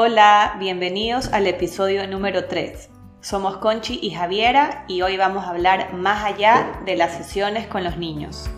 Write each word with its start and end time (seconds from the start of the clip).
Hola, 0.00 0.54
bienvenidos 0.60 1.28
al 1.32 1.48
episodio 1.48 2.06
número 2.06 2.44
3. 2.44 2.88
Somos 3.20 3.56
Conchi 3.56 3.98
y 4.00 4.10
Javiera 4.10 4.84
y 4.86 5.02
hoy 5.02 5.16
vamos 5.16 5.44
a 5.44 5.50
hablar 5.50 5.92
más 5.92 6.24
allá 6.24 6.80
de 6.84 6.94
las 6.94 7.16
sesiones 7.16 7.66
con 7.66 7.82
los 7.82 7.96
niños. 7.96 8.48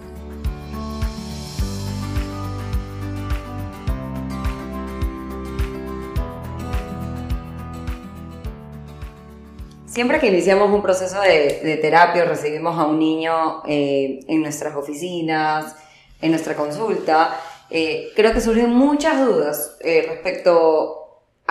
Siempre 9.86 10.20
que 10.20 10.26
iniciamos 10.26 10.68
un 10.68 10.82
proceso 10.82 11.22
de, 11.22 11.78
terapia 11.80 12.24
o 12.24 12.26
recibimos 12.26 12.78
a 12.78 12.84
un 12.84 12.98
niño 12.98 13.62
eh, 13.66 14.20
en 14.28 14.42
nuestras 14.42 14.76
oficinas, 14.76 15.74
en 16.20 16.32
nuestra 16.32 16.54
consulta, 16.54 17.34
eh, 17.70 18.10
creo 18.14 18.34
que 18.34 18.42
surgen 18.42 18.74
muchas 18.74 19.24
dudas 19.24 19.78
eh, 19.80 20.04
respecto 20.06 20.99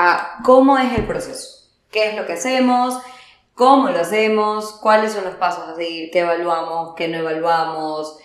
a 0.02 0.40
cómo 0.46 0.78
es 0.78 0.98
el 0.98 1.06
proceso, 1.06 1.68
qué 1.92 2.08
es 2.08 2.16
lo 2.16 2.26
que 2.26 2.34
hacemos, 2.34 2.98
cómo 3.54 3.90
lo 3.90 4.00
hacemos, 4.00 4.80
cuáles 4.82 5.12
son 5.12 5.26
los 5.26 5.36
pasos 5.36 5.68
a 5.68 5.76
seguir, 5.76 6.10
qué 6.10 6.20
evaluamos, 6.20 6.96
qué 6.96 7.10
no 7.10 7.18
evaluamos, 7.18 8.18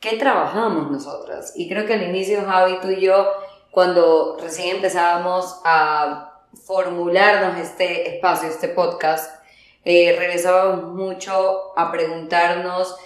qué 0.00 0.16
trabajamos 0.16 0.90
nosotras. 0.90 1.52
Y 1.56 1.68
creo 1.68 1.84
que 1.84 1.92
al 1.92 2.04
inicio, 2.04 2.46
Javi, 2.46 2.78
tú 2.80 2.88
y 2.88 3.02
yo, 3.02 3.26
cuando 3.70 4.38
recién 4.40 4.76
empezábamos 4.76 5.60
a 5.62 6.40
formularnos 6.66 7.58
este 7.58 8.16
espacio, 8.16 8.48
este 8.48 8.68
podcast, 8.68 9.44
eh, 9.84 10.16
regresábamos 10.18 10.94
mucho 10.94 11.78
a 11.78 11.92
preguntarnos 11.92 12.96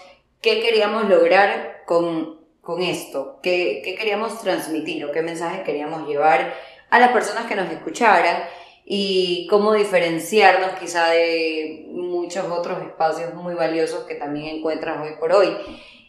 qué 0.41 0.61
queríamos 0.61 1.09
lograr 1.09 1.83
con 1.85 2.45
con 2.65 2.83
esto? 2.83 3.39
¿Qué, 3.43 3.83
¿Qué, 3.85 3.95
queríamos 3.95 4.41
transmitir 4.41 5.05
o 5.05 5.13
qué 5.13 5.23
mensaje 5.23 5.63
queríamos 5.63 6.09
llevar 6.09 6.55
a 6.91 6.99
las 6.99 7.11
personas 7.13 7.47
que 7.47 7.55
nos 7.55 7.71
escucharan? 7.71 8.45
Y 8.87 9.47
cómo 9.49 9.73
diferenciarnos 9.73 10.79
quizá 10.79 11.09
de 11.09 11.87
muchos 11.89 12.45
otros 12.51 12.83
espacios 12.83 13.33
muy 13.35 13.55
valiosos 13.55 14.05
que 14.05 14.15
también 14.15 14.57
encuentras 14.57 15.01
hoy 15.01 15.17
por 15.19 15.33
hoy. 15.33 15.57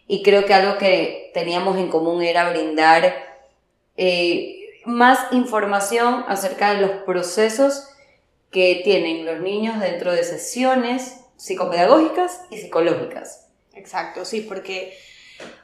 Y 0.08 0.24
creo 0.24 0.46
que 0.46 0.54
algo 0.54 0.78
que 0.78 1.32
teníamos 1.34 1.78
en 1.78 1.90
común 1.90 2.22
era 2.22 2.50
brindar 2.50 3.16
eh, 3.98 4.82
más 4.86 5.32
información 5.32 6.26
acerca 6.28 6.74
de 6.74 6.82
los 6.82 6.92
procesos 7.04 7.90
que 8.52 8.82
tienen 8.84 9.26
los 9.26 9.40
niños 9.40 9.80
dentro 9.80 10.12
de 10.12 10.24
sesiones 10.24 11.22
psicopedagógicas 11.38 12.42
y 12.50 12.58
psicológicas. 12.58 13.48
Exacto, 13.74 14.26
sí, 14.26 14.42
porque 14.42 14.98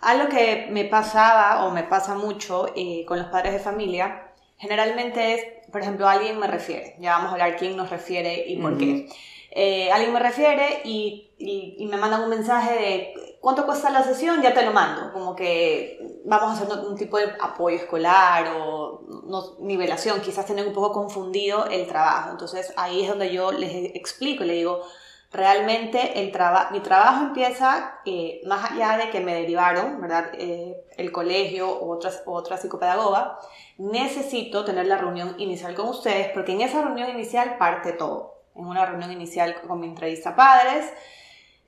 algo 0.01 0.27
que 0.27 0.67
me 0.71 0.85
pasaba 0.85 1.65
o 1.65 1.71
me 1.71 1.83
pasa 1.83 2.15
mucho 2.15 2.73
eh, 2.75 3.05
con 3.07 3.19
los 3.19 3.27
padres 3.27 3.53
de 3.53 3.59
familia, 3.59 4.30
generalmente 4.61 5.33
es, 5.33 5.69
por 5.71 5.81
ejemplo, 5.81 6.07
alguien 6.07 6.39
me 6.39 6.47
refiere, 6.47 6.95
ya 6.99 7.13
vamos 7.13 7.29
a 7.29 7.31
hablar 7.33 7.57
quién 7.57 7.75
nos 7.75 7.89
refiere 7.89 8.45
y 8.47 8.57
por 8.57 8.77
qué. 8.77 9.09
Eh, 9.53 9.91
alguien 9.91 10.13
me 10.13 10.19
refiere 10.19 10.81
y, 10.85 11.31
y, 11.37 11.85
me 11.87 11.97
mandan 11.97 12.21
un 12.21 12.29
mensaje 12.29 12.73
de 12.73 13.13
cuánto 13.41 13.65
cuesta 13.65 13.89
la 13.89 14.03
sesión, 14.03 14.41
ya 14.41 14.53
te 14.53 14.63
lo 14.63 14.71
mando, 14.71 15.11
como 15.11 15.35
que 15.35 16.21
vamos 16.25 16.51
a 16.51 16.63
hacer 16.63 16.85
un 16.87 16.95
tipo 16.95 17.17
de 17.17 17.25
apoyo 17.41 17.75
escolar 17.75 18.55
o 18.55 19.01
no, 19.25 19.57
nivelación, 19.59 20.21
quizás 20.21 20.45
tienen 20.45 20.67
un 20.67 20.73
poco 20.73 20.93
confundido 20.93 21.65
el 21.65 21.87
trabajo. 21.87 22.29
Entonces 22.29 22.71
ahí 22.77 23.01
es 23.01 23.09
donde 23.09 23.33
yo 23.33 23.51
les 23.51 23.93
explico, 23.95 24.45
le 24.45 24.53
digo, 24.53 24.83
realmente 25.31 26.19
el 26.19 26.33
mi 26.71 26.79
trabajo 26.81 27.23
empieza 27.23 27.99
eh, 28.05 28.41
más 28.45 28.71
allá 28.71 28.97
de 28.97 29.09
que 29.09 29.21
me 29.21 29.33
derivaron, 29.33 30.01
¿verdad? 30.01 30.31
Eh, 30.33 30.83
el 30.97 31.11
colegio 31.11 31.81
u 31.81 31.91
otras, 31.91 32.21
otra 32.25 32.57
psicopedagoga, 32.57 33.39
necesito 33.77 34.65
tener 34.65 34.87
la 34.87 34.97
reunión 34.97 35.35
inicial 35.37 35.73
con 35.73 35.87
ustedes 35.87 36.29
porque 36.33 36.51
en 36.51 36.61
esa 36.61 36.81
reunión 36.81 37.09
inicial 37.09 37.57
parte 37.57 37.93
todo. 37.93 38.41
En 38.55 38.65
una 38.65 38.85
reunión 38.85 39.11
inicial 39.11 39.61
con 39.61 39.79
mi 39.79 39.87
entrevista 39.87 40.35
padres, 40.35 40.91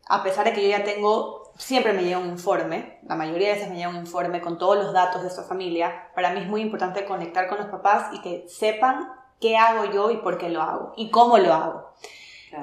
a 0.07 0.22
pesar 0.22 0.46
de 0.46 0.53
que 0.53 0.62
yo 0.62 0.69
ya 0.69 0.84
tengo, 0.84 1.53
siempre 1.57 1.94
me 1.94 2.03
llega 2.03 2.18
un 2.18 2.28
informe, 2.28 3.00
la 3.07 3.16
mayoría 3.16 3.50
de 3.50 3.53
veces 3.56 3.69
me 3.69 3.78
llega 3.78 3.90
un 3.90 3.96
informe 3.96 4.41
con 4.41 4.57
todos 4.57 4.75
los 4.75 4.91
datos 4.91 5.22
de 5.22 5.29
esta 5.29 5.44
familia, 5.44 6.09
para 6.13 6.31
mí 6.31 6.41
es 6.41 6.47
muy 6.47 6.59
importante 6.62 7.06
conectar 7.06 7.47
con 7.47 7.59
los 7.59 7.68
papás 7.68 8.13
y 8.13 8.22
que 8.22 8.46
sepan 8.50 9.13
qué 9.40 9.56
hago 9.56 9.85
yo 9.85 10.12
y 10.12 10.18
por 10.18 10.38
qué 10.38 10.50
lo 10.50 10.62
hago 10.62 10.94
y 10.97 11.09
cómo 11.09 11.38
lo 11.38 11.53
hago. 11.53 11.94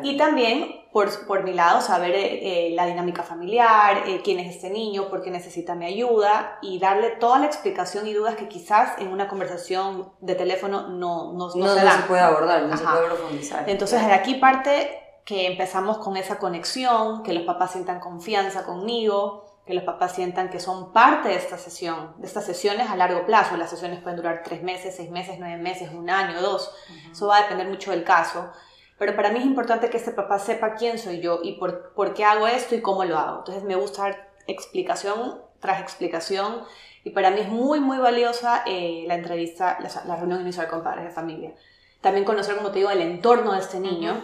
Y 0.02 0.16
también, 0.16 0.79
por, 0.92 1.26
por, 1.26 1.44
mi 1.44 1.52
lado, 1.52 1.80
saber 1.80 2.12
eh, 2.14 2.68
eh, 2.68 2.74
la 2.74 2.84
dinámica 2.86 3.22
familiar, 3.22 4.02
eh, 4.06 4.20
quién 4.24 4.40
es 4.40 4.56
este 4.56 4.70
niño, 4.70 5.08
por 5.08 5.22
qué 5.22 5.30
necesita 5.30 5.74
mi 5.74 5.86
ayuda 5.86 6.58
y 6.62 6.80
darle 6.80 7.10
toda 7.10 7.38
la 7.38 7.46
explicación 7.46 8.08
y 8.08 8.12
dudas 8.12 8.34
que 8.34 8.48
quizás 8.48 8.98
en 8.98 9.08
una 9.08 9.28
conversación 9.28 10.12
de 10.20 10.34
teléfono 10.34 10.88
no, 10.88 11.32
no, 11.32 11.54
no, 11.54 11.74
se, 11.74 12.02
puede 12.08 12.20
abordar, 12.20 12.62
no 12.62 12.76
se 12.76 12.84
puede 12.84 13.06
profundizar. 13.06 13.70
Entonces, 13.70 14.04
de 14.04 14.12
aquí 14.12 14.34
parte 14.34 14.90
que 15.24 15.46
empezamos 15.46 15.98
con 15.98 16.16
esa 16.16 16.38
conexión, 16.38 17.22
que 17.22 17.32
los 17.32 17.44
papás 17.44 17.70
sientan 17.70 18.00
confianza 18.00 18.64
conmigo, 18.64 19.62
que 19.64 19.74
los 19.74 19.84
papás 19.84 20.16
sientan 20.16 20.50
que 20.50 20.58
son 20.58 20.92
parte 20.92 21.28
de 21.28 21.36
esta 21.36 21.56
sesión, 21.56 22.14
de 22.18 22.26
estas 22.26 22.44
sesiones 22.44 22.90
a 22.90 22.96
largo 22.96 23.24
plazo. 23.26 23.56
Las 23.56 23.70
sesiones 23.70 24.00
pueden 24.00 24.16
durar 24.16 24.42
tres 24.44 24.64
meses, 24.64 24.96
seis 24.96 25.10
meses, 25.10 25.36
nueve 25.38 25.58
meses, 25.58 25.90
un 25.92 26.10
año, 26.10 26.40
dos. 26.42 26.74
Eso 27.12 27.28
va 27.28 27.36
a 27.36 27.42
depender 27.42 27.68
mucho 27.68 27.92
del 27.92 28.02
caso 28.02 28.50
pero 29.00 29.16
para 29.16 29.30
mí 29.30 29.38
es 29.38 29.46
importante 29.46 29.88
que 29.88 29.96
este 29.96 30.10
papá 30.10 30.38
sepa 30.38 30.74
quién 30.74 30.98
soy 30.98 31.20
yo 31.22 31.40
y 31.42 31.52
por, 31.52 31.94
por 31.94 32.12
qué 32.12 32.22
hago 32.22 32.46
esto 32.46 32.74
y 32.74 32.82
cómo 32.82 33.02
lo 33.06 33.16
hago. 33.18 33.38
Entonces 33.38 33.64
me 33.64 33.74
gusta 33.74 34.02
dar 34.02 34.28
explicación 34.46 35.40
tras 35.58 35.80
explicación 35.80 36.64
y 37.02 37.08
para 37.08 37.30
mí 37.30 37.40
es 37.40 37.48
muy, 37.48 37.80
muy 37.80 37.96
valiosa 37.96 38.62
eh, 38.66 39.04
la 39.06 39.14
entrevista, 39.14 39.78
la, 40.06 40.16
reunión 40.16 40.42
inicial 40.42 40.68
con 40.68 40.82
padres 40.82 41.06
de 41.06 41.10
familia. 41.12 41.54
También 42.02 42.26
conocer, 42.26 42.56
como 42.56 42.72
te 42.72 42.80
digo, 42.80 42.90
el 42.90 43.00
entorno 43.00 43.54
de 43.54 43.60
este 43.60 43.80
niño, 43.80 44.22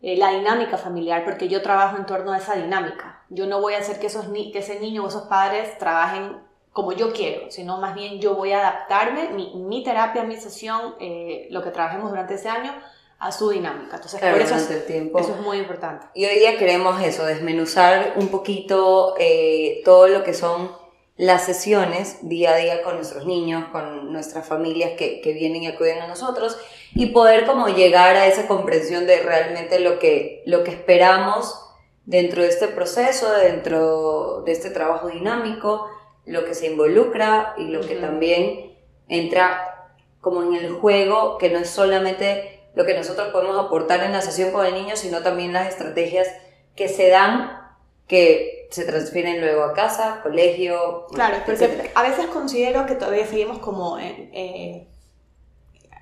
eh, 0.00 0.16
la 0.16 0.30
dinámica 0.30 0.78
familiar, 0.78 1.22
porque 1.26 1.48
yo 1.48 1.60
trabajo 1.60 1.98
en 1.98 2.06
torno 2.06 2.32
a 2.32 2.38
esa 2.38 2.54
dinámica. 2.54 3.24
Yo 3.28 3.46
no 3.46 3.60
voy 3.60 3.74
a 3.74 3.80
hacer 3.80 4.00
que, 4.00 4.06
esos 4.06 4.24
que 4.28 4.58
ese 4.58 4.80
niño 4.80 5.04
o 5.04 5.08
esos 5.08 5.24
padres 5.24 5.76
trabajen 5.76 6.38
como 6.72 6.92
yo 6.92 7.12
quiero, 7.12 7.50
sino 7.50 7.76
más 7.76 7.94
bien 7.94 8.20
yo 8.20 8.34
voy 8.36 8.52
a 8.52 8.60
adaptarme, 8.60 9.28
mi, 9.28 9.54
mi 9.54 9.84
terapia, 9.84 10.24
mi 10.24 10.38
sesión, 10.38 10.94
eh, 10.98 11.46
lo 11.50 11.62
que 11.62 11.70
trabajemos 11.70 12.08
durante 12.08 12.34
ese 12.34 12.48
año, 12.48 12.72
a 13.18 13.32
su 13.32 13.50
dinámica. 13.50 13.96
Entonces, 13.96 14.20
por 14.20 14.40
eso 14.40 14.56
es, 14.56 14.70
el 14.70 14.84
tiempo. 14.84 15.18
eso 15.18 15.34
es 15.34 15.40
muy 15.40 15.58
importante. 15.58 16.06
Y 16.14 16.24
hoy 16.26 16.38
día 16.38 16.58
queremos 16.58 17.02
eso, 17.02 17.24
desmenuzar 17.24 18.14
un 18.16 18.28
poquito 18.28 19.14
eh, 19.18 19.82
todo 19.84 20.08
lo 20.08 20.24
que 20.24 20.34
son 20.34 20.70
las 21.16 21.44
sesiones 21.44 22.18
día 22.28 22.54
a 22.54 22.56
día 22.56 22.82
con 22.82 22.96
nuestros 22.96 23.24
niños, 23.24 23.66
con 23.70 24.12
nuestras 24.12 24.46
familias 24.46 24.92
que, 24.98 25.20
que, 25.20 25.32
vienen 25.32 25.62
y 25.62 25.68
acuden 25.68 26.00
a 26.00 26.08
nosotros 26.08 26.56
y 26.92 27.06
poder 27.06 27.46
como 27.46 27.68
llegar 27.68 28.16
a 28.16 28.26
esa 28.26 28.48
comprensión 28.48 29.06
de 29.06 29.20
realmente 29.20 29.78
lo 29.78 30.00
que, 30.00 30.42
lo 30.44 30.64
que 30.64 30.72
esperamos 30.72 31.60
dentro 32.04 32.42
de 32.42 32.48
este 32.48 32.68
proceso, 32.68 33.30
dentro 33.32 34.42
de 34.44 34.52
este 34.52 34.70
trabajo 34.70 35.08
dinámico, 35.08 35.88
lo 36.26 36.44
que 36.44 36.54
se 36.54 36.66
involucra 36.66 37.54
y 37.58 37.68
lo 37.68 37.80
que 37.80 37.94
también 37.96 38.74
entra 39.08 39.92
como 40.20 40.42
en 40.42 40.54
el 40.54 40.72
juego, 40.72 41.38
que 41.38 41.50
no 41.50 41.58
es 41.58 41.70
solamente 41.70 42.53
lo 42.74 42.84
que 42.84 42.94
nosotros 42.94 43.28
podemos 43.28 43.64
aportar 43.64 44.02
en 44.02 44.12
la 44.12 44.20
sesión 44.20 44.52
con 44.52 44.66
el 44.66 44.74
niño, 44.74 44.96
sino 44.96 45.22
también 45.22 45.52
las 45.52 45.68
estrategias 45.68 46.28
que 46.74 46.88
se 46.88 47.08
dan, 47.08 47.60
que 48.08 48.68
se 48.70 48.84
transfieren 48.84 49.40
luego 49.40 49.64
a 49.64 49.74
casa, 49.74 50.20
colegio. 50.22 51.06
Claro, 51.12 51.38
porque 51.46 51.92
a 51.94 52.02
veces 52.02 52.26
considero 52.26 52.86
que 52.86 52.94
todavía 52.94 53.26
seguimos 53.26 53.58
como 53.58 53.98
eh, 53.98 54.88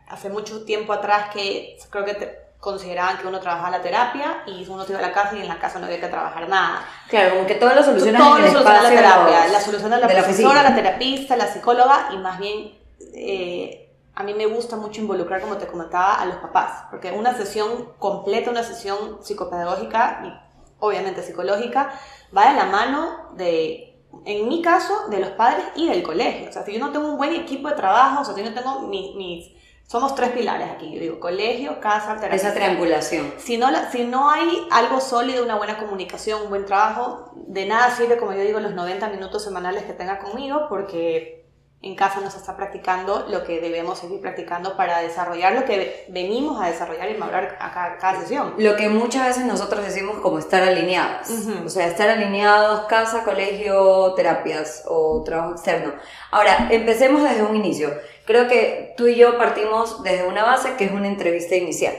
hace 0.08 0.30
mucho 0.30 0.64
tiempo 0.64 0.92
atrás 0.92 1.30
que 1.32 1.78
creo 1.90 2.04
que 2.04 2.42
consideraban 2.62 3.18
que 3.18 3.26
uno 3.26 3.40
trabajaba 3.40 3.70
la 3.70 3.82
terapia 3.82 4.44
y 4.46 4.64
uno 4.68 4.84
se 4.84 4.92
iba 4.92 5.00
a 5.00 5.02
la 5.02 5.12
casa 5.12 5.34
y 5.36 5.40
en 5.40 5.48
la 5.48 5.58
casa 5.58 5.80
no 5.80 5.86
había 5.86 6.00
que 6.00 6.06
trabajar 6.06 6.48
nada. 6.48 6.86
Claro, 7.08 7.34
como 7.34 7.46
que 7.46 7.56
todas 7.56 7.74
las 7.74 7.84
soluciones 7.84 8.20
todo 8.20 8.38
en 8.38 8.54
la 8.54 8.88
terapia, 8.88 9.48
la 9.48 9.60
solución 9.60 9.90
de 9.90 9.98
la 9.98 10.06
profesora, 10.06 10.62
la, 10.62 10.74
terapista, 10.74 11.36
la 11.36 11.52
psicóloga 11.52 12.10
y 12.12 12.18
más 12.18 12.38
bien 12.38 12.72
eh, 13.14 13.81
a 14.14 14.22
mí 14.22 14.34
me 14.34 14.46
gusta 14.46 14.76
mucho 14.76 15.00
involucrar, 15.00 15.40
como 15.40 15.56
te 15.56 15.66
comentaba, 15.66 16.14
a 16.14 16.26
los 16.26 16.36
papás, 16.36 16.84
porque 16.90 17.12
una 17.12 17.34
sesión 17.34 17.92
completa, 17.98 18.50
una 18.50 18.62
sesión 18.62 19.18
psicopedagógica 19.22 20.22
y 20.24 20.52
obviamente 20.80 21.22
psicológica, 21.22 21.92
va 22.36 22.50
de 22.50 22.56
la 22.56 22.66
mano 22.66 23.30
de, 23.36 24.00
en 24.26 24.48
mi 24.48 24.60
caso, 24.60 25.08
de 25.08 25.20
los 25.20 25.30
padres 25.30 25.64
y 25.76 25.88
del 25.88 26.02
colegio. 26.02 26.50
O 26.50 26.52
sea, 26.52 26.64
si 26.64 26.72
yo 26.72 26.80
no 26.80 26.90
tengo 26.90 27.08
un 27.08 27.16
buen 27.16 27.32
equipo 27.34 27.68
de 27.68 27.76
trabajo, 27.76 28.20
o 28.20 28.24
sea, 28.24 28.34
si 28.34 28.42
yo 28.42 28.50
no 28.50 28.54
tengo 28.54 28.80
mis... 28.80 29.50
somos 29.86 30.14
tres 30.14 30.30
pilares 30.30 30.70
aquí, 30.70 30.92
yo 30.92 31.00
digo, 31.00 31.20
colegio, 31.20 31.80
casa, 31.80 32.16
terapia. 32.16 32.34
Esa 32.34 32.52
triangulación. 32.52 33.32
Si 33.38 33.56
no, 33.56 33.68
si 33.90 34.04
no 34.04 34.28
hay 34.28 34.66
algo 34.72 35.00
sólido, 35.00 35.44
una 35.44 35.56
buena 35.56 35.78
comunicación, 35.78 36.42
un 36.42 36.50
buen 36.50 36.66
trabajo, 36.66 37.30
de 37.34 37.64
nada 37.64 37.94
sirve, 37.94 38.18
como 38.18 38.32
yo 38.32 38.40
digo, 38.40 38.60
los 38.60 38.74
90 38.74 39.08
minutos 39.08 39.42
semanales 39.42 39.84
que 39.84 39.92
tenga 39.92 40.18
conmigo, 40.18 40.66
porque 40.68 41.41
en 41.84 41.96
casa 41.96 42.20
no 42.20 42.30
se 42.30 42.38
está 42.38 42.56
practicando 42.56 43.26
lo 43.28 43.42
que 43.42 43.60
debemos 43.60 43.98
seguir 43.98 44.20
practicando 44.20 44.76
para 44.76 45.00
desarrollar 45.00 45.54
lo 45.54 45.64
que 45.64 46.06
venimos 46.08 46.62
a 46.62 46.68
desarrollar 46.68 47.10
y 47.10 47.14
mejorar 47.14 47.56
a 47.58 47.72
cada, 47.72 47.96
cada 47.96 48.20
sesión. 48.20 48.54
Lo 48.56 48.76
que 48.76 48.88
muchas 48.88 49.26
veces 49.26 49.44
nosotros 49.46 49.84
decimos 49.84 50.18
como 50.18 50.38
estar 50.38 50.62
alineados. 50.62 51.28
O 51.66 51.68
sea, 51.68 51.88
estar 51.88 52.08
alineados, 52.08 52.86
casa, 52.86 53.24
colegio, 53.24 54.14
terapias 54.14 54.84
o 54.86 55.24
trabajo 55.24 55.52
externo. 55.52 55.92
Ahora, 56.30 56.68
empecemos 56.70 57.24
desde 57.24 57.42
un 57.42 57.56
inicio. 57.56 57.92
Creo 58.26 58.46
que 58.46 58.94
tú 58.96 59.08
y 59.08 59.16
yo 59.16 59.36
partimos 59.36 60.04
desde 60.04 60.24
una 60.28 60.44
base 60.44 60.76
que 60.76 60.84
es 60.84 60.92
una 60.92 61.08
entrevista 61.08 61.56
inicial. 61.56 61.94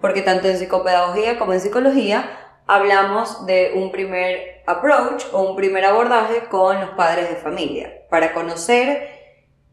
Porque 0.00 0.22
tanto 0.22 0.48
en 0.48 0.58
psicopedagogía 0.58 1.38
como 1.38 1.52
en 1.52 1.60
psicología 1.60 2.28
hablamos 2.66 3.46
de 3.46 3.72
un 3.76 3.92
primer 3.92 4.62
approach 4.66 5.24
o 5.32 5.42
un 5.42 5.56
primer 5.56 5.84
abordaje 5.84 6.48
con 6.50 6.80
los 6.80 6.90
padres 6.90 7.30
de 7.30 7.36
familia 7.36 8.02
para 8.10 8.34
conocer 8.34 9.17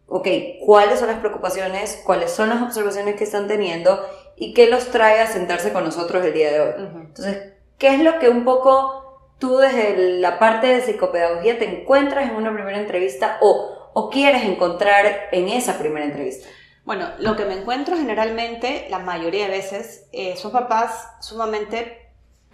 ok, 0.08 0.28
cuáles 0.66 1.00
son 1.00 1.08
las 1.08 1.20
preocupaciones, 1.20 2.02
cuáles 2.06 2.32
son 2.32 2.50
las 2.50 2.62
observaciones 2.62 3.16
que 3.16 3.24
están 3.24 3.48
teniendo 3.48 4.00
y 4.36 4.54
qué 4.54 4.68
los 4.68 4.92
trae 4.92 5.20
a 5.22 5.28
sentarse 5.28 5.74
con 5.74 5.84
nosotros 5.84 6.24
el 6.26 6.34
día 6.34 6.52
de 6.52 6.60
hoy. 6.60 6.74
Entonces, 6.78 7.54
¿qué 7.78 7.96
es 7.96 8.02
lo 8.02 8.20
que 8.20 8.30
un 8.30 8.44
poco 8.44 9.32
tú 9.40 9.58
desde 9.58 10.20
la 10.20 10.40
parte 10.40 10.68
de 10.68 10.82
psicopedagogía 10.82 11.58
te 11.58 11.82
encuentras 11.82 12.30
en 12.30 12.36
una 12.36 12.54
primera 12.54 12.80
entrevista 12.80 13.38
o, 13.42 13.92
o 13.94 14.10
quieres 14.10 14.44
encontrar 14.44 15.30
en 15.32 15.50
esa 15.50 15.78
primera 15.78 16.06
entrevista? 16.06 16.48
Bueno, 16.86 17.10
lo 17.18 17.36
que 17.36 17.46
me 17.46 17.56
encuentro 17.56 17.98
generalmente, 17.98 18.86
la 18.92 19.00
mayoría 19.00 19.46
de 19.46 19.52
veces, 19.52 20.08
eh, 20.12 20.36
son 20.38 20.52
papás 20.52 21.10
sumamente 21.20 22.05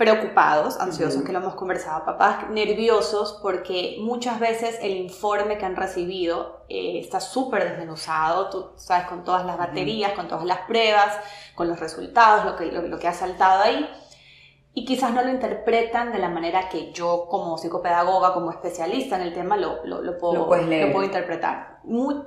preocupados, 0.01 0.80
ansiosos, 0.80 1.21
que 1.21 1.31
lo 1.31 1.38
hemos 1.38 1.53
conversado, 1.53 2.03
papás 2.03 2.50
nerviosos 2.50 3.38
porque 3.39 3.98
muchas 4.00 4.39
veces 4.39 4.80
el 4.81 4.98
informe 4.98 5.59
que 5.59 5.65
han 5.65 5.75
recibido 5.75 6.63
eh, 6.69 6.98
está 6.98 7.19
súper 7.19 7.65
desmenuzado, 7.65 8.50
tú 8.50 8.71
sabes, 8.77 9.06
con 9.06 9.24
todas 9.24 9.45
las 9.45 9.59
baterías, 9.59 10.13
con 10.13 10.27
todas 10.27 10.44
las 10.45 10.62
pruebas, 10.62 11.15
con 11.53 11.68
los 11.68 11.80
resultados, 11.80 12.45
lo 12.45 12.56
que, 12.56 12.71
lo, 12.71 12.98
que 12.98 13.07
ha 13.07 13.13
saltado 13.13 13.62
ahí, 13.62 13.88
y 14.74 14.86
quizás 14.86 15.13
no 15.13 15.21
lo 15.21 15.30
interpretan 15.30 16.12
de 16.12 16.18
la 16.18 16.30
manera 16.30 16.68
que 16.68 16.92
yo 16.94 17.27
como 17.30 17.59
psicopedagoga, 17.59 18.33
como 18.33 18.50
especialista 18.50 19.18
en 19.18 19.21
el 19.21 19.36
tema, 19.36 19.56
lo, 19.56 19.86
lo, 19.86 20.18
puedo, 20.18 20.48
puedo, 20.48 21.03
interpretar. 21.03 21.80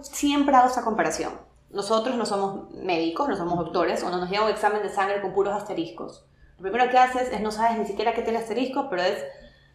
siempre 0.03 0.55
hago 0.55 0.69
esa 0.69 0.85
comparación. 0.85 1.33
Nosotros 1.71 2.15
no 2.15 2.25
somos 2.25 2.71
médicos, 2.71 3.29
no 3.29 3.35
somos 3.35 3.59
doctores, 3.59 4.05
o 4.05 4.11
no 4.11 4.19
nos 4.19 4.31
lleva 4.31 4.45
un 4.45 4.53
examen 4.53 4.81
de 4.81 4.91
sangre 4.91 5.21
con 5.21 5.33
puros 5.33 5.53
asteriscos 5.53 6.25
lo 6.59 6.63
primero 6.63 6.91
que 6.91 6.99
haces 6.99 7.33
es 7.33 7.41
no 7.41 7.51
sabes 7.51 7.79
ni 7.79 7.87
siquiera 7.87 8.15
qué 8.15 8.23
tiene 8.23 8.39
asterisco, 8.39 8.89
pero 8.89 9.03
es 9.03 9.25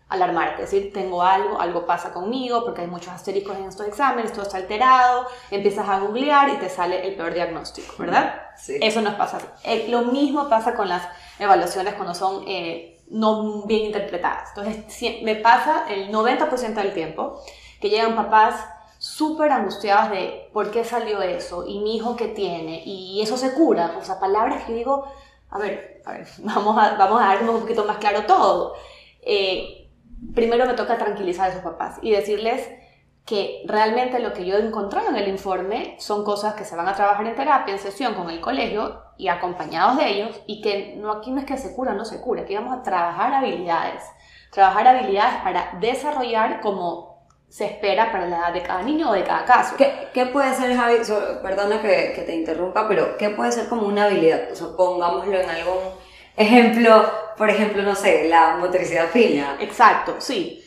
alarmarte, 0.10 0.64
es 0.64 0.72
decir, 0.72 0.92
tengo 0.92 1.22
algo, 1.22 1.62
algo 1.62 1.86
pasa 1.86 2.12
conmigo, 2.12 2.66
porque 2.66 2.82
hay 2.82 2.88
muchos 2.88 3.14
asteriscos 3.14 3.56
en 3.58 3.66
estos 3.66 3.88
exámenes, 3.88 4.34
todo 4.34 4.42
está 4.42 4.58
alterado, 4.58 5.28
empiezas 5.52 5.88
a 5.88 6.00
googlear 6.00 6.50
y 6.50 6.58
te 6.58 6.68
sale 6.68 7.08
el 7.08 7.16
peor 7.16 7.34
diagnóstico, 7.34 7.94
¿verdad? 8.00 8.42
Sí. 8.58 8.78
Eso 8.82 9.02
nos 9.02 9.14
pasa. 9.14 9.38
Eh, 9.64 9.86
lo 9.90 10.02
mismo 10.02 10.50
pasa 10.50 10.74
con 10.74 10.90
las 10.90 11.04
evaluaciones 11.38 11.94
cuando 11.94 12.16
son 12.16 12.44
eh, 12.48 13.00
no 13.12 13.64
bien 13.64 13.86
interpretadas. 13.86 14.50
Entonces, 14.56 15.22
me 15.22 15.36
pasa 15.36 15.86
el 15.88 16.12
90% 16.12 16.74
del 16.74 16.94
tiempo 16.94 17.40
que 17.80 17.90
llegan 17.90 18.16
papás 18.16 18.66
súper 18.98 19.52
angustiados 19.52 20.10
de 20.10 20.50
por 20.52 20.72
qué 20.72 20.84
salió 20.84 21.22
eso 21.22 21.66
y 21.68 21.80
mi 21.80 21.96
hijo 21.96 22.16
qué 22.16 22.28
tiene 22.28 22.84
y 22.84 23.22
eso 23.22 23.38
se 23.38 23.54
cura, 23.54 23.96
o 23.98 24.04
sea, 24.04 24.20
palabras 24.20 24.66
que 24.66 24.74
digo, 24.74 25.06
a 25.52 25.58
ver, 25.58 26.02
vamos 26.40 26.78
a, 26.78 26.96
vamos 26.96 27.22
a 27.22 27.26
dar 27.26 27.50
un 27.50 27.62
poquito 27.62 27.86
más 27.86 27.98
claro 27.98 28.26
todo. 28.26 28.76
Eh, 29.22 29.90
primero 30.34 30.66
me 30.66 30.74
toca 30.74 30.98
tranquilizar 30.98 31.48
a 31.48 31.50
esos 31.50 31.64
papás 31.64 32.00
y 32.02 32.12
decirles 32.12 32.70
que 33.26 33.64
realmente 33.68 34.20
lo 34.20 34.34
que 34.34 34.44
yo 34.46 34.58
he 34.58 34.66
encontrado 34.66 35.10
en 35.10 35.16
el 35.16 35.28
informe 35.28 35.96
son 36.00 36.24
cosas 36.24 36.56
que 36.56 36.66
se 36.66 36.76
van 36.76 36.88
a 36.88 36.96
trabajar 36.96 37.28
en 37.28 37.36
terapia, 37.36 37.74
en 37.74 37.80
sesión 37.80 38.16
con 38.16 38.30
el 38.30 38.42
colegio 38.42 39.04
y 39.18 39.28
acompañados 39.28 39.98
de 39.98 40.10
ellos 40.10 40.42
y 40.48 40.62
que 40.62 40.96
no 40.98 41.12
aquí 41.12 41.30
no 41.30 41.40
es 41.40 41.46
que 41.46 41.58
se 41.58 41.76
cura, 41.76 41.94
no 41.94 42.06
se 42.06 42.22
cura, 42.22 42.42
aquí 42.42 42.56
vamos 42.56 42.76
a 42.76 42.82
trabajar 42.82 43.32
habilidades, 43.34 44.04
trabajar 44.52 44.88
habilidades 44.88 45.42
para 45.44 45.78
desarrollar 45.80 46.60
como 46.62 47.09
se 47.50 47.66
espera 47.66 48.12
para 48.12 48.28
la 48.28 48.38
edad 48.38 48.54
de 48.54 48.62
cada 48.62 48.84
niño 48.84 49.10
o 49.10 49.14
de 49.14 49.24
cada 49.24 49.44
caso. 49.44 49.76
¿Qué, 49.76 50.08
qué 50.14 50.28
puede 50.28 50.54
ser, 50.54 50.76
Javi? 50.76 50.98
perdona 51.42 51.82
que, 51.82 52.14
que, 52.16 52.22
te 52.22 52.36
interrumpa, 52.36 52.88
pero 52.88 53.18
¿qué 53.18 53.32
puede 53.32 53.52
ser 53.52 53.68
como 53.68 53.88
una 53.88 54.06
habilidad? 54.06 54.52
O 54.52 54.56
sea, 54.56 54.68
pongámoslo 54.78 55.40
en 55.40 55.50
algún 55.50 55.80
ejemplo, 56.38 57.12
por 57.38 57.50
ejemplo, 57.50 57.82
no 57.82 57.96
sé, 57.96 58.30
la 58.30 58.58
motricidad 58.58 59.08
fina. 59.08 59.58
Exacto, 59.60 60.16
sí. 60.20 60.64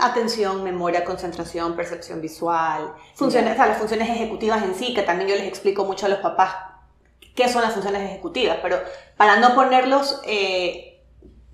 Atención, 0.00 0.62
memoria, 0.62 1.04
concentración, 1.04 1.76
percepción 1.76 2.20
visual, 2.20 2.94
funciones, 3.14 3.52
o 3.52 3.56
sea, 3.56 3.66
las 3.66 3.78
funciones 3.78 4.08
ejecutivas 4.08 4.62
en 4.62 4.74
sí, 4.74 4.94
que 4.94 5.02
también 5.02 5.28
yo 5.30 5.36
les 5.36 5.46
explico 5.46 5.84
mucho 5.84 6.06
a 6.06 6.08
los 6.08 6.18
papás 6.20 6.54
qué 7.34 7.48
son 7.48 7.62
las 7.62 7.74
funciones 7.74 8.02
ejecutivas, 8.02 8.58
pero 8.62 8.80
para 9.16 9.36
no 9.36 9.54
ponerlos 9.54 10.22
eh, 10.24 10.95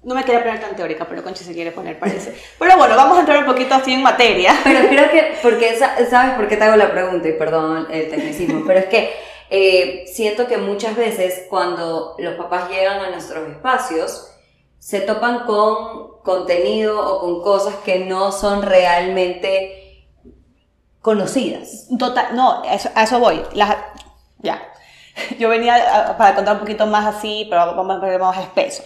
no 0.05 0.15
me 0.15 0.25
quería 0.25 0.43
poner 0.43 0.61
tan 0.61 0.75
teórica, 0.75 1.07
pero 1.09 1.23
Conchi 1.23 1.45
se 1.45 1.53
quiere 1.53 1.71
poner, 1.71 1.99
parece. 1.99 2.35
Pero 2.59 2.77
bueno, 2.77 2.97
vamos 2.97 3.17
a 3.17 3.21
entrar 3.21 3.39
un 3.39 3.47
poquito 3.47 3.75
así 3.75 3.93
en 3.93 4.03
materia. 4.03 4.53
Pero 4.65 4.89
creo 4.89 5.11
que, 5.11 5.39
porque, 5.43 5.77
¿sabes 5.77 6.35
por 6.35 6.49
qué 6.49 6.57
te 6.57 6.65
hago 6.65 6.77
la 6.77 6.91
pregunta? 6.91 7.29
Y 7.29 7.33
perdón 7.33 7.87
el 7.91 8.11
tecnicismo, 8.11 8.65
pero 8.67 8.81
es 8.81 8.87
que 8.87 9.13
eh, 9.51 10.05
siento 10.13 10.47
que 10.47 10.57
muchas 10.57 10.97
veces 10.97 11.47
cuando 11.49 12.17
los 12.19 12.35
papás 12.35 12.69
llegan 12.69 13.01
a 13.01 13.11
nuestros 13.11 13.49
espacios, 13.49 14.29
se 14.79 15.01
topan 15.01 15.45
con 15.45 16.21
contenido 16.23 16.99
o 16.99 17.21
con 17.21 17.43
cosas 17.43 17.75
que 17.85 18.01
no 18.01 18.33
son 18.33 18.63
realmente 18.63 20.09
conocidas. 21.01 21.89
Total, 21.97 22.35
no, 22.35 22.63
a 22.63 23.03
eso 23.03 23.21
voy. 23.21 23.43
ya. 24.39 24.69
Yo 25.39 25.49
venía 25.49 26.15
para 26.19 26.35
contar 26.35 26.55
un 26.55 26.61
poquito 26.61 26.87
más 26.87 27.17
así, 27.17 27.47
pero 27.49 27.77
vamos 27.77 28.03
a 28.03 28.07
ver 28.07 28.21
más 28.21 28.39
espeso. 28.39 28.83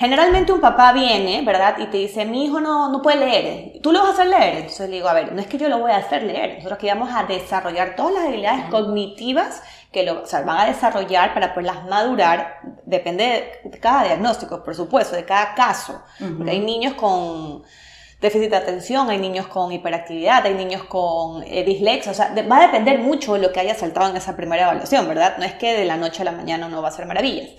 Generalmente 0.00 0.50
un 0.50 0.62
papá 0.62 0.94
viene, 0.94 1.42
¿verdad? 1.42 1.76
Y 1.76 1.84
te 1.88 1.98
dice, 1.98 2.24
mi 2.24 2.46
hijo 2.46 2.58
no, 2.58 2.90
no 2.90 3.02
puede 3.02 3.18
leer. 3.18 3.82
¿Tú 3.82 3.92
lo 3.92 3.98
vas 3.98 4.08
a 4.08 4.12
hacer 4.12 4.28
leer? 4.28 4.56
Entonces 4.56 4.88
le 4.88 4.96
digo, 4.96 5.10
a 5.10 5.12
ver, 5.12 5.30
no 5.34 5.42
es 5.42 5.46
que 5.46 5.58
yo 5.58 5.68
lo 5.68 5.78
voy 5.78 5.90
a 5.90 5.98
hacer 5.98 6.22
leer. 6.22 6.54
Nosotros 6.54 6.78
que 6.78 6.86
vamos 6.86 7.10
a 7.12 7.24
desarrollar 7.24 7.96
todas 7.96 8.14
las 8.14 8.24
habilidades 8.24 8.64
cognitivas 8.70 9.62
que 9.92 10.04
lo, 10.04 10.22
o 10.22 10.26
sea, 10.26 10.40
van 10.40 10.60
a 10.60 10.64
desarrollar 10.64 11.34
para 11.34 11.52
poderlas 11.52 11.84
madurar. 11.84 12.60
Depende 12.86 13.60
de, 13.62 13.78
cada 13.78 14.04
diagnóstico, 14.04 14.64
por 14.64 14.74
supuesto, 14.74 15.16
de 15.16 15.26
cada 15.26 15.54
caso. 15.54 16.00
Porque 16.18 16.50
hay 16.50 16.60
niños 16.60 16.94
con 16.94 17.62
déficit 18.22 18.48
de 18.48 18.56
atención, 18.56 19.10
hay 19.10 19.18
niños 19.18 19.48
con 19.48 19.70
hiperactividad, 19.70 20.46
hay 20.46 20.54
niños 20.54 20.84
con 20.84 21.42
eh, 21.42 21.62
dislexia, 21.62 22.12
o 22.12 22.14
sea, 22.14 22.34
va 22.50 22.56
a 22.56 22.66
depender 22.68 23.00
mucho 23.00 23.34
de 23.34 23.40
lo 23.40 23.52
que 23.52 23.60
haya 23.60 23.74
saltado 23.74 24.08
en 24.08 24.16
esa 24.16 24.34
primera 24.34 24.62
evaluación, 24.62 25.06
¿verdad? 25.06 25.36
No 25.36 25.44
es 25.44 25.52
que 25.56 25.74
de 25.74 25.84
la 25.84 25.98
noche 25.98 26.22
a 26.22 26.24
la 26.24 26.32
mañana 26.32 26.68
no 26.68 26.80
va 26.80 26.88
a 26.88 26.92
ser 26.92 27.04
maravillas, 27.04 27.50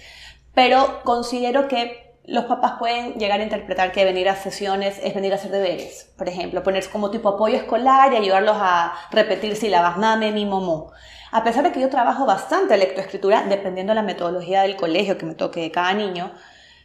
pero 0.55 1.01
considero 1.03 1.67
que 1.67 2.10
los 2.25 2.45
papás 2.45 2.73
pueden 2.77 3.15
llegar 3.15 3.39
a 3.39 3.43
interpretar 3.43 3.91
que 3.91 4.05
venir 4.05 4.29
a 4.29 4.35
sesiones 4.35 4.99
es 5.03 5.13
venir 5.13 5.31
a 5.31 5.35
hacer 5.35 5.51
deberes, 5.51 6.11
por 6.17 6.29
ejemplo, 6.29 6.61
ponerse 6.61 6.89
como 6.89 7.09
tipo 7.09 7.29
apoyo 7.29 7.57
escolar 7.57 8.13
y 8.13 8.17
ayudarlos 8.17 8.57
a 8.59 8.93
repetir 9.11 9.55
sílabas, 9.55 9.97
mame, 9.97 10.31
mi, 10.31 10.45
momo. 10.45 10.91
A 11.31 11.43
pesar 11.43 11.63
de 11.63 11.71
que 11.71 11.79
yo 11.79 11.89
trabajo 11.89 12.25
bastante 12.25 12.77
lectoescritura, 12.77 13.43
dependiendo 13.43 13.91
de 13.91 13.95
la 13.95 14.03
metodología 14.03 14.61
del 14.61 14.75
colegio 14.75 15.17
que 15.17 15.25
me 15.25 15.33
toque 15.33 15.61
de 15.61 15.71
cada 15.71 15.93
niño, 15.93 16.31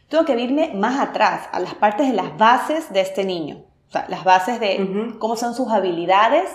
tengo 0.09 0.25
que 0.25 0.39
irme 0.39 0.71
más 0.73 0.99
atrás, 0.99 1.49
a 1.51 1.59
las 1.59 1.75
partes 1.75 2.07
de 2.07 2.13
las 2.13 2.35
bases 2.37 2.91
de 2.91 3.01
este 3.01 3.25
niño. 3.25 3.65
O 3.89 3.91
sea, 3.91 4.05
las 4.09 4.23
bases 4.23 4.59
de 4.59 5.15
cómo 5.19 5.35
son 5.35 5.53
sus 5.53 5.71
habilidades 5.71 6.49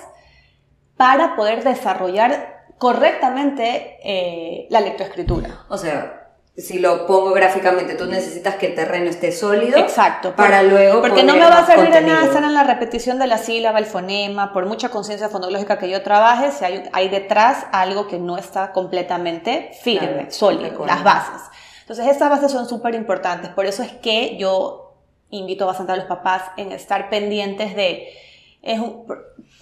para 0.97 1.37
poder 1.37 1.63
desarrollar 1.63 2.65
correctamente 2.79 3.99
eh, 4.03 4.67
la 4.71 4.81
lectoescritura. 4.81 5.61
O 5.69 5.79
sea, 5.79 6.22
si 6.57 6.79
lo 6.79 7.07
pongo 7.07 7.33
gráficamente, 7.33 7.95
tú 7.95 8.05
necesitas 8.05 8.57
que 8.57 8.67
el 8.67 8.75
terreno 8.75 9.09
esté 9.09 9.33
sólido. 9.33 9.79
Exacto. 9.79 10.37
Para 10.37 10.63
luego. 10.63 11.01
Porque 11.01 11.25
no 11.25 11.33
me 11.33 11.41
va 11.41 11.61
a 11.61 11.67
servir 11.67 11.91
de 11.91 12.03
nada 12.03 12.25
estar 12.27 12.45
en 12.45 12.53
la 12.53 12.63
repetición 12.63 13.19
de 13.19 13.27
la 13.27 13.39
sílaba, 13.39 13.79
el 13.79 13.87
fonema, 13.87 14.53
por 14.53 14.67
mucha 14.67 14.91
conciencia 14.91 15.31
fonológica 15.31 15.79
que 15.79 15.89
yo 15.89 16.03
trabaje, 16.03 16.51
si 16.53 16.65
hay, 16.65 16.83
hay, 16.93 17.09
detrás 17.09 17.65
algo 17.73 18.07
que 18.07 18.19
no 18.19 18.37
está 18.37 18.73
completamente 18.73 19.71
firme, 19.83 20.31
sólido, 20.31 20.85
las 20.85 21.03
bases. 21.03 21.41
Entonces, 21.81 22.07
estas 22.09 22.29
bases 22.29 22.53
son 22.53 22.69
súper 22.69 22.95
importantes. 22.95 23.51
Por 23.51 23.65
eso 23.65 23.83
es 23.83 23.93
que 23.93 24.37
yo 24.37 24.95
invito 25.31 25.67
bastante 25.67 25.93
a 25.93 25.97
los 25.97 26.05
papás 26.05 26.43
en 26.59 26.73
estar 26.73 27.09
pendientes 27.09 27.75
de. 27.75 28.09
Es 28.61 28.79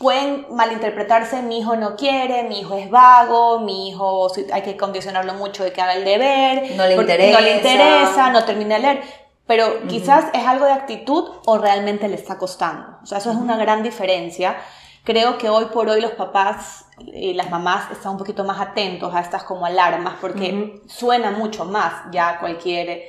pueden 0.00 0.46
malinterpretarse, 0.50 1.42
mi 1.42 1.58
hijo 1.58 1.76
no 1.76 1.94
quiere, 1.94 2.44
mi 2.44 2.60
hijo 2.60 2.74
es 2.74 2.88
vago, 2.88 3.60
mi 3.60 3.90
hijo 3.90 4.32
hay 4.50 4.62
que 4.62 4.74
condicionarlo 4.74 5.34
mucho 5.34 5.62
de 5.62 5.74
que 5.74 5.82
haga 5.82 5.92
el 5.92 6.06
deber, 6.06 6.74
no 6.74 6.86
le 6.86 6.94
interesa, 6.94 7.38
no, 7.38 7.44
le 7.44 7.56
interesa, 7.56 8.30
no 8.30 8.44
termina 8.46 8.76
de 8.76 8.80
leer. 8.80 9.02
Pero 9.46 9.86
quizás 9.88 10.24
es 10.32 10.46
algo 10.46 10.64
de 10.64 10.72
actitud 10.72 11.28
o 11.44 11.58
realmente 11.58 12.08
le 12.08 12.14
está 12.14 12.38
costando. 12.38 12.98
O 13.02 13.06
sea, 13.06 13.18
eso 13.18 13.30
es 13.30 13.36
una 13.36 13.58
gran 13.58 13.82
diferencia. 13.82 14.56
Creo 15.04 15.36
que 15.36 15.50
hoy 15.50 15.66
por 15.66 15.90
hoy 15.90 16.00
los 16.00 16.12
papás 16.12 16.86
y 16.98 17.34
las 17.34 17.50
mamás 17.50 17.90
están 17.90 18.12
un 18.12 18.18
poquito 18.18 18.42
más 18.44 18.58
atentos 18.58 19.14
a 19.14 19.20
estas 19.20 19.42
como 19.42 19.66
alarmas 19.66 20.14
porque 20.18 20.80
suena 20.86 21.30
mucho 21.30 21.66
más 21.66 22.04
ya 22.10 22.38
cualquier 22.38 23.02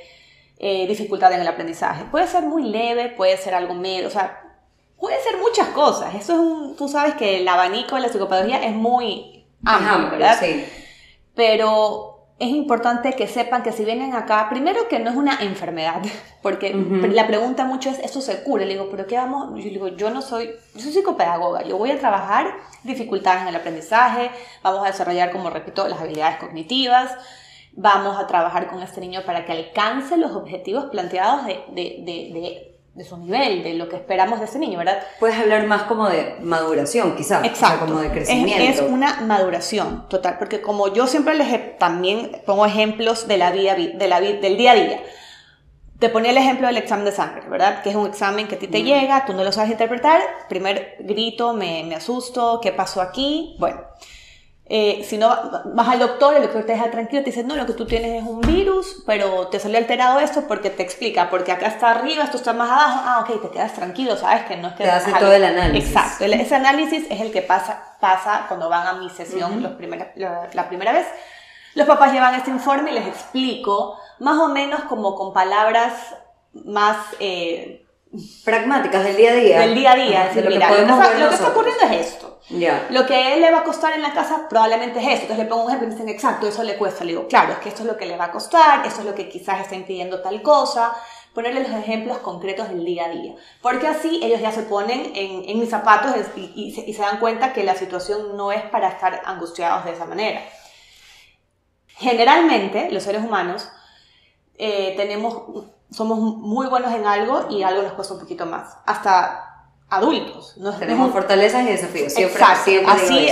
eh, 0.58 0.86
dificultad 0.86 1.32
en 1.32 1.40
el 1.40 1.48
aprendizaje. 1.48 2.04
Puede 2.10 2.26
ser 2.26 2.42
muy 2.42 2.64
leve, 2.64 3.08
puede 3.08 3.38
ser 3.38 3.54
algo 3.54 3.72
medio, 3.72 4.08
o 4.08 4.10
sea, 4.10 4.42
Puede 5.02 5.20
ser 5.20 5.36
muchas 5.38 5.66
cosas. 5.70 6.14
Eso 6.14 6.34
es 6.34 6.38
un, 6.38 6.76
tú 6.76 6.86
sabes 6.86 7.14
que 7.14 7.40
el 7.40 7.48
abanico 7.48 7.96
de 7.96 8.02
la 8.02 8.08
psicopedagogía 8.08 8.62
es 8.62 8.72
muy 8.72 9.44
amplio, 9.64 10.12
¿verdad? 10.12 10.38
Sí. 10.38 10.64
Pero 11.34 12.28
es 12.38 12.50
importante 12.50 13.12
que 13.14 13.26
sepan 13.26 13.64
que 13.64 13.72
si 13.72 13.84
vienen 13.84 14.14
acá, 14.14 14.46
primero 14.48 14.86
que 14.86 15.00
no 15.00 15.10
es 15.10 15.16
una 15.16 15.42
enfermedad, 15.42 16.02
porque 16.40 16.72
la 16.72 17.26
pregunta 17.26 17.64
mucho 17.64 17.90
es, 17.90 17.98
¿esto 17.98 18.20
se 18.20 18.44
cura? 18.44 18.64
Le 18.64 18.74
digo, 18.74 18.90
¿pero 18.92 19.08
qué 19.08 19.16
vamos? 19.16 19.48
Yo 19.56 19.70
digo, 19.70 19.88
yo 19.88 20.08
no 20.10 20.22
soy, 20.22 20.52
yo 20.72 20.80
soy 20.80 20.92
psicopedagoga, 20.92 21.64
yo 21.64 21.78
voy 21.78 21.90
a 21.90 21.98
trabajar 21.98 22.54
dificultades 22.84 23.42
en 23.42 23.48
el 23.48 23.56
aprendizaje, 23.56 24.30
vamos 24.62 24.84
a 24.84 24.86
desarrollar, 24.86 25.32
como 25.32 25.50
repito, 25.50 25.88
las 25.88 26.00
habilidades 26.00 26.36
cognitivas, 26.36 27.10
vamos 27.72 28.20
a 28.20 28.28
trabajar 28.28 28.68
con 28.68 28.80
este 28.80 29.00
niño 29.00 29.22
para 29.26 29.44
que 29.46 29.50
alcance 29.50 30.16
los 30.16 30.30
objetivos 30.30 30.84
planteados 30.92 31.44
de, 31.44 31.64
de, 31.72 31.96
de, 32.04 32.40
de 32.40 32.71
su 33.00 33.16
nivel, 33.16 33.62
de 33.62 33.74
lo 33.74 33.88
que 33.88 33.96
esperamos 33.96 34.38
de 34.38 34.44
ese 34.44 34.58
niño, 34.58 34.78
¿verdad? 34.78 35.02
Puedes 35.18 35.38
hablar 35.38 35.66
más 35.66 35.84
como 35.84 36.08
de 36.08 36.36
maduración, 36.40 37.16
quizás. 37.16 37.44
Exacto. 37.44 37.86
como 37.86 38.00
de 38.00 38.10
crecimiento. 38.10 38.62
Es, 38.62 38.80
es, 38.80 38.82
una 38.82 39.20
maduración 39.22 40.06
total, 40.08 40.36
porque 40.38 40.60
como 40.60 40.92
yo 40.92 41.06
siempre 41.06 41.34
les 41.34 41.78
también 41.78 42.42
pongo 42.44 42.66
ejemplos 42.66 43.26
de 43.26 43.38
la 43.38 43.50
vida, 43.50 43.74
de 43.74 44.08
la 44.08 44.20
vida, 44.20 44.40
del 44.40 44.56
día 44.58 44.72
a 44.72 44.74
día. 44.74 45.02
Te 45.98 46.08
ponía 46.08 46.32
el 46.32 46.36
ejemplo 46.36 46.66
del 46.66 46.76
examen 46.76 47.04
de 47.04 47.12
sangre, 47.12 47.48
¿verdad? 47.48 47.82
Que 47.82 47.90
es 47.90 47.96
un 47.96 48.08
examen 48.08 48.48
que 48.48 48.56
a 48.56 48.58
ti 48.58 48.66
te 48.66 48.82
llega, 48.82 49.24
tú 49.24 49.32
no 49.32 49.44
lo 49.44 49.52
sabes 49.52 49.70
interpretar, 49.70 50.20
primer 50.48 50.96
grito, 50.98 51.54
me, 51.54 51.84
me 51.84 51.94
asusto, 51.94 52.60
¿qué 52.60 52.72
pasó 52.72 53.00
aquí? 53.00 53.56
Bueno, 53.58 53.80
eh, 54.74 55.04
si 55.04 55.18
no 55.18 55.28
vas 55.66 55.86
al 55.86 55.98
doctor, 55.98 56.34
el 56.34 56.44
doctor 56.44 56.64
te 56.64 56.72
deja 56.72 56.90
tranquilo, 56.90 57.22
te 57.22 57.28
dice, 57.28 57.44
no, 57.44 57.56
lo 57.56 57.66
que 57.66 57.74
tú 57.74 57.84
tienes 57.84 58.22
es 58.22 58.26
un 58.26 58.40
virus, 58.40 59.02
pero 59.04 59.48
te 59.48 59.60
salió 59.60 59.76
alterado 59.76 60.18
esto 60.18 60.48
porque 60.48 60.70
te 60.70 60.82
explica, 60.82 61.28
porque 61.28 61.52
acá 61.52 61.66
está 61.66 61.90
arriba, 61.90 62.24
esto 62.24 62.38
está 62.38 62.54
más 62.54 62.70
abajo, 62.70 63.00
ah, 63.04 63.20
ok, 63.20 63.42
te 63.42 63.50
quedas 63.50 63.74
tranquilo, 63.74 64.16
sabes 64.16 64.46
que 64.46 64.56
no 64.56 64.68
es 64.68 64.74
que... 64.74 64.84
Te 64.84 64.90
hace 64.90 65.12
todo 65.12 65.30
el 65.30 65.44
análisis. 65.44 65.90
Exacto, 65.90 66.24
ese 66.24 66.54
análisis 66.54 67.04
es 67.10 67.20
el 67.20 67.30
que 67.32 67.42
pasa, 67.42 67.96
pasa 68.00 68.46
cuando 68.48 68.70
van 68.70 68.86
a 68.86 68.94
mi 68.94 69.10
sesión 69.10 69.62
los 69.62 69.72
la, 69.72 70.68
primera 70.68 70.92
vez. 70.92 71.06
Los 71.74 71.86
papás 71.86 72.14
llevan 72.14 72.34
este 72.34 72.48
informe 72.48 72.92
y 72.92 72.94
les 72.94 73.06
explico, 73.08 73.98
más 74.20 74.38
o 74.38 74.48
menos 74.48 74.84
como 74.84 75.16
con 75.16 75.34
palabras 75.34 75.92
más... 76.54 76.96
Eh, 77.20 77.81
pragmáticas 78.44 79.04
del 79.04 79.16
día 79.16 79.32
a 79.32 79.34
día. 79.34 79.60
Del 79.60 79.74
día 79.74 79.92
a 79.92 79.96
día. 79.96 80.32
lo, 80.34 80.48
que, 80.50 81.18
lo 81.18 81.28
que 81.28 81.34
está 81.34 81.48
ocurriendo 81.48 81.84
es 81.84 82.06
esto. 82.06 82.40
Lo 82.90 83.06
que 83.06 83.14
a 83.14 83.34
él 83.34 83.40
le 83.40 83.50
va 83.50 83.60
a 83.60 83.64
costar 83.64 83.94
en 83.94 84.02
la 84.02 84.12
casa 84.12 84.46
probablemente 84.48 84.98
es 84.98 85.06
esto. 85.06 85.22
Entonces 85.22 85.44
le 85.44 85.50
pongo 85.50 85.64
un 85.64 85.68
ejemplo 85.68 85.86
y 85.86 85.90
me 85.90 85.94
dicen, 85.94 86.08
exacto, 86.08 86.46
eso 86.46 86.62
le 86.62 86.76
cuesta. 86.76 87.04
Le 87.04 87.12
digo, 87.12 87.26
claro, 87.26 87.52
es 87.52 87.58
que 87.58 87.70
esto 87.70 87.82
es 87.82 87.88
lo 87.88 87.96
que 87.96 88.06
le 88.06 88.16
va 88.16 88.26
a 88.26 88.32
costar, 88.32 88.86
esto 88.86 89.00
es 89.00 89.06
lo 89.06 89.14
que 89.14 89.28
quizás 89.28 89.60
está 89.60 89.74
impidiendo 89.74 90.20
tal 90.20 90.42
cosa. 90.42 90.94
Ponerle 91.34 91.62
los 91.62 91.72
ejemplos 91.72 92.18
concretos 92.18 92.68
del 92.68 92.84
día 92.84 93.06
a 93.06 93.08
día. 93.08 93.34
Porque 93.62 93.86
así 93.86 94.20
ellos 94.22 94.40
ya 94.40 94.52
se 94.52 94.62
ponen 94.62 95.12
en, 95.14 95.48
en 95.48 95.58
mis 95.58 95.70
zapatos 95.70 96.14
y, 96.36 96.52
y, 96.54 96.74
se, 96.74 96.82
y 96.82 96.92
se 96.92 97.00
dan 97.00 97.18
cuenta 97.20 97.54
que 97.54 97.64
la 97.64 97.74
situación 97.74 98.36
no 98.36 98.52
es 98.52 98.62
para 98.64 98.88
estar 98.88 99.22
angustiados 99.24 99.86
de 99.86 99.92
esa 99.92 100.04
manera. 100.04 100.42
Generalmente, 101.96 102.90
los 102.90 103.02
seres 103.02 103.24
humanos 103.24 103.70
eh, 104.58 104.92
tenemos 104.96 105.66
somos 105.92 106.18
muy 106.18 106.66
buenos 106.66 106.92
en 106.92 107.06
algo 107.06 107.46
y 107.50 107.62
algo 107.62 107.82
nos 107.82 107.92
cuesta 107.92 108.14
un 108.14 108.20
poquito 108.20 108.46
más. 108.46 108.76
Hasta 108.86 109.52
adultos. 109.92 110.54
¿no? 110.56 110.72
Tenemos 110.72 111.12
fortalezas 111.12 111.62
y 111.64 111.66
desafíos. 111.66 112.12
Siempre, 112.12 112.42
así, 112.42 112.78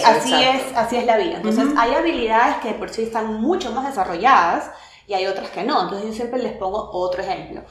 así, 0.04 0.34
es, 0.34 0.76
así 0.76 0.96
es 0.96 1.06
la 1.06 1.16
vida. 1.16 1.36
Entonces, 1.36 1.64
hay 1.76 1.94
habilidades 1.94 2.56
que 2.56 2.72
por 2.74 2.90
sí 2.90 3.02
están 3.02 3.40
mucho 3.40 3.72
más 3.72 3.86
desarrolladas 3.86 4.70
y 5.06 5.14
hay 5.14 5.26
otras 5.26 5.48
que 5.50 5.64
no. 5.64 5.82
Entonces, 5.82 6.08
yo 6.08 6.14
siempre 6.14 6.42
les 6.42 6.52
pongo 6.52 6.90
otro 6.92 7.22
ejemplo. 7.22 7.62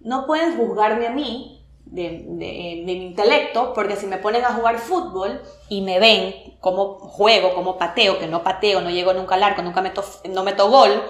No 0.00 0.26
pueden 0.26 0.56
juzgarme 0.56 1.06
a 1.06 1.10
mí 1.10 1.66
de, 1.86 2.24
de, 2.28 2.82
mi 2.84 3.06
intelecto, 3.06 3.72
porque 3.72 3.96
si 3.96 4.06
me 4.06 4.18
ponen 4.18 4.44
a 4.44 4.52
jugar 4.52 4.78
fútbol 4.78 5.40
y 5.70 5.80
me 5.80 5.98
ven 5.98 6.34
cómo 6.60 6.98
juego, 6.98 7.54
cómo 7.54 7.78
pateo, 7.78 8.18
que 8.18 8.26
no 8.26 8.42
pateo, 8.42 8.82
no 8.82 8.90
llego 8.90 9.14
nunca 9.14 9.36
al 9.36 9.44
arco, 9.44 9.62
nunca 9.62 9.80
meto, 9.80 10.04
no 10.28 10.42
meto 10.42 10.68
gol, 10.68 11.02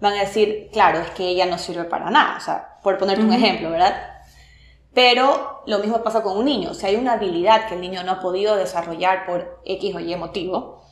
van 0.00 0.14
a 0.14 0.20
decir, 0.20 0.68
claro, 0.72 1.00
es 1.00 1.10
que 1.10 1.28
ella 1.28 1.46
no 1.46 1.58
sirve 1.58 1.84
para 1.84 2.10
nada, 2.10 2.36
o 2.36 2.40
sea, 2.40 2.78
por 2.82 2.98
ponerte 2.98 3.24
un 3.24 3.32
ejemplo, 3.32 3.70
¿verdad? 3.70 3.94
Pero 4.92 5.62
lo 5.66 5.78
mismo 5.78 6.02
pasa 6.02 6.22
con 6.22 6.38
un 6.38 6.44
niño, 6.44 6.74
si 6.74 6.86
hay 6.86 6.96
una 6.96 7.14
habilidad 7.14 7.68
que 7.68 7.74
el 7.74 7.80
niño 7.80 8.02
no 8.02 8.12
ha 8.12 8.20
podido 8.20 8.56
desarrollar 8.56 9.26
por 9.26 9.60
X 9.64 9.94
o 9.94 10.00
Y 10.00 10.16
motivo, 10.16 10.82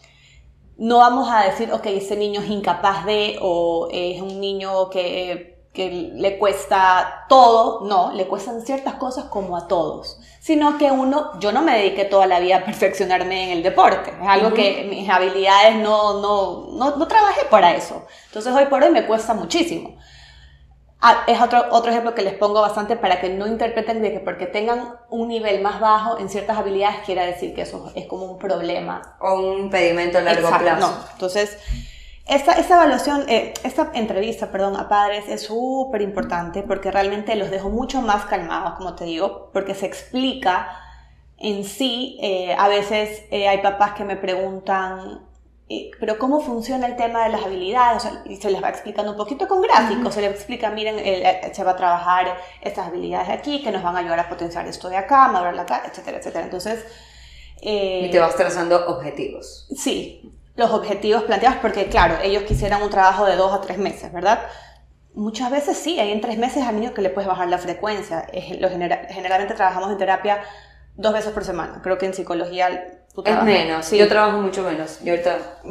no 0.76 0.98
vamos 0.98 1.28
a 1.30 1.44
decir, 1.44 1.72
ok, 1.72 1.86
ese 1.86 2.16
niño 2.16 2.40
es 2.40 2.50
incapaz 2.50 3.06
de, 3.06 3.38
o 3.40 3.88
es 3.92 4.20
un 4.20 4.40
niño 4.40 4.90
que 4.90 5.53
que 5.74 6.12
le 6.14 6.38
cuesta 6.38 7.26
todo, 7.28 7.84
no, 7.84 8.12
le 8.12 8.28
cuestan 8.28 8.62
ciertas 8.62 8.94
cosas 8.94 9.24
como 9.24 9.56
a 9.56 9.66
todos, 9.66 10.20
sino 10.38 10.78
que 10.78 10.92
uno, 10.92 11.32
yo 11.40 11.50
no 11.50 11.62
me 11.62 11.76
dediqué 11.76 12.04
toda 12.04 12.26
la 12.26 12.38
vida 12.38 12.58
a 12.58 12.64
perfeccionarme 12.64 13.44
en 13.44 13.50
el 13.58 13.62
deporte, 13.64 14.10
es 14.10 14.28
algo 14.28 14.54
que 14.54 14.86
mis 14.88 15.08
habilidades 15.10 15.74
no, 15.76 16.20
no, 16.20 16.68
no, 16.70 16.96
no, 16.96 17.08
trabajé 17.08 17.46
para 17.50 17.74
eso, 17.74 18.06
entonces 18.26 18.54
hoy 18.54 18.66
por 18.66 18.84
hoy 18.84 18.90
me 18.90 19.04
cuesta 19.04 19.34
muchísimo. 19.34 19.98
Ah, 21.06 21.24
es 21.26 21.38
otro, 21.38 21.66
otro 21.72 21.90
ejemplo 21.90 22.14
que 22.14 22.22
les 22.22 22.32
pongo 22.32 22.62
bastante 22.62 22.96
para 22.96 23.20
que 23.20 23.28
no 23.28 23.46
interpreten 23.46 24.00
de 24.00 24.10
que 24.10 24.20
porque 24.20 24.46
tengan 24.46 24.96
un 25.10 25.28
nivel 25.28 25.60
más 25.60 25.78
bajo 25.78 26.18
en 26.18 26.30
ciertas 26.30 26.56
habilidades 26.56 27.00
quiera 27.04 27.26
decir 27.26 27.54
que 27.54 27.60
eso 27.60 27.92
es 27.94 28.06
como 28.06 28.24
un 28.24 28.38
problema. 28.38 29.16
O 29.20 29.34
un 29.34 29.58
impedimento 29.58 30.16
a 30.16 30.22
largo 30.22 30.48
plazo. 30.48 30.80
No, 30.80 30.94
entonces 31.12 31.58
esta, 32.26 32.52
esta 32.52 32.76
evaluación, 32.76 33.28
eh, 33.28 33.52
esta 33.64 33.90
entrevista, 33.94 34.50
perdón, 34.50 34.76
a 34.76 34.88
padres 34.88 35.28
es 35.28 35.42
súper 35.42 36.00
importante 36.00 36.62
porque 36.62 36.90
realmente 36.90 37.36
los 37.36 37.50
dejo 37.50 37.68
mucho 37.68 38.00
más 38.00 38.24
calmados, 38.24 38.74
como 38.74 38.94
te 38.94 39.04
digo, 39.04 39.50
porque 39.52 39.74
se 39.74 39.84
explica 39.84 40.68
en 41.36 41.64
sí. 41.64 42.18
Eh, 42.22 42.54
a 42.58 42.68
veces 42.68 43.24
eh, 43.30 43.46
hay 43.46 43.58
papás 43.58 43.92
que 43.92 44.04
me 44.04 44.16
preguntan, 44.16 45.26
pero 46.00 46.18
¿cómo 46.18 46.40
funciona 46.40 46.86
el 46.86 46.96
tema 46.96 47.24
de 47.24 47.30
las 47.30 47.44
habilidades? 47.44 48.08
y 48.24 48.36
se 48.36 48.50
les 48.50 48.62
va 48.62 48.70
explicando 48.70 49.10
un 49.12 49.18
poquito 49.18 49.46
con 49.46 49.60
gráficos, 49.60 50.14
se 50.14 50.22
les 50.22 50.30
explica, 50.30 50.70
miren, 50.70 50.96
se 51.54 51.62
va 51.64 51.72
a 51.72 51.76
trabajar 51.76 52.38
estas 52.62 52.86
habilidades 52.86 53.28
aquí 53.28 53.62
que 53.62 53.70
nos 53.70 53.82
van 53.82 53.96
a 53.96 53.98
ayudar 53.98 54.20
a 54.20 54.28
potenciar 54.30 54.66
esto 54.66 54.88
de 54.88 54.96
acá, 54.96 55.28
madurar 55.28 55.58
acá, 55.58 55.82
etcétera, 55.86 56.18
etcétera. 56.18 56.44
Entonces... 56.44 56.86
y 57.60 58.10
te 58.10 58.18
vas 58.18 58.34
trazando 58.34 58.86
objetivos. 58.86 59.68
Sí, 59.76 60.32
los 60.56 60.70
objetivos 60.70 61.24
planteados, 61.24 61.58
porque 61.60 61.86
claro, 61.86 62.16
ellos 62.22 62.44
quisieran 62.44 62.82
un 62.82 62.90
trabajo 62.90 63.26
de 63.26 63.36
dos 63.36 63.52
a 63.52 63.60
tres 63.60 63.78
meses, 63.78 64.12
¿verdad? 64.12 64.40
Muchas 65.14 65.50
veces 65.50 65.76
sí, 65.76 65.98
hay 65.98 66.12
en 66.12 66.20
tres 66.20 66.38
meses 66.38 66.64
al 66.64 66.78
niño 66.78 66.94
que 66.94 67.02
le 67.02 67.10
puedes 67.10 67.28
bajar 67.28 67.48
la 67.48 67.58
frecuencia. 67.58 68.26
Es, 68.32 68.60
lo 68.60 68.68
generalmente 68.68 69.54
trabajamos 69.54 69.90
en 69.90 69.98
terapia 69.98 70.42
dos 70.96 71.12
veces 71.12 71.32
por 71.32 71.44
semana. 71.44 71.80
Creo 71.82 71.98
que 71.98 72.06
en 72.06 72.14
psicología... 72.14 73.00
es 73.24 73.42
menos, 73.42 73.86
sí. 73.86 73.98
yo 73.98 74.08
trabajo 74.08 74.38
mucho 74.38 74.62
menos. 74.62 75.00
Yo 75.04 75.14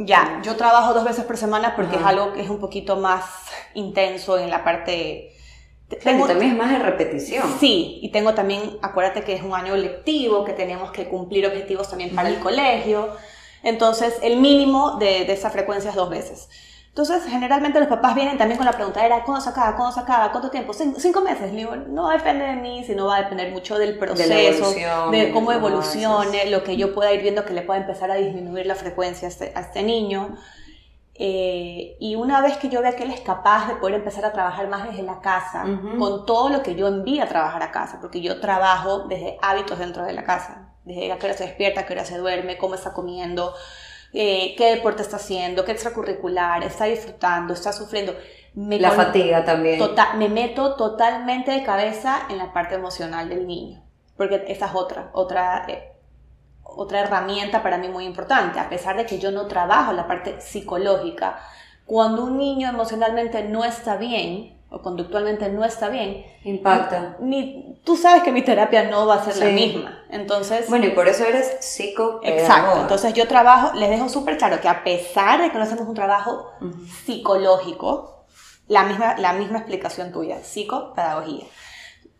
Ya, 0.05 0.41
yo 0.43 0.55
trabajo 0.55 0.93
dos 0.93 1.03
veces 1.03 1.25
por 1.25 1.37
semana 1.37 1.75
porque 1.75 1.97
es 1.97 2.03
algo 2.03 2.33
que 2.33 2.41
es 2.41 2.49
un 2.49 2.59
poquito 2.59 2.97
más 2.97 3.25
intenso 3.73 4.37
en 4.37 4.49
la 4.49 4.63
parte... 4.63 5.29
Tengo, 6.03 6.25
también 6.25 6.51
es 6.51 6.57
más 6.57 6.71
de 6.71 6.79
repetición. 6.79 7.43
Sí, 7.59 7.99
y 8.01 8.11
tengo 8.11 8.33
también, 8.33 8.77
acuérdate 8.81 9.23
que 9.23 9.33
es 9.33 9.43
un 9.43 9.53
año 9.53 9.75
lectivo, 9.75 10.43
que 10.43 10.53
tenemos 10.53 10.91
que 10.91 11.07
cumplir 11.07 11.45
objetivos 11.45 11.89
también 11.89 12.15
para 12.15 12.29
el 12.29 12.39
colegio. 12.39 13.09
Entonces, 13.63 14.19
el 14.21 14.37
mínimo 14.37 14.97
de, 14.97 15.31
esa 15.31 15.49
frecuencia 15.49 15.89
es 15.89 15.95
dos 15.95 16.09
veces. 16.09 16.49
Entonces, 16.89 17.23
generalmente 17.25 17.79
los 17.79 17.87
papás 17.87 18.13
vienen 18.13 18.37
también 18.37 18.57
con 18.57 18.67
la 18.67 18.73
pregunta, 18.73 19.03
era, 19.03 19.23
¿cuándo 19.23 19.41
se 19.41 19.49
acaba? 19.49 19.75
¿Cuándo 19.75 19.95
se 19.95 20.01
acaba? 20.01 20.31
¿Cuánto 20.31 20.51
tiempo? 20.51 20.73
Cinco, 20.73 21.21
meses. 21.21 21.51
Le 21.51 21.59
digo, 21.59 21.75
no 21.75 22.09
depende 22.09 22.45
de 22.45 22.55
mí, 22.57 22.83
sino 22.83 23.07
va 23.07 23.15
a 23.15 23.21
depender 23.23 23.51
mucho 23.51 23.79
del 23.79 23.97
proceso, 23.97 24.73
de, 25.09 25.31
cómo 25.33 25.51
evolucione, 25.51 26.51
lo 26.51 26.63
que 26.63 26.77
yo 26.77 26.93
pueda 26.93 27.11
ir 27.13 27.21
viendo 27.21 27.45
que 27.45 27.53
le 27.53 27.63
pueda 27.63 27.79
empezar 27.79 28.11
a 28.11 28.15
disminuir 28.15 28.67
la 28.67 28.75
frecuencia 28.75 29.27
a 29.27 29.31
este, 29.31 29.57
este 29.57 29.81
niño. 29.81 30.37
Eh, 31.15 31.95
y 31.99 32.15
una 32.15 32.41
vez 32.41 32.57
que 32.57 32.69
yo 32.69 32.81
vea 32.81 32.95
que 32.95 33.03
él 33.03 33.11
es 33.11 33.21
capaz 33.21 33.67
de 33.69 33.75
poder 33.75 33.95
empezar 33.95 34.25
a 34.25 34.33
trabajar 34.33 34.67
más 34.67 34.87
desde 34.87 35.03
la 35.03 35.19
casa, 35.19 35.63
con 35.97 36.25
todo 36.25 36.49
lo 36.49 36.61
que 36.61 36.75
yo 36.75 36.87
envío 36.87 37.23
a 37.23 37.27
trabajar 37.27 37.63
a 37.63 37.71
casa, 37.71 37.99
porque 38.01 38.21
yo 38.21 38.39
trabajo 38.39 39.07
desde 39.07 39.37
hábitos 39.41 39.79
dentro 39.79 40.03
de 40.03 40.13
la 40.13 40.25
casa 40.25 40.72
desde 40.85 41.11
a 41.11 41.17
qué 41.17 41.25
hora 41.27 41.37
se 41.37 41.45
despierta, 41.45 41.81
a 41.81 41.85
qué 41.85 41.93
hora 41.93 42.05
se 42.05 42.17
duerme, 42.17 42.57
cómo 42.57 42.75
está 42.75 42.93
comiendo, 42.93 43.53
eh, 44.13 44.53
qué 44.57 44.75
deporte 44.75 45.01
está 45.01 45.15
haciendo, 45.15 45.65
qué 45.65 45.71
extracurricular, 45.71 46.63
está 46.63 46.85
disfrutando, 46.85 47.53
está 47.53 47.71
sufriendo. 47.73 48.15
la 48.55 48.91
fatiga 48.91 49.43
también. 49.43 49.79
Tota-, 49.79 50.13
me 50.13 50.29
meto 50.29 50.75
totalmente 50.75 51.51
de 51.51 51.63
cabeza 51.63 52.27
en 52.29 52.37
la 52.37 52.53
parte 52.53 52.75
emocional 52.75 53.29
del 53.29 53.47
niño, 53.47 53.83
porque 54.17 54.43
esa 54.47 54.67
es 54.67 54.75
otra, 54.75 55.09
otra, 55.13 55.65
eh, 55.67 55.93
otra 56.63 57.01
herramienta 57.01 57.63
para 57.63 57.77
mí 57.77 57.87
muy 57.87 58.05
importante, 58.05 58.59
a 58.59 58.69
pesar 58.69 58.97
de 58.97 59.05
que 59.05 59.19
yo 59.19 59.31
no 59.31 59.47
trabajo 59.47 59.93
la 59.93 60.07
parte 60.07 60.41
psicológica. 60.41 61.39
Cuando 61.85 62.23
un 62.23 62.37
niño 62.37 62.69
emocionalmente 62.69 63.43
no 63.43 63.65
está 63.65 63.97
bien, 63.97 64.52
o 64.73 64.81
conductualmente 64.81 65.49
no 65.49 65.63
está 65.63 65.89
bien, 65.89 66.25
impacta. 66.43 67.15
Ni, 67.19 67.79
tú 67.83 67.95
sabes 67.95 68.23
que 68.23 68.31
mi 68.31 68.41
terapia 68.41 68.89
no 68.89 69.05
va 69.05 69.15
a 69.15 69.23
ser 69.23 69.37
la 69.37 69.51
misma. 69.51 70.03
Entonces, 70.09 70.67
bueno, 70.67 70.87
y 70.87 70.89
por 70.89 71.07
eso 71.07 71.25
eres 71.25 71.57
psico. 71.59 72.21
Exacto. 72.23 72.81
Entonces 72.81 73.13
yo 73.13 73.27
trabajo, 73.27 73.77
les 73.77 73.91
dejo 73.91 74.09
súper 74.09 74.35
claro 74.39 74.59
que 74.59 74.67
a 74.67 74.83
pesar 74.83 75.43
de 75.43 75.51
que 75.51 75.57
no 75.59 75.63
hacemos 75.63 75.87
un 75.87 75.93
trabajo 75.93 76.49
psicológico, 77.05 78.25
la 78.67 78.83
misma, 78.85 79.15
la 79.19 79.33
misma 79.33 79.59
explicación 79.59 80.11
tuya, 80.11 80.43
psicopedagogía. 80.43 81.45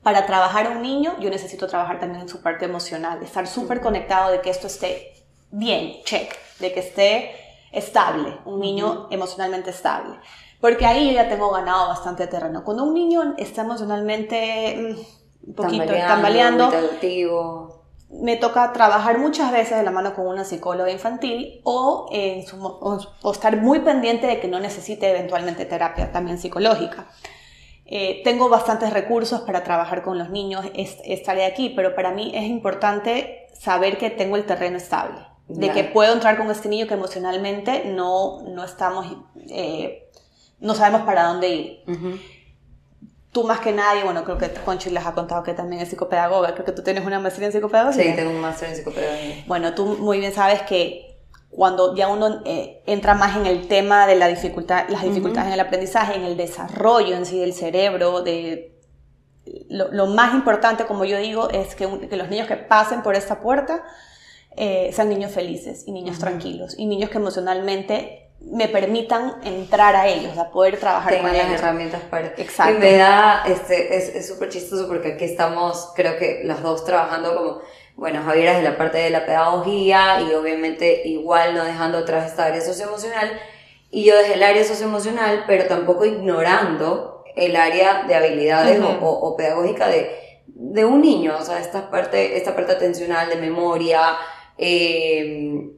para 0.03 0.27
trabajar 0.27 0.67
a 0.67 0.69
un 0.69 0.83
niño, 0.83 1.15
yo 1.19 1.31
necesito 1.31 1.65
trabajar 1.65 1.99
también 1.99 2.21
en 2.21 2.29
su 2.29 2.43
parte 2.43 2.65
emocional, 2.65 3.23
estar 3.23 3.47
súper 3.47 3.81
conectado 3.81 4.31
de 4.31 4.41
que 4.41 4.51
esto 4.51 4.67
esté 4.67 5.25
bien, 5.49 6.03
check, 6.03 6.35
de 6.59 6.71
que 6.71 6.81
esté 6.81 7.31
estable, 7.71 8.37
un 8.45 8.59
niño 8.59 9.07
emocionalmente 9.09 9.71
estable. 9.71 10.19
Porque 10.63 10.85
ahí 10.85 11.13
ya 11.13 11.27
tengo 11.27 11.51
ganado 11.51 11.89
bastante 11.89 12.25
terreno. 12.25 12.63
Cuando 12.63 12.85
un 12.85 12.93
niño 12.93 13.35
está 13.37 13.63
emocionalmente 13.63 14.77
mm, 14.77 15.49
un 15.49 15.55
poquito 15.55 15.93
tambaleando, 15.93 16.71
me 18.09 18.37
toca 18.37 18.71
trabajar 18.71 19.17
muchas 19.17 19.51
veces 19.51 19.77
de 19.77 19.83
la 19.83 19.91
mano 19.91 20.15
con 20.15 20.25
una 20.25 20.45
psicóloga 20.45 20.89
infantil 20.89 21.59
o, 21.65 22.07
o, 23.21 23.31
estar 23.33 23.57
muy 23.57 23.81
pendiente 23.81 24.25
de 24.25 24.39
que 24.39 24.47
no 24.47 24.61
necesite 24.61 25.09
eventualmente 25.09 25.65
terapia 25.65 26.13
también 26.13 26.37
psicológica. 26.37 27.07
Eh, 27.85 28.21
tengo 28.23 28.47
bastantes 28.47 28.93
recursos 28.93 29.41
para 29.41 29.65
trabajar 29.65 30.01
con 30.01 30.17
los 30.17 30.29
niños, 30.29 30.65
estaré 30.75 31.43
aquí, 31.43 31.73
pero 31.75 31.93
para 31.93 32.11
mí 32.11 32.31
es 32.33 32.45
importante 32.45 33.47
saber 33.53 33.97
que 33.97 34.11
tengo 34.11 34.37
el 34.37 34.45
terreno 34.45 34.77
estable, 34.77 35.27
de 35.49 35.71
que 35.71 35.83
puedo 35.83 36.13
entrar 36.13 36.37
con 36.37 36.49
este 36.49 36.69
niño 36.69 36.87
que 36.87 36.93
emocionalmente 36.93 37.83
no, 37.83 38.43
no 38.43 38.63
estamos, 38.63 39.07
eh, 39.49 40.07
no 40.63 40.73
sabemos 40.73 41.03
para 41.03 41.25
dónde 41.25 41.49
ir 41.49 41.83
tú 43.33 43.43
más 43.43 43.59
que 43.59 43.73
nadie, 43.73 44.03
bueno, 44.03 44.23
creo 44.23 44.37
que 44.37 44.49
Conchi 44.49 44.91
les 44.91 45.05
ha 45.05 45.13
contado 45.13 45.43
que 45.43 45.53
también 45.53 45.81
es 45.81 45.89
psicopedagoga, 45.89 46.53
creo 46.53 46.65
que 46.65 46.71
tú 46.71 46.83
tienes 46.83 47.03
una 47.03 47.19
maestría 47.19 47.47
en 47.47 47.51
psicopedagogía. 47.51 48.03
Sí, 48.03 48.15
tengo 48.15 48.29
un 48.29 48.39
máster 48.39 48.69
en 48.69 48.75
psicopedagogía. 48.75 49.43
Bueno, 49.47 49.73
tú 49.73 49.85
muy 49.99 50.19
bien 50.19 50.33
sabes 50.33 50.61
que 50.61 51.17
cuando 51.49 51.95
ya 51.95 52.07
uno 52.07 52.41
eh, 52.45 52.83
entra 52.85 53.15
más 53.15 53.35
en 53.35 53.47
el 53.47 53.67
tema 53.67 54.07
de 54.07 54.15
la 54.15 54.27
dificultad, 54.27 54.87
las 54.89 55.01
dificultades 55.01 55.47
en 55.47 55.53
el 55.53 55.59
aprendizaje, 55.59 56.15
en 56.15 56.23
el 56.23 56.37
desarrollo 56.37 57.15
en 57.15 57.25
sí 57.25 57.39
del 57.39 57.53
cerebro, 57.53 58.21
de 58.21 58.79
lo, 59.69 60.07
más 60.07 60.35
importante, 60.35 60.85
como 60.85 61.03
yo 61.03 61.17
digo, 61.17 61.49
es 61.49 61.75
que, 61.75 61.87
que, 62.07 62.15
los 62.15 62.29
niños 62.29 62.47
que 62.47 62.55
pasen 62.55 63.01
por 63.01 63.15
esta 63.15 63.39
puerta 63.39 63.83
eh, 64.55 64.91
sean 64.93 65.09
niños 65.09 65.31
felices 65.31 65.83
y 65.87 65.91
niños 65.91 66.19
tranquilos 66.19 66.75
y 66.77 66.85
niños 66.85 67.09
que 67.09 67.17
emocionalmente 67.17 68.22
me 68.51 68.67
permitan 68.67 69.35
entrar 69.43 69.95
a 69.95 70.07
ellos, 70.07 70.37
a 70.37 70.51
poder 70.51 70.77
trabajar 70.77 71.17
con 71.19 71.31
las 71.31 71.49
herramientas 71.49 72.01
para... 72.09 72.27
Exacto. 72.37 72.75
Y 72.75 72.79
me 72.79 72.97
da, 72.97 73.43
este, 73.45 73.95
es 73.95 74.27
súper 74.27 74.49
chistoso 74.49 74.87
porque 74.87 75.13
aquí 75.13 75.25
estamos, 75.25 75.91
creo 75.95 76.17
que 76.17 76.41
las 76.43 76.61
dos 76.61 76.83
trabajando 76.85 77.35
como, 77.35 77.61
bueno, 77.95 78.21
Javier 78.23 78.49
es 78.49 78.57
de 78.57 78.63
la 78.63 78.77
parte 78.77 78.97
de 78.97 79.09
la 79.09 79.25
pedagogía 79.25 80.21
y 80.21 80.33
obviamente 80.33 81.07
igual 81.07 81.55
no 81.55 81.63
dejando 81.63 81.99
atrás 81.99 82.31
esta 82.31 82.45
área 82.45 82.61
socioemocional. 82.61 83.39
Y 83.91 84.03
yo 84.05 84.17
desde 84.17 84.33
el 84.33 84.43
área 84.43 84.63
socioemocional, 84.63 85.43
pero 85.47 85.65
tampoco 85.67 86.05
ignorando 86.05 87.23
el 87.35 87.55
área 87.55 88.03
de 88.03 88.15
habilidades 88.15 88.79
o, 88.81 88.87
o, 88.87 89.37
pedagógica 89.37 89.87
de, 89.87 90.11
de 90.47 90.85
un 90.85 91.01
niño, 91.01 91.35
o 91.39 91.43
sea, 91.43 91.59
esta 91.59 91.89
parte, 91.89 92.37
esta 92.37 92.55
parte 92.55 92.73
atencional, 92.73 93.29
de 93.29 93.35
memoria, 93.35 94.17
eh, 94.57 95.69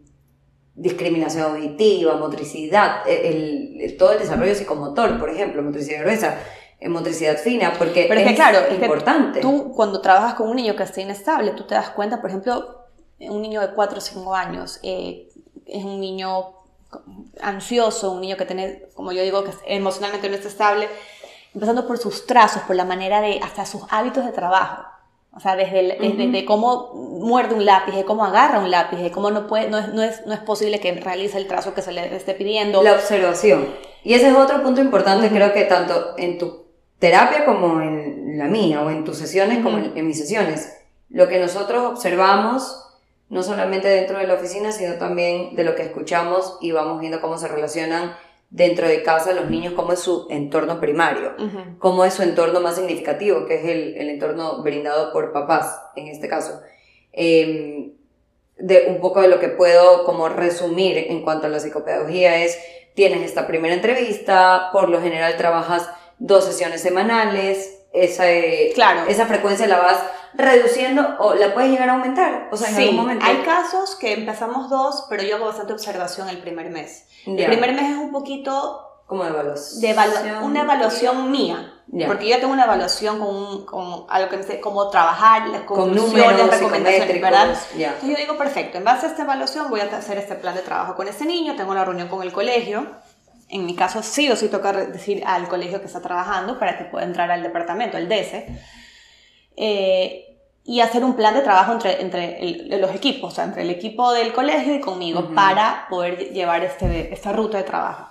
discriminación 0.76 1.56
auditiva, 1.56 2.16
motricidad, 2.18 3.08
e, 3.08 3.80
el, 3.80 3.98
todo 3.98 4.12
el 4.14 4.20
desarrollo 4.20 4.54
psicomotor, 4.54 5.18
por 5.20 5.30
ejemplo, 5.30 5.64
motricidad 5.64 6.02
gruesa, 6.02 6.38
eh, 6.80 6.90
motricidad 6.90 7.38
fina, 7.38 7.74
porque 7.78 8.06
Pero 8.08 8.20
es, 8.20 8.28
que, 8.28 8.36
claro, 8.36 8.60
es 8.70 8.76
importante. 8.76 9.40
tú 9.40 9.72
cuando 9.74 10.02
trabajas 10.02 10.34
con 10.34 10.50
un 10.50 10.58
niño 10.58 10.76
que 10.76 10.84
está 10.84 11.02
inestable, 11.02 11.52
tú 11.52 11.64
te 11.66 11.76
das 11.76 11.90
cuenta, 11.92 12.20
por 12.20 12.30
ejemplo, 12.30 12.86
un 13.20 13.42
niño 13.42 13.62
de 13.62 13.70
4 13.74 13.98
o 13.98 14.02
5 14.02 14.36
años 14.36 14.80
eh, 14.84 15.30
es 15.66 15.84
un 15.84 16.02
niño 16.02 16.54
ansioso, 17.42 18.12
un 18.12 18.22
niño 18.22 18.38
que 18.38 18.46
tiene, 18.46 18.84
como 18.94 19.12
yo 19.12 19.22
digo, 19.24 19.44
que 19.44 19.52
emocionalmente 19.68 20.30
no 20.30 20.36
está 20.36 20.48
estable, 20.50 20.90
empezando 21.54 21.88
por 21.88 21.98
sus 21.98 22.26
trazos, 22.26 22.62
por 22.64 22.76
la 22.76 22.86
manera 22.86 23.22
de, 23.22 23.40
hasta 23.42 23.66
sus 23.66 23.84
hábitos 23.90 24.26
de 24.26 24.32
trabajo. 24.32 24.84
O 25.36 25.42
sea, 25.42 25.58
desde, 25.58 25.98
desde, 26.00 26.46
cómo 26.46 26.94
muerde 26.94 27.56
un 27.56 27.66
lápiz, 27.66 27.94
de 27.94 28.06
cómo 28.06 28.24
agarra 28.24 28.60
un 28.60 28.72
lápiz, 28.72 28.98
de 28.98 29.12
cómo 29.12 29.32
no, 29.32 29.48
puede, 29.48 29.70
no, 29.70 29.78
es, 29.78 29.94
no, 29.94 30.02
es, 30.02 30.26
no 30.26 30.34
es 30.34 30.40
posible 30.40 30.80
que 30.80 30.94
realice 30.94 31.38
el 31.38 31.48
trazo 31.48 31.74
que 31.74 31.82
se 31.82 31.92
le 31.92 32.16
esté 32.16 32.36
pidiendo. 32.36 32.82
La 32.82 32.94
observación. 32.94 33.68
Y 34.04 34.14
ese 34.14 34.30
es 34.30 34.36
otro 34.36 34.64
punto 34.64 34.80
importante, 34.80 35.30
creo 35.30 35.52
que 35.52 35.64
tanto 35.64 36.14
en 36.18 36.38
tu 36.38 36.68
terapia 37.00 37.44
como 37.44 37.82
en 37.82 38.38
la 38.38 38.46
mía, 38.46 38.82
o 38.82 38.90
en 38.90 39.04
tus 39.04 39.18
sesiones 39.18 39.62
como 39.62 39.78
en, 39.78 39.92
en 39.96 40.08
mis 40.08 40.18
sesiones. 40.18 40.78
Lo 41.10 41.28
que 41.28 41.38
nosotros 41.38 41.84
observamos, 41.84 42.86
no 43.28 43.44
solamente 43.44 43.90
dentro 43.90 44.20
de 44.20 44.28
la 44.28 44.36
oficina, 44.36 44.72
sino 44.72 44.94
también 44.94 45.54
de 45.56 45.66
lo 45.66 45.76
que 45.76 45.84
escuchamos 45.84 46.58
y 46.62 46.72
vamos 46.72 47.02
viendo 47.02 47.20
cómo 47.20 47.38
se 47.38 47.50
relacionan 47.50 48.16
dentro 48.50 48.88
de 48.88 49.04
casa 49.04 49.34
los 49.34 49.50
niños, 49.50 49.74
cómo 49.74 49.94
es 49.94 50.00
su 50.00 50.28
entorno 50.30 50.80
primario, 50.80 51.36
cómo 51.80 52.06
es 52.06 52.14
su 52.14 52.24
entorno 52.24 52.62
más 52.62 52.76
significativo, 52.76 53.46
que 53.46 53.56
es 53.56 53.66
el, 53.66 53.98
el 53.98 54.10
entorno 54.10 54.62
brindado 54.64 55.12
por 55.12 55.34
papás, 55.34 55.80
en 55.96 56.08
este 56.08 56.28
caso. 56.28 56.62
Em, 57.12 57.94
de 58.58 58.86
un 58.88 59.02
poco 59.02 59.22
de 59.22 59.28
lo 59.28 59.40
que 59.40 59.50
puedo 59.50 60.06
como 60.06 60.30
resumir 60.30 60.98
en 60.98 61.24
cuanto 61.24 61.48
a 61.48 61.50
la 61.50 61.60
psicopedagogía 61.60 62.44
es, 62.44 62.58
tienes 62.94 63.24
esta 63.24 63.48
primera 63.48 63.74
entrevista, 63.74 64.70
por 64.72 64.90
lo 64.90 65.02
general 65.02 65.36
trabajas 65.38 65.90
dos 66.20 66.46
sesiones 66.46 66.82
semanales, 66.82 67.84
esa, 67.94 68.32
eh, 68.32 68.72
claro. 68.74 69.10
esa 69.10 69.26
frecuencia 69.26 69.68
la 69.68 69.80
vas 69.80 70.00
reduciendo 70.38 71.16
o 71.20 71.34
la 71.36 71.54
puedes 71.54 71.72
llegar 71.72 71.90
a 71.90 71.94
aumentar. 71.94 72.50
O 72.52 72.58
sea, 72.58 72.70
en 72.70 72.76
algún 72.76 72.96
momento. 72.96 73.26
Hay 73.26 73.38
casos 73.38 73.96
que 73.96 74.14
empezamos 74.14 74.70
dos, 74.70 75.06
pero 75.10 75.24
yo 75.24 75.36
hago 75.36 75.46
bastante 75.46 75.74
observación 75.74 76.30
el 76.30 76.40
primer 76.40 76.70
mes. 76.70 77.08
El 77.26 77.46
primer 77.46 77.74
mes 77.74 77.92
es 77.92 77.98
un 77.98 78.12
poquito. 78.12 78.82
Como 79.08 79.24
de 79.24 79.30
evaluación. 79.30 79.82
De 79.82 80.46
una 80.46 80.62
evaluación 80.62 81.32
mía. 81.32 81.72
Porque 82.08 82.28
yo 82.28 82.40
tengo 82.40 82.52
una 82.52 82.66
evaluación 82.66 83.20
con, 83.20 83.66
con 83.66 84.06
algo 84.10 84.30
que 84.30 84.44
sé 84.44 84.60
cómo 84.60 84.90
trabajar, 84.90 85.48
las 85.50 85.62
conclusiones, 85.62 86.50
recomendaciones, 86.50 87.22
¿verdad? 87.22 87.56
Entonces 87.74 88.10
yo 88.10 88.16
digo, 88.18 88.38
perfecto, 88.38 88.80
en 88.80 88.84
base 88.84 89.06
a 89.06 89.10
esta 89.10 89.22
evaluación 89.22 89.70
voy 89.70 89.82
a 89.82 89.84
hacer 89.86 90.18
este 90.18 90.36
plan 90.36 90.56
de 90.56 90.62
trabajo 90.62 90.96
con 90.96 91.08
este 91.08 91.26
niño, 91.26 91.56
tengo 91.56 91.74
la 91.74 91.86
reunión 91.86 92.08
con 92.08 92.24
el 92.24 92.34
colegio. 92.34 92.88
En 93.50 93.66
mi 93.68 93.76
caso 93.76 94.02
sí 94.02 94.30
o 94.32 94.36
sí 94.36 94.50
toca 94.50 94.74
decir 94.74 95.24
al 95.26 95.48
colegio 95.48 95.80
que 95.80 95.86
está 95.86 96.02
trabajando 96.02 96.58
para 96.58 96.78
que 96.80 96.86
pueda 96.86 97.06
entrar 97.06 97.30
al 97.30 97.44
departamento, 97.44 97.98
al 97.98 98.10
DESE. 98.10 98.48
Eh, 99.56 100.25
y 100.68 100.82
hacer 100.82 101.04
un 101.04 101.16
plan 101.16 101.36
de 101.36 101.42
trabajo 101.42 101.74
entre, 101.74 102.02
entre 102.02 102.80
los 102.80 102.94
equipos, 102.94 103.32
o 103.32 103.36
sea, 103.36 103.44
entre 103.44 103.62
el 103.62 103.70
equipo 103.70 104.12
del 104.12 104.34
colegio 104.34 104.74
y 104.74 104.82
conmigo, 104.82 105.30
para 105.36 105.86
poder 105.90 106.34
llevar 106.34 106.64
este, 106.64 107.14
esta 107.14 107.32
ruta 107.32 107.58
de 107.58 107.64
trabajo. 107.64 108.08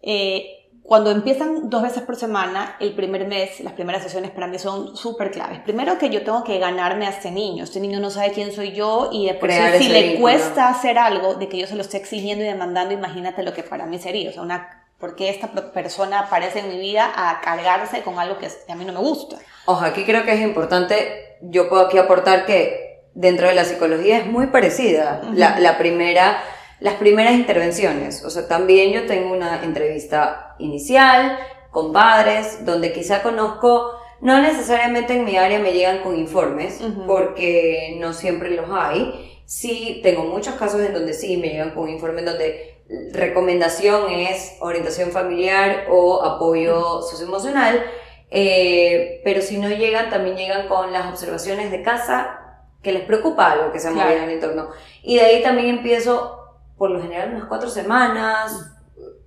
Eh, 0.00 0.56
cuando 0.86 1.10
empiezan 1.10 1.68
dos 1.68 1.82
veces 1.82 2.02
por 2.04 2.14
semana, 2.14 2.76
el 2.78 2.94
primer 2.94 3.26
mes, 3.26 3.60
las 3.60 3.72
primeras 3.72 4.04
sesiones 4.04 4.30
para 4.30 4.46
mí 4.46 4.58
son 4.58 4.96
súper 4.96 5.32
claves. 5.32 5.58
Primero 5.60 5.98
que 5.98 6.10
yo 6.10 6.22
tengo 6.22 6.44
que 6.44 6.58
ganarme 6.58 7.06
a 7.06 7.10
este 7.10 7.32
niño. 7.32 7.64
Este 7.64 7.80
niño 7.80 7.98
no 7.98 8.08
sabe 8.08 8.30
quién 8.30 8.52
soy 8.52 8.72
yo 8.72 9.10
y 9.12 9.26
después 9.26 9.52
si, 9.78 9.88
le 9.88 10.20
cuesta 10.20 10.68
hacer 10.68 10.96
algo 10.96 11.34
de 11.34 11.48
que 11.48 11.58
yo 11.58 11.66
se 11.66 11.74
lo 11.74 11.82
esté 11.82 11.96
exigiendo 11.96 12.44
y 12.44 12.46
demandando, 12.46 12.94
imagínate 12.94 13.42
lo 13.42 13.52
que 13.52 13.64
para 13.64 13.84
mí 13.84 13.98
sería. 13.98 14.30
O 14.30 14.32
sea, 14.32 14.42
una, 14.42 14.84
¿por 15.00 15.16
qué 15.16 15.28
esta 15.28 15.48
persona 15.72 16.20
aparece 16.20 16.60
en 16.60 16.68
mi 16.68 16.78
vida 16.78 17.10
a 17.16 17.40
cargarse 17.40 18.02
con 18.02 18.20
algo 18.20 18.38
que 18.38 18.46
a 18.46 18.74
mí 18.76 18.84
no 18.84 18.92
me 18.92 19.00
gusta? 19.00 19.38
Ojo, 19.64 19.84
aquí 19.84 20.04
creo 20.04 20.24
que 20.24 20.34
es 20.34 20.40
importante, 20.40 21.25
yo 21.40 21.68
puedo 21.68 21.86
aquí 21.86 21.98
aportar 21.98 22.46
que 22.46 23.02
dentro 23.14 23.48
de 23.48 23.54
la 23.54 23.64
psicología 23.64 24.18
es 24.18 24.26
muy 24.26 24.48
parecida. 24.48 25.22
la, 25.32 25.58
la 25.58 25.78
primera 25.78 26.42
las 26.80 26.94
primeras 26.94 27.34
intervenciones. 27.34 28.24
O 28.24 28.30
sea, 28.30 28.48
también 28.48 28.92
yo 28.92 29.06
tengo 29.06 29.32
una 29.32 29.64
entrevista 29.64 30.54
inicial 30.58 31.38
con 31.70 31.92
padres 31.92 32.64
donde 32.64 32.92
quizá 32.92 33.22
conozco, 33.22 33.92
no 34.20 34.40
necesariamente 34.40 35.14
en 35.14 35.24
mi 35.24 35.36
área 35.36 35.58
me 35.58 35.72
llegan 35.72 36.02
con 36.02 36.16
informes, 36.16 36.80
porque 37.06 37.96
no 37.98 38.12
siempre 38.12 38.50
los 38.50 38.66
hay. 38.70 39.40
Sí, 39.44 40.00
tengo 40.02 40.24
muchos 40.24 40.54
casos 40.54 40.80
en 40.80 40.92
donde 40.92 41.12
sí 41.12 41.36
me 41.36 41.48
llegan 41.48 41.70
con 41.70 41.88
informes 41.88 42.24
donde 42.24 42.76
recomendación 43.12 44.10
es 44.10 44.56
orientación 44.60 45.10
familiar 45.10 45.86
o 45.90 46.22
apoyo 46.22 47.02
socioemocional, 47.02 47.84
eh, 48.30 49.20
pero 49.24 49.40
si 49.40 49.58
no 49.58 49.68
llegan, 49.68 50.10
también 50.10 50.36
llegan 50.36 50.68
con 50.68 50.92
las 50.92 51.06
observaciones 51.06 51.70
de 51.70 51.82
casa 51.82 52.40
que 52.82 52.92
les 52.92 53.02
preocupa 53.02 53.50
algo 53.50 53.72
que 53.72 53.80
se 53.80 53.88
ha 53.88 53.90
movido 53.90 54.10
en 54.10 54.24
el 54.24 54.30
entorno. 54.30 54.68
Y 55.02 55.16
de 55.16 55.22
ahí 55.22 55.42
también 55.42 55.68
empiezo 55.68 56.36
por 56.76 56.90
lo 56.90 57.00
general 57.00 57.30
unas 57.34 57.44
cuatro 57.44 57.68
semanas, 57.68 58.72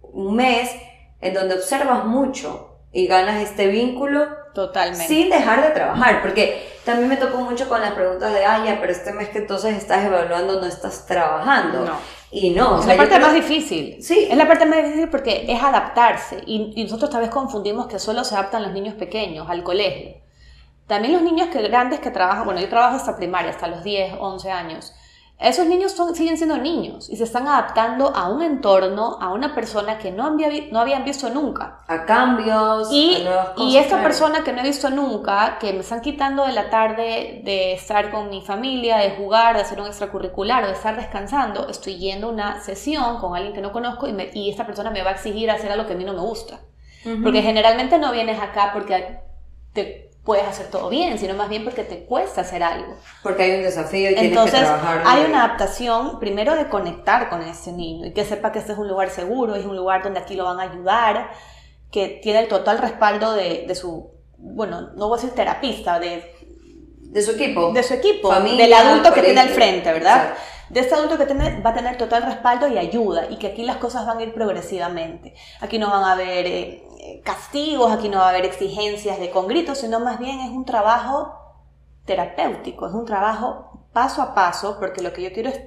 un 0.01 0.35
mes, 0.35 0.69
en 1.21 1.33
donde 1.33 1.55
observas 1.55 2.05
mucho 2.05 2.77
y 2.91 3.07
ganas 3.07 3.41
este 3.41 3.67
vínculo 3.67 4.27
Totalmente. 4.53 5.07
sin 5.07 5.29
dejar 5.29 5.61
de 5.61 5.69
trabajar, 5.71 6.21
porque 6.21 6.69
también 6.85 7.09
me 7.09 7.17
tocó 7.17 7.39
mucho 7.39 7.69
con 7.69 7.81
las 7.81 7.93
preguntas 7.93 8.33
de, 8.33 8.45
ay, 8.45 8.65
ya, 8.65 8.79
pero 8.79 8.91
este 8.91 9.13
mes 9.13 9.29
que 9.29 9.39
entonces 9.39 9.75
estás 9.75 10.05
evaluando 10.05 10.59
no 10.59 10.65
estás 10.65 11.05
trabajando. 11.05 11.85
No. 11.85 12.18
Y 12.31 12.51
no. 12.51 12.79
Es 12.79 12.85
la 12.85 12.97
parte 12.97 13.19
más 13.19 13.33
difícil. 13.33 14.03
Sí. 14.03 14.27
Es 14.29 14.37
la 14.37 14.47
parte 14.47 14.65
más 14.65 14.83
difícil 14.83 15.09
porque 15.09 15.45
es 15.47 15.61
adaptarse. 15.61 16.41
Y, 16.45 16.73
y, 16.75 16.83
nosotros 16.83 17.09
tal 17.09 17.21
vez 17.21 17.29
confundimos 17.29 17.87
que 17.87 17.99
solo 17.99 18.23
se 18.23 18.35
adaptan 18.35 18.63
los 18.63 18.71
niños 18.71 18.93
pequeños 18.95 19.49
al 19.49 19.63
colegio. 19.63 20.15
También 20.87 21.13
los 21.13 21.21
niños 21.21 21.49
que, 21.49 21.61
grandes 21.61 21.99
que 21.99 22.09
trabajan, 22.09 22.45
bueno, 22.45 22.59
yo 22.61 22.67
trabajo 22.67 22.95
hasta 22.95 23.15
primaria, 23.15 23.51
hasta 23.51 23.67
los 23.67 23.83
10, 23.83 24.15
11 24.19 24.51
años. 24.51 24.93
Esos 25.39 25.65
niños 25.67 25.93
son, 25.93 26.15
siguen 26.15 26.37
siendo 26.37 26.57
niños 26.57 27.09
y 27.09 27.15
se 27.15 27.23
están 27.23 27.47
adaptando 27.47 28.13
a 28.15 28.29
un 28.29 28.41
entorno, 28.41 29.17
a 29.21 29.29
una 29.33 29.55
persona 29.55 29.97
que 29.97 30.11
no, 30.11 30.25
había, 30.25 30.49
no 30.71 30.79
habían 30.81 31.05
visto 31.05 31.29
nunca. 31.29 31.79
A 31.87 32.05
cambios, 32.05 32.91
y, 32.91 33.15
a 33.15 33.19
nuevas 33.19 33.49
cosas. 33.49 33.73
Y 33.73 33.77
esta 33.77 34.03
persona 34.03 34.43
que 34.43 34.51
no 34.51 34.59
he 34.59 34.63
visto 34.63 34.89
nunca, 34.89 35.57
que 35.59 35.71
me 35.73 35.79
están 35.79 36.01
quitando 36.01 36.45
de 36.45 36.51
la 36.53 36.69
tarde 36.69 37.41
de 37.45 37.73
estar 37.73 38.11
con 38.11 38.29
mi 38.29 38.41
familia, 38.41 38.97
de 38.97 39.11
jugar, 39.11 39.55
de 39.55 39.61
hacer 39.61 39.79
un 39.79 39.87
extracurricular 39.87 40.63
o 40.63 40.67
de 40.67 40.73
estar 40.73 40.95
descansando, 40.97 41.69
estoy 41.69 41.97
yendo 41.97 42.27
a 42.27 42.31
una 42.31 42.61
sesión 42.61 43.17
con 43.19 43.35
alguien 43.35 43.53
que 43.53 43.61
no 43.61 43.71
conozco 43.71 44.07
y, 44.07 44.13
me- 44.13 44.31
y 44.33 44.49
esta 44.49 44.65
persona 44.65 44.91
me 44.91 45.03
va 45.03 45.11
a 45.11 45.13
exigir 45.13 45.49
hacer 45.51 45.71
algo 45.71 45.87
que 45.87 45.93
a 45.93 45.97
mí 45.97 46.03
no 46.03 46.13
me 46.13 46.19
gusta. 46.21 46.59
Porque 47.23 47.41
generalmente 47.41 47.97
no 47.97 48.11
vienes 48.11 48.41
acá 48.41 48.71
porque 48.73 49.19
te 49.73 50.08
puedes 50.29 50.45
hacer 50.47 50.67
todo 50.67 50.89
bien, 50.89 51.17
sino 51.17 51.33
más 51.33 51.49
bien 51.49 51.63
porque 51.63 51.83
te 51.83 52.05
cuesta 52.05 52.41
hacer 52.41 52.61
algo. 52.61 52.93
Porque 53.23 53.41
hay 53.41 53.51
un 53.55 53.63
desafío 53.63 54.11
y 54.11 54.13
tienes 54.13 54.29
Entonces, 54.29 54.59
que 54.59 54.65
trabajar. 54.67 55.01
hay 55.03 55.25
una 55.25 55.43
adaptación, 55.43 56.19
primero 56.19 56.53
de 56.55 56.69
conectar 56.69 57.29
con 57.31 57.41
ese 57.41 57.71
niño 57.71 58.05
y 58.05 58.13
que 58.13 58.23
sepa 58.23 58.51
que 58.51 58.59
este 58.59 58.73
es 58.73 58.77
un 58.77 58.87
lugar 58.87 59.09
seguro, 59.09 59.55
es 59.55 59.65
un 59.65 59.75
lugar 59.75 60.03
donde 60.03 60.19
aquí 60.19 60.35
lo 60.35 60.43
van 60.43 60.59
a 60.59 60.63
ayudar, 60.71 61.31
que 61.91 62.19
tiene 62.21 62.41
el 62.41 62.47
total 62.47 62.77
respaldo 62.77 63.33
de, 63.33 63.65
de 63.67 63.73
su, 63.73 64.11
bueno, 64.37 64.91
no 64.95 65.07
voy 65.07 65.17
a 65.17 65.21
decir 65.21 65.33
terapista, 65.33 65.99
de, 65.99 66.23
de 66.99 67.21
su 67.23 67.31
equipo. 67.31 67.71
de 67.73 67.81
su 67.81 67.95
equipo, 67.95 68.29
Familia, 68.29 68.65
del 68.65 68.73
adulto 68.75 69.11
que 69.11 69.23
tiene 69.23 69.41
al 69.41 69.49
frente, 69.49 69.91
¿verdad? 69.91 70.17
Exacto. 70.29 70.41
De 70.69 70.79
este 70.81 70.93
adulto 70.93 71.17
que 71.17 71.25
tiene, 71.25 71.59
va 71.61 71.71
a 71.71 71.73
tener 71.73 71.97
total 71.97 72.21
respaldo 72.21 72.67
y 72.67 72.77
ayuda 72.77 73.25
y 73.31 73.37
que 73.39 73.47
aquí 73.47 73.63
las 73.63 73.77
cosas 73.77 74.05
van 74.05 74.19
a 74.19 74.21
ir 74.21 74.31
progresivamente. 74.35 75.33
Aquí 75.61 75.79
no 75.79 75.89
van 75.89 76.03
a 76.03 76.11
haber 76.11 76.45
eh, 76.45 76.83
castigos, 77.23 77.91
aquí 77.91 78.09
no 78.09 78.19
va 78.19 78.27
a 78.27 78.29
haber 78.29 78.45
exigencias 78.45 79.19
de 79.19 79.29
con 79.29 79.47
gritos, 79.47 79.79
sino 79.79 79.99
más 79.99 80.19
bien 80.19 80.39
es 80.39 80.51
un 80.51 80.65
trabajo 80.65 81.33
terapéutico, 82.05 82.87
es 82.87 82.93
un 82.93 83.05
trabajo 83.05 83.87
paso 83.93 84.21
a 84.21 84.33
paso, 84.33 84.77
porque 84.79 85.01
lo 85.01 85.13
que 85.13 85.23
yo 85.23 85.33
quiero 85.33 85.49
es, 85.49 85.61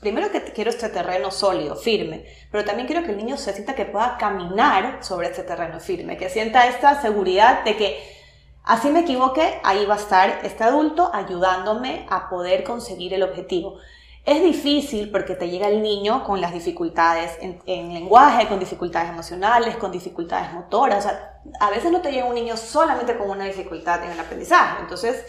primero 0.00 0.30
que 0.30 0.42
quiero 0.52 0.70
este 0.70 0.88
terreno 0.88 1.30
sólido, 1.30 1.76
firme, 1.76 2.24
pero 2.50 2.64
también 2.64 2.86
quiero 2.86 3.04
que 3.04 3.12
el 3.12 3.18
niño 3.18 3.36
se 3.36 3.52
sienta 3.52 3.74
que 3.74 3.84
pueda 3.84 4.16
caminar 4.18 5.04
sobre 5.04 5.28
este 5.28 5.42
terreno 5.42 5.80
firme, 5.80 6.16
que 6.16 6.28
sienta 6.28 6.66
esta 6.66 7.00
seguridad 7.00 7.64
de 7.64 7.76
que 7.76 8.18
así 8.64 8.88
me 8.90 9.00
equivoque, 9.00 9.60
ahí 9.64 9.84
va 9.86 9.94
a 9.94 9.98
estar 9.98 10.40
este 10.44 10.64
adulto 10.64 11.10
ayudándome 11.12 12.06
a 12.10 12.28
poder 12.28 12.64
conseguir 12.64 13.14
el 13.14 13.22
objetivo. 13.22 13.78
Es 14.24 14.40
difícil 14.42 15.10
porque 15.10 15.34
te 15.34 15.48
llega 15.50 15.66
el 15.68 15.82
niño 15.82 16.22
con 16.22 16.40
las 16.40 16.52
dificultades 16.52 17.36
en, 17.40 17.60
en 17.66 17.92
lenguaje, 17.92 18.46
con 18.46 18.60
dificultades 18.60 19.10
emocionales, 19.10 19.76
con 19.76 19.90
dificultades 19.90 20.52
motoras. 20.52 21.04
O 21.04 21.08
sea, 21.08 21.40
a 21.58 21.70
veces 21.70 21.90
no 21.90 22.00
te 22.00 22.12
llega 22.12 22.26
un 22.26 22.34
niño 22.36 22.56
solamente 22.56 23.16
con 23.18 23.30
una 23.30 23.44
dificultad 23.46 24.04
en 24.04 24.12
el 24.12 24.20
aprendizaje. 24.20 24.80
Entonces, 24.82 25.24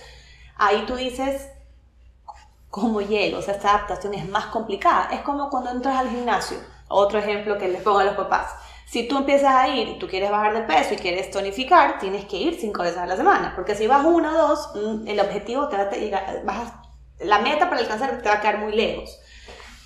ahí 0.57 0.83
tú 0.85 0.95
dices, 0.95 1.49
¿cómo 2.69 3.01
llego? 3.01 3.39
O 3.39 3.41
sea, 3.41 3.55
esta 3.55 3.69
adaptación 3.71 4.13
es 4.13 4.27
más 4.29 4.47
complicada. 4.47 5.09
Es 5.11 5.21
como 5.21 5.49
cuando 5.49 5.71
entras 5.71 5.97
al 5.97 6.09
gimnasio. 6.09 6.57
Otro 6.87 7.19
ejemplo 7.19 7.57
que 7.57 7.67
les 7.69 7.81
pongo 7.81 7.99
a 7.99 8.03
los 8.03 8.15
papás. 8.15 8.51
Si 8.85 9.07
tú 9.07 9.17
empiezas 9.17 9.55
a 9.55 9.67
ir 9.69 9.97
tú 9.97 10.07
quieres 10.07 10.29
bajar 10.29 10.53
de 10.53 10.61
peso 10.63 10.93
y 10.93 10.97
quieres 10.97 11.31
tonificar, 11.31 11.97
tienes 11.99 12.25
que 12.25 12.37
ir 12.37 12.59
cinco 12.59 12.83
veces 12.83 12.97
a 12.99 13.05
la 13.07 13.15
semana. 13.15 13.53
Porque 13.55 13.75
si 13.75 13.87
vas 13.87 14.05
una 14.05 14.31
o 14.31 14.47
dos, 14.49 14.69
mm, 14.75 15.07
el 15.07 15.19
objetivo 15.19 15.67
te 15.67 15.77
va 15.77 15.83
a 15.83 15.89
llegar, 15.91 16.41
vas 16.45 16.57
a- 16.69 16.82
la 17.23 17.39
meta 17.39 17.69
para 17.69 17.81
alcanzar 17.81 18.21
te 18.21 18.29
va 18.29 18.35
a 18.35 18.41
quedar 18.41 18.59
muy 18.59 18.73
lejos. 18.73 19.19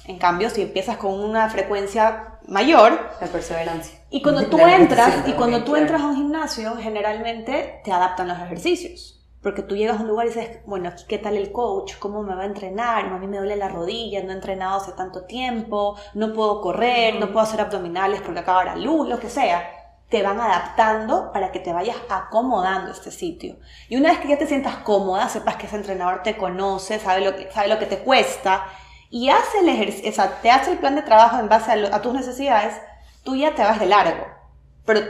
En 0.05 0.17
cambio, 0.19 0.49
si 0.49 0.61
empiezas 0.61 0.97
con 0.97 1.19
una 1.19 1.49
frecuencia 1.49 2.39
mayor, 2.47 3.11
La 3.19 3.27
perseverancia. 3.27 3.99
y 4.09 4.21
cuando 4.21 4.45
tú 4.47 4.57
La 4.57 4.75
entras, 4.75 5.27
y 5.27 5.33
cuando 5.33 5.63
tú 5.65 5.75
entras 5.75 6.01
a 6.01 6.07
un 6.07 6.15
gimnasio, 6.15 6.75
generalmente 6.77 7.81
te 7.83 7.91
adaptan 7.91 8.29
los 8.29 8.37
ejercicios. 8.39 9.13
Porque 9.43 9.61
tú 9.61 9.75
llegas 9.75 9.97
a 9.99 10.01
un 10.01 10.07
lugar 10.07 10.25
y 10.25 10.29
dices, 10.29 10.59
bueno, 10.65 10.91
qué 11.07 11.17
tal 11.19 11.35
el 11.37 11.51
coach, 11.51 11.93
cómo 11.99 12.23
me 12.23 12.35
va 12.35 12.43
a 12.43 12.47
entrenar, 12.47 13.05
a 13.05 13.17
mí 13.17 13.27
me 13.27 13.37
duele 13.37 13.55
la 13.55 13.69
rodilla, 13.69 14.23
no 14.23 14.31
he 14.31 14.35
entrenado 14.35 14.77
hace 14.77 14.93
tanto 14.93 15.25
tiempo, 15.25 15.95
no 16.15 16.33
puedo 16.33 16.61
correr, 16.61 17.15
no 17.15 17.27
puedo 17.27 17.41
hacer 17.41 17.61
abdominales 17.61 18.21
porque 18.21 18.39
acaba 18.39 18.63
la 18.63 18.75
luz, 18.77 19.07
lo 19.07 19.19
que 19.19 19.29
sea. 19.29 19.69
Te 20.09 20.23
van 20.23 20.39
adaptando 20.39 21.31
para 21.33 21.51
que 21.51 21.59
te 21.59 21.73
vayas 21.73 21.97
acomodando 22.09 22.91
este 22.91 23.11
sitio. 23.11 23.57
Y 23.89 23.97
una 23.97 24.09
vez 24.09 24.19
que 24.19 24.29
ya 24.29 24.37
te 24.37 24.47
sientas 24.47 24.77
cómoda, 24.77 25.27
sepas 25.27 25.57
que 25.57 25.67
ese 25.67 25.75
entrenador 25.75 26.23
te 26.23 26.37
conoce, 26.37 26.99
sabe 26.99 27.21
lo 27.21 27.35
que, 27.35 27.51
sabe 27.51 27.67
lo 27.67 27.79
que 27.79 27.85
te 27.85 27.99
cuesta 27.99 28.65
y 29.09 29.29
hace 29.29 29.59
el 29.59 29.69
ejercicio, 29.69 30.23
o 30.23 30.29
te 30.41 30.51
hace 30.51 30.71
el 30.71 30.79
plan 30.79 30.95
de 30.95 31.01
trabajo 31.01 31.39
en 31.39 31.49
base 31.49 31.71
a, 31.71 32.01
tus 32.01 32.13
necesidades, 32.13 32.75
tú 33.23 33.35
ya 33.35 33.55
te 33.55 33.63
vas 33.63 33.79
de 33.79 33.85
largo. 33.85 34.25
Pero 34.85 35.01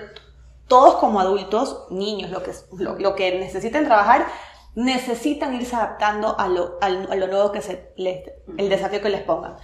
todos 0.67 0.95
como 0.95 1.19
adultos, 1.19 1.87
niños, 1.89 2.29
lo 2.29 2.43
que, 2.43 2.51
lo, 2.77 2.97
lo 2.99 3.15
que 3.15 3.39
necesiten 3.39 3.85
trabajar, 3.85 4.27
necesitan 4.75 5.55
irse 5.55 5.75
adaptando 5.75 6.39
a 6.39 6.47
lo, 6.47 6.77
a 6.81 6.89
lo 6.89 7.27
nuevo 7.27 7.51
que 7.51 7.61
se 7.61 7.91
les, 7.97 8.23
el 8.57 8.69
desafío 8.69 9.01
que 9.01 9.09
les 9.09 9.21
pongan. 9.21 9.55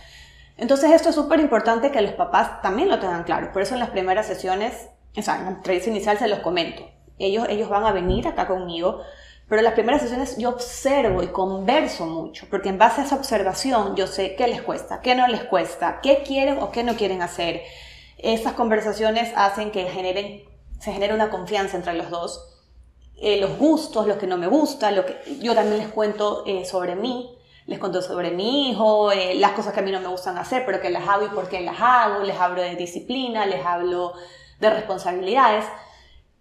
Entonces 0.58 0.92
esto 0.92 1.10
es 1.10 1.16
súper 1.16 1.40
importante 1.40 1.92
que 1.92 2.02
los 2.02 2.14
papás 2.14 2.62
también 2.62 2.90
lo 2.90 3.00
tengan 3.00 3.24
claro. 3.24 3.52
Por 3.52 3.62
eso 3.62 3.74
en 3.74 3.80
las 3.80 3.90
primeras 3.90 4.26
sesiones, 4.26 4.90
o 5.16 5.22
sea, 5.22 5.38
en 5.38 5.46
la 5.46 5.52
entrevista 5.52 5.90
inicial 5.90 6.18
se 6.18 6.28
los 6.28 6.40
comento. 6.40 6.90
Ellos, 7.20 7.46
ellos 7.50 7.70
van 7.70 7.86
a 7.86 7.92
venir 7.92 8.28
acá 8.28 8.48
conmigo, 8.48 9.02
pero 9.48 9.60
en 9.60 9.66
las 9.66 9.74
primeras 9.74 10.02
sesiones 10.02 10.38
yo 10.38 10.50
observo 10.50 11.22
y 11.22 11.28
converso 11.28 12.06
mucho, 12.06 12.48
porque 12.50 12.70
en 12.70 12.78
base 12.78 13.02
a 13.02 13.04
esa 13.04 13.16
observación 13.16 13.96
yo 13.96 14.08
sé 14.08 14.36
qué 14.36 14.48
les 14.48 14.62
cuesta, 14.62 15.02
qué 15.02 15.16
no 15.16 15.28
les 15.28 15.44
cuesta, 15.44 16.00
qué 16.02 16.24
quieren 16.24 16.58
o 16.60 16.72
qué 16.72 16.84
no 16.84 16.96
quieren 16.96 17.22
hacer. 17.22 17.62
Estas 18.18 18.54
conversaciones 18.54 19.32
hacen 19.36 19.72
que 19.72 19.86
generen, 19.86 20.44
se 20.80 20.94
genere 20.94 21.14
una 21.14 21.30
confianza 21.30 21.78
entre 21.78 21.94
los 21.94 22.10
dos. 22.10 22.50
Eh, 23.16 23.40
los 23.40 23.58
gustos, 23.58 24.08
lo 24.08 24.18
que 24.18 24.28
no 24.28 24.38
me 24.38 24.48
gusta, 24.48 24.92
lo 24.92 25.06
que 25.06 25.18
yo 25.40 25.54
también 25.54 25.78
les 25.78 25.88
cuento 25.90 26.44
eh, 26.46 26.66
sobre 26.66 26.96
mí, 26.96 27.38
les 27.68 27.80
cuento 27.80 28.02
sobre 28.02 28.32
mi 28.32 28.70
hijo, 28.70 29.12
eh, 29.12 29.36
las 29.36 29.52
cosas 29.52 29.74
que 29.74 29.80
a 29.80 29.84
mí 29.84 29.92
no 29.92 30.02
me 30.02 30.08
gustan 30.08 30.38
hacer, 30.38 30.66
pero 30.66 30.82
que 30.82 30.90
las 30.90 31.08
hago 31.08 31.26
y 31.26 31.30
por 31.30 31.48
qué 31.48 31.62
las 31.62 31.78
hago, 31.80 32.24
les 32.24 32.38
hablo 32.38 32.62
de 32.62 32.76
disciplina, 32.76 33.46
les 33.46 33.66
hablo 33.66 34.14
de 34.60 34.70
responsabilidades. 34.70 35.66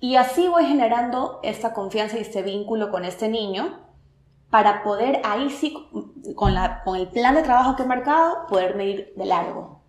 Y 0.00 0.16
así 0.16 0.48
voy 0.48 0.64
generando 0.66 1.40
esta 1.42 1.72
confianza 1.72 2.18
y 2.18 2.22
este 2.22 2.42
vínculo 2.42 2.90
con 2.90 3.04
este 3.04 3.28
niño 3.28 3.80
para 4.50 4.82
poder 4.82 5.20
ahí 5.24 5.48
sí, 5.48 5.74
con, 6.34 6.54
la, 6.54 6.82
con 6.84 6.96
el 6.96 7.08
plan 7.08 7.34
de 7.34 7.42
trabajo 7.42 7.74
que 7.74 7.84
he 7.84 7.86
marcado, 7.86 8.46
poderme 8.48 8.86
ir 8.86 9.12
de 9.16 9.24
largo. 9.24 9.82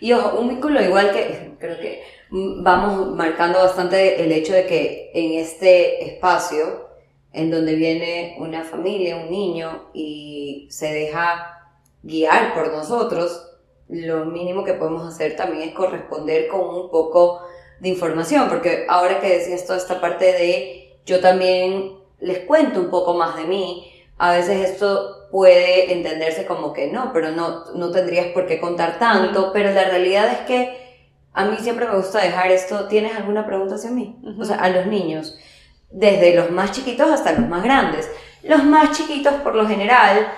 Y 0.00 0.12
ojo, 0.12 0.38
un 0.38 0.48
vínculo 0.48 0.80
igual 0.82 1.12
que 1.12 1.54
creo 1.58 1.78
que 1.78 2.02
vamos 2.30 3.14
marcando 3.14 3.58
bastante 3.58 4.22
el 4.22 4.32
hecho 4.32 4.52
de 4.52 4.66
que 4.66 5.10
en 5.14 5.38
este 5.38 6.04
espacio, 6.04 6.88
en 7.32 7.50
donde 7.50 7.74
viene 7.74 8.36
una 8.38 8.64
familia, 8.64 9.16
un 9.16 9.30
niño, 9.30 9.90
y 9.92 10.66
se 10.70 10.92
deja 10.92 11.70
guiar 12.02 12.54
por 12.54 12.72
nosotros, 12.72 13.52
lo 13.88 14.24
mínimo 14.24 14.64
que 14.64 14.74
podemos 14.74 15.06
hacer 15.06 15.36
también 15.36 15.68
es 15.68 15.74
corresponder 15.74 16.48
con 16.48 16.60
un 16.60 16.90
poco 16.90 17.42
de 17.80 17.88
información, 17.88 18.48
porque 18.48 18.86
ahora 18.88 19.20
que 19.20 19.38
decías 19.38 19.66
toda 19.66 19.78
esta 19.78 20.00
parte 20.00 20.26
de 20.26 20.98
yo 21.04 21.20
también 21.20 21.92
les 22.20 22.40
cuento 22.40 22.80
un 22.80 22.90
poco 22.90 23.14
más 23.14 23.36
de 23.36 23.44
mí, 23.44 23.92
a 24.18 24.32
veces 24.32 24.70
esto 24.70 25.28
puede 25.30 25.92
entenderse 25.92 26.46
como 26.46 26.72
que 26.72 26.90
no, 26.90 27.12
pero 27.12 27.30
no, 27.30 27.64
no 27.74 27.90
tendrías 27.90 28.26
por 28.28 28.46
qué 28.46 28.60
contar 28.60 28.98
tanto, 28.98 29.52
pero 29.52 29.72
la 29.72 29.84
realidad 29.84 30.30
es 30.32 30.38
que 30.40 30.86
a 31.34 31.44
mí 31.44 31.56
siempre 31.60 31.86
me 31.86 31.96
gusta 31.96 32.22
dejar 32.22 32.50
esto, 32.50 32.88
¿tienes 32.88 33.14
alguna 33.14 33.46
pregunta 33.46 33.74
hacia 33.74 33.90
mí? 33.90 34.16
Ujú. 34.22 34.40
O 34.40 34.44
sea, 34.44 34.56
a 34.56 34.70
los 34.70 34.86
niños, 34.86 35.38
desde 35.90 36.34
los 36.34 36.50
más 36.50 36.72
chiquitos 36.72 37.10
hasta 37.10 37.32
los 37.32 37.46
más 37.48 37.62
grandes. 37.62 38.10
Los 38.42 38.64
más 38.64 38.96
chiquitos, 38.96 39.34
por 39.42 39.54
lo 39.54 39.68
general, 39.68 40.28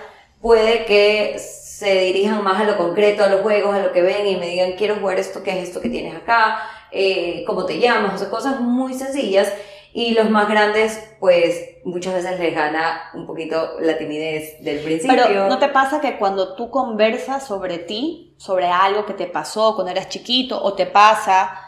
puede 0.41 0.85
que 0.87 1.39
se 1.39 2.01
dirijan 2.01 2.43
más 2.43 2.61
a 2.61 2.65
lo 2.65 2.77
concreto, 2.77 3.23
a 3.23 3.29
los 3.29 3.43
juegos, 3.43 3.77
a 3.77 3.79
lo 3.81 3.93
que 3.93 4.03
ven 4.03 4.27
y 4.27 4.37
me 4.37 4.49
digan, 4.49 4.73
quiero 4.73 4.97
jugar 4.97 5.21
esto, 5.21 5.45
¿qué 5.45 5.53
es 5.53 5.69
esto 5.69 5.81
que 5.81 5.89
tienes 5.89 6.17
acá? 6.17 6.59
Eh, 6.93 7.45
¿Cómo 7.47 7.65
te 7.67 7.79
llamas? 7.79 8.15
O 8.15 8.19
sea, 8.19 8.31
cosas 8.31 8.61
muy 8.61 8.95
sencillas. 8.95 9.53
Y 9.93 10.13
los 10.13 10.29
más 10.31 10.49
grandes, 10.49 11.03
pues 11.19 11.77
muchas 11.85 12.15
veces 12.15 12.39
les 12.39 12.55
gana 12.55 13.11
un 13.15 13.27
poquito 13.27 13.81
la 13.81 13.97
timidez 13.99 14.63
del 14.63 14.81
principio. 14.81 15.17
Pero 15.27 15.49
¿no 15.49 15.59
te 15.59 15.69
pasa 15.69 16.01
que 16.01 16.19
cuando 16.19 16.55
tú 16.55 16.71
conversas 16.71 17.47
sobre 17.47 17.79
ti, 17.79 18.35
sobre 18.37 18.67
algo 18.67 19.07
que 19.07 19.15
te 19.15 19.27
pasó 19.27 19.75
cuando 19.75 19.91
eras 19.91 20.09
chiquito 20.11 20.63
o 20.63 20.75
te 20.75 20.85
pasa, 20.87 21.59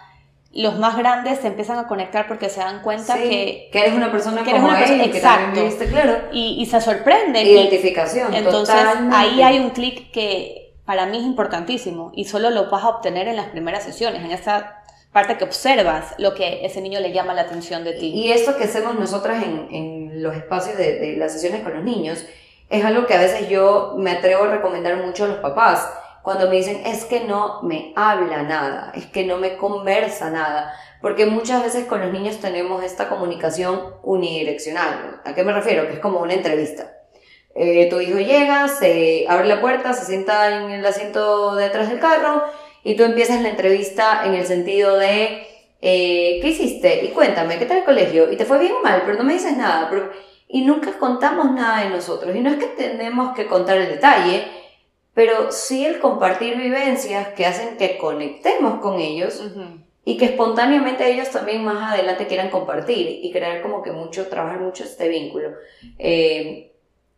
los 0.53 0.79
más 0.79 0.97
grandes 0.99 1.39
se 1.41 1.47
empiezan 1.47 1.79
a 1.79 1.87
conectar 1.89 2.29
porque 2.29 2.49
se 2.51 2.61
dan 2.61 2.83
cuenta 2.83 3.17
Sí, 3.17 3.23
que... 3.23 3.69
que 3.73 3.79
eres 3.81 3.95
una 3.95 4.11
persona 4.13 4.43
que 4.43 4.51
eres 4.51 4.61
como 4.61 4.69
una 4.73 4.79
persona- 4.81 5.05
él, 5.05 5.11
que 5.11 5.17
exacto. 5.19 5.45
también 5.45 5.65
viviste, 5.65 5.87
claro. 5.89 6.19
Y, 6.33 6.57
y 6.61 6.67
se 6.67 6.81
sorprenden. 6.81 7.47
y- 7.47 7.51
Identificación, 7.51 8.35
entonces 8.35 8.75
totalmente. 8.77 9.17
ahí 9.17 9.43
hay 9.43 9.59
un 9.59 9.71
clic 9.71 10.11
que 10.13 10.75
para 10.85 11.07
mí 11.07 11.17
es 11.17 11.23
importantísimo 11.25 12.13
y 12.15 12.27
solo 12.27 12.51
lo 12.51 12.69
vas 12.69 12.85
a 12.85 12.89
obtener 12.91 13.29
en 13.29 13.37
las 13.37 13.47
primeras 13.47 13.83
sesiones, 13.85 14.23
en 14.25 14.33
esa 14.33 14.77
parte 15.13 15.37
que 15.37 15.45
observas 15.45 16.15
lo 16.19 16.35
que 16.35 16.65
ese 16.65 16.81
niño 16.81 17.01
le 17.01 17.13
llama 17.13 17.35
la 17.35 17.43
atención 17.43 17.85
de 17.85 17.95
ti. 17.95 18.13
Y 18.15 18.33
esto 18.33 18.57
que 18.57 18.65
hacemos 18.65 18.99
nosotras 18.99 19.43
en, 19.43 19.69
en 19.71 20.23
los 20.23 20.37
espacios 20.37 20.77
de, 20.77 20.99
de 21.01 21.17
las 21.17 21.33
sesiones 21.33 21.63
con 21.63 21.75
los 21.75 21.83
niños 21.83 22.25
es 22.69 22.85
algo 22.85 23.07
que 23.07 23.15
a 23.15 23.21
veces 23.21 23.49
yo 23.49 23.95
me 23.99 24.13
atrevo 24.13 24.45
a 24.45 24.51
recomendar 24.51 24.97
mucho 24.97 25.25
a 25.25 25.29
los 25.29 25.39
papás. 25.39 25.89
Cuando 26.23 26.49
me 26.49 26.57
dicen, 26.57 26.83
es 26.87 27.05
que 27.05 27.21
no 27.25 27.63
me 27.63 27.93
habla 27.97 28.43
nada, 28.43 28.93
es 28.95 29.07
que 29.07 29.25
no 29.25 29.39
me 29.39 29.57
conversa 29.57 30.31
nada. 30.31 30.73
Porque 31.01 31.27
muchas 31.27 31.63
veces 31.63 31.87
con 31.87 32.01
los 32.01 32.13
niños 32.13 32.39
tenemos 32.41 32.85
esta 32.85 33.09
comunicación 33.09 33.95
unidireccional. 34.03 35.21
¿A 35.25 35.35
qué 35.35 35.43
me 35.43 35.53
refiero? 35.53 35.87
Que 35.89 35.95
es 35.95 35.99
como 35.99 36.21
una 36.21 36.35
entrevista. 36.35 36.93
Eh, 37.55 37.89
tu 37.91 38.01
hijo 38.01 38.19
llega, 38.19 38.69
se 38.69 39.27
abre 39.29 39.49
la 39.49 39.61
puerta, 39.61 39.93
se 39.93 40.05
sienta 40.05 40.57
en 40.57 40.71
el 40.71 40.87
asiento 40.87 41.57
detrás 41.57 41.89
del 41.89 41.99
carro 41.99 42.45
y 42.83 42.97
tú 42.97 43.05
empiezas 43.05 43.43
la 43.43 43.51
entrevista 43.51 44.23
en 44.25 44.35
el 44.35 44.47
sentido 44.47 44.97
de, 44.97 45.47
eh, 45.83 46.39
¿qué 46.41 46.49
hiciste? 46.49 47.05
Y 47.05 47.09
cuéntame, 47.09 47.59
¿qué 47.59 47.67
tal 47.67 47.79
el 47.79 47.85
colegio? 47.85 48.33
¿Y 48.33 48.37
te 48.37 48.45
fue 48.45 48.59
bien 48.59 48.73
o 48.73 48.83
mal? 48.83 49.03
Pero 49.05 49.19
no 49.19 49.25
me 49.25 49.35
dices 49.35 49.57
nada. 49.57 49.89
Pero... 49.91 50.11
Y 50.49 50.63
nunca 50.63 50.99
contamos 50.99 51.53
nada 51.53 51.85
de 51.85 51.91
nosotros. 51.91 52.35
Y 52.35 52.41
no 52.41 52.51
es 52.51 52.57
que 52.57 52.67
tenemos 52.67 53.37
que 53.37 53.47
contar 53.47 53.79
el 53.79 53.89
detalle, 53.89 54.45
pero 55.15 55.53
sí 55.53 55.85
el 55.87 56.01
compartir 56.01 56.57
vivencias 56.57 57.29
que 57.29 57.47
hacen 57.47 57.77
que 57.77 57.99
conectemos 57.99 58.81
con 58.81 58.99
ellos 58.99 59.43
y 60.05 60.17
que 60.17 60.25
espontáneamente 60.25 61.09
ellos 61.09 61.31
también 61.31 61.65
más 61.65 61.93
adelante 61.93 62.27
quieran 62.27 62.51
compartir 62.51 63.21
y 63.23 63.31
crear 63.31 63.63
como 63.63 63.83
que 63.83 63.93
mucho, 63.93 64.27
trabajar 64.29 64.59
mucho 64.61 64.83
este 64.83 65.09
vínculo. 65.09 65.51
Eh, 65.99 66.73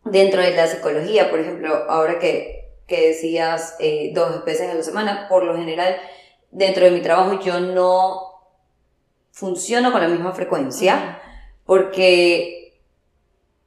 dentro 0.05 0.42
de 0.42 0.55
la 0.55 0.66
psicología, 0.66 1.31
por 1.31 1.40
ejemplo, 1.40 1.87
ahora 1.88 2.18
que, 2.18 2.62
que 2.92 3.09
decías 3.09 3.74
eh, 3.78 4.12
dos 4.14 4.44
veces 4.44 4.70
a 4.70 4.74
la 4.74 4.83
semana, 4.83 5.26
por 5.31 5.44
lo 5.44 5.57
general, 5.57 5.96
dentro 6.50 6.85
de 6.85 6.90
mi 6.90 7.00
trabajo 7.00 7.40
yo 7.40 7.59
no 7.59 8.20
funciono 9.31 9.92
con 9.92 10.02
la 10.02 10.09
misma 10.09 10.33
frecuencia 10.33 11.18
porque 11.64 12.83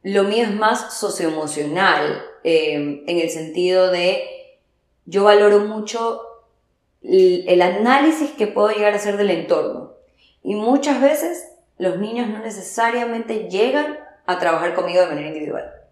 lo 0.04 0.26
mío 0.26 0.44
es 0.44 0.54
más 0.54 0.94
socioemocional 0.94 2.24
eh, 2.44 3.04
en 3.08 3.20
el 3.20 3.32
sentido 3.32 3.90
de 3.90 4.60
yo 5.06 5.24
valoro 5.24 5.62
mucho 5.62 6.22
el 7.02 7.62
análisis 7.64 8.30
que 8.32 8.46
puedo 8.46 8.70
llegar 8.70 8.94
a 8.94 8.98
hacer 8.98 9.18
del 9.18 9.32
entorno. 9.32 9.94
Y 10.44 10.54
muchas 10.54 11.02
veces 11.02 11.48
los 11.80 11.98
niños 11.98 12.28
no 12.28 12.40
necesariamente 12.40 13.48
llegan 13.50 13.98
a 14.28 14.38
trabajar 14.38 14.76
conmigo 14.76 15.02
de 15.02 15.08
manera 15.08 15.28
individual. 15.30 15.85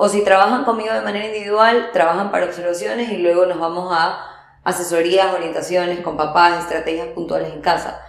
O 0.00 0.08
si 0.08 0.22
trabajan 0.22 0.62
conmigo 0.62 0.94
de 0.94 1.00
manera 1.00 1.26
individual, 1.26 1.90
trabajan 1.92 2.30
para 2.30 2.44
observaciones 2.44 3.10
y 3.10 3.16
luego 3.16 3.46
nos 3.46 3.58
vamos 3.58 3.92
a 3.92 4.24
asesorías, 4.62 5.34
orientaciones 5.34 5.98
con 6.02 6.16
papás, 6.16 6.60
estrategias 6.60 7.08
puntuales 7.08 7.52
en 7.52 7.60
casa. 7.60 8.00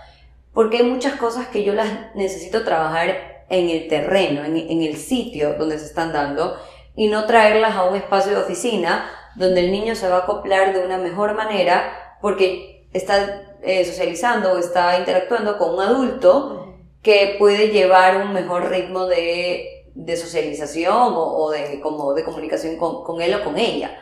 Porque 0.54 0.78
hay 0.78 0.84
muchas 0.84 1.15
cosas 1.15 1.47
que 1.47 1.63
yo 1.63 1.73
las 1.73 2.13
necesito 2.13 2.63
trabajar 2.63 3.45
en 3.49 3.71
el 3.71 3.88
terreno, 3.88 4.45
en, 4.45 4.56
en 4.56 4.84
el 4.84 4.97
sitio 4.97 5.56
donde 5.56 5.80
se 5.80 5.86
están 5.86 6.13
dando 6.13 6.60
y 6.95 7.08
no 7.08 7.25
traerlas 7.25 7.75
a 7.75 7.86
un 7.86 7.95
espacio 7.95 8.34
de 8.34 8.43
oficina 8.43 9.10
donde 9.36 9.62
el 9.62 9.71
niño 9.71 9.95
se 9.95 10.08
va 10.08 10.17
a 10.17 10.19
acoplar 10.19 10.73
de 10.73 10.86
una 10.86 10.99
mejor 10.99 11.34
manera 11.34 12.17
porque 12.21 12.88
está 12.93 13.41
eh, 13.63 13.84
socializando 13.84 14.52
o 14.52 14.60
está 14.60 14.99
interactuando 14.99 15.58
con 15.58 15.73
un 15.73 15.82
adulto 15.82 16.75
que 17.02 17.36
puede 17.39 17.69
llevar 17.69 18.17
un 18.17 18.32
mejor 18.32 18.69
ritmo 18.69 19.08
de, 19.08 19.78
de 20.05 20.15
socialización 20.15 21.13
o, 21.15 21.49
de, 21.49 21.79
como 21.81 22.13
de 22.13 22.23
comunicación 22.23 22.77
con, 22.77 23.03
con, 23.03 23.21
él 23.21 23.33
o 23.35 23.43
con 23.43 23.57
ella. 23.57 23.97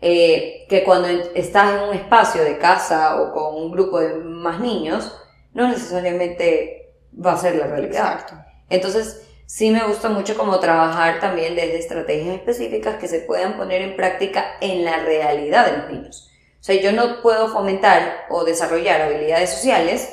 Eh, 0.00 0.66
que 0.68 0.82
cuando 0.82 1.08
estás 1.34 1.74
en 1.74 1.88
un 1.88 1.94
espacio 1.94 2.42
de 2.42 2.58
casa 2.58 3.20
o 3.20 3.32
con 3.32 3.54
un 3.54 3.70
grupo 3.70 4.00
de 4.00 4.14
más 4.14 4.60
niños, 4.60 5.14
no 5.52 5.68
necesariamente 5.68 6.94
va 7.14 7.34
a 7.34 7.38
ser 7.38 7.56
la 7.56 7.66
realidad. 7.66 8.14
Exacto. 8.14 8.34
Entonces, 8.68 9.22
sí 9.46 9.70
me 9.70 9.84
gusta 9.86 10.08
mucho 10.08 10.36
como 10.36 10.58
trabajar 10.58 11.20
también 11.20 11.54
desde 11.54 11.78
estrategias 11.78 12.34
específicas 12.34 12.96
que 12.96 13.06
se 13.06 13.20
puedan 13.20 13.56
poner 13.56 13.82
en 13.82 13.94
práctica 13.94 14.56
en 14.60 14.84
la 14.84 15.04
realidad 15.04 15.66
de 15.66 15.76
los 15.76 15.90
niños. 15.90 16.30
O 16.58 16.64
sea, 16.64 16.80
yo 16.80 16.92
no 16.92 17.20
puedo 17.20 17.48
fomentar 17.48 18.24
o 18.30 18.44
desarrollar 18.44 19.02
habilidades 19.02 19.50
sociales 19.50 20.08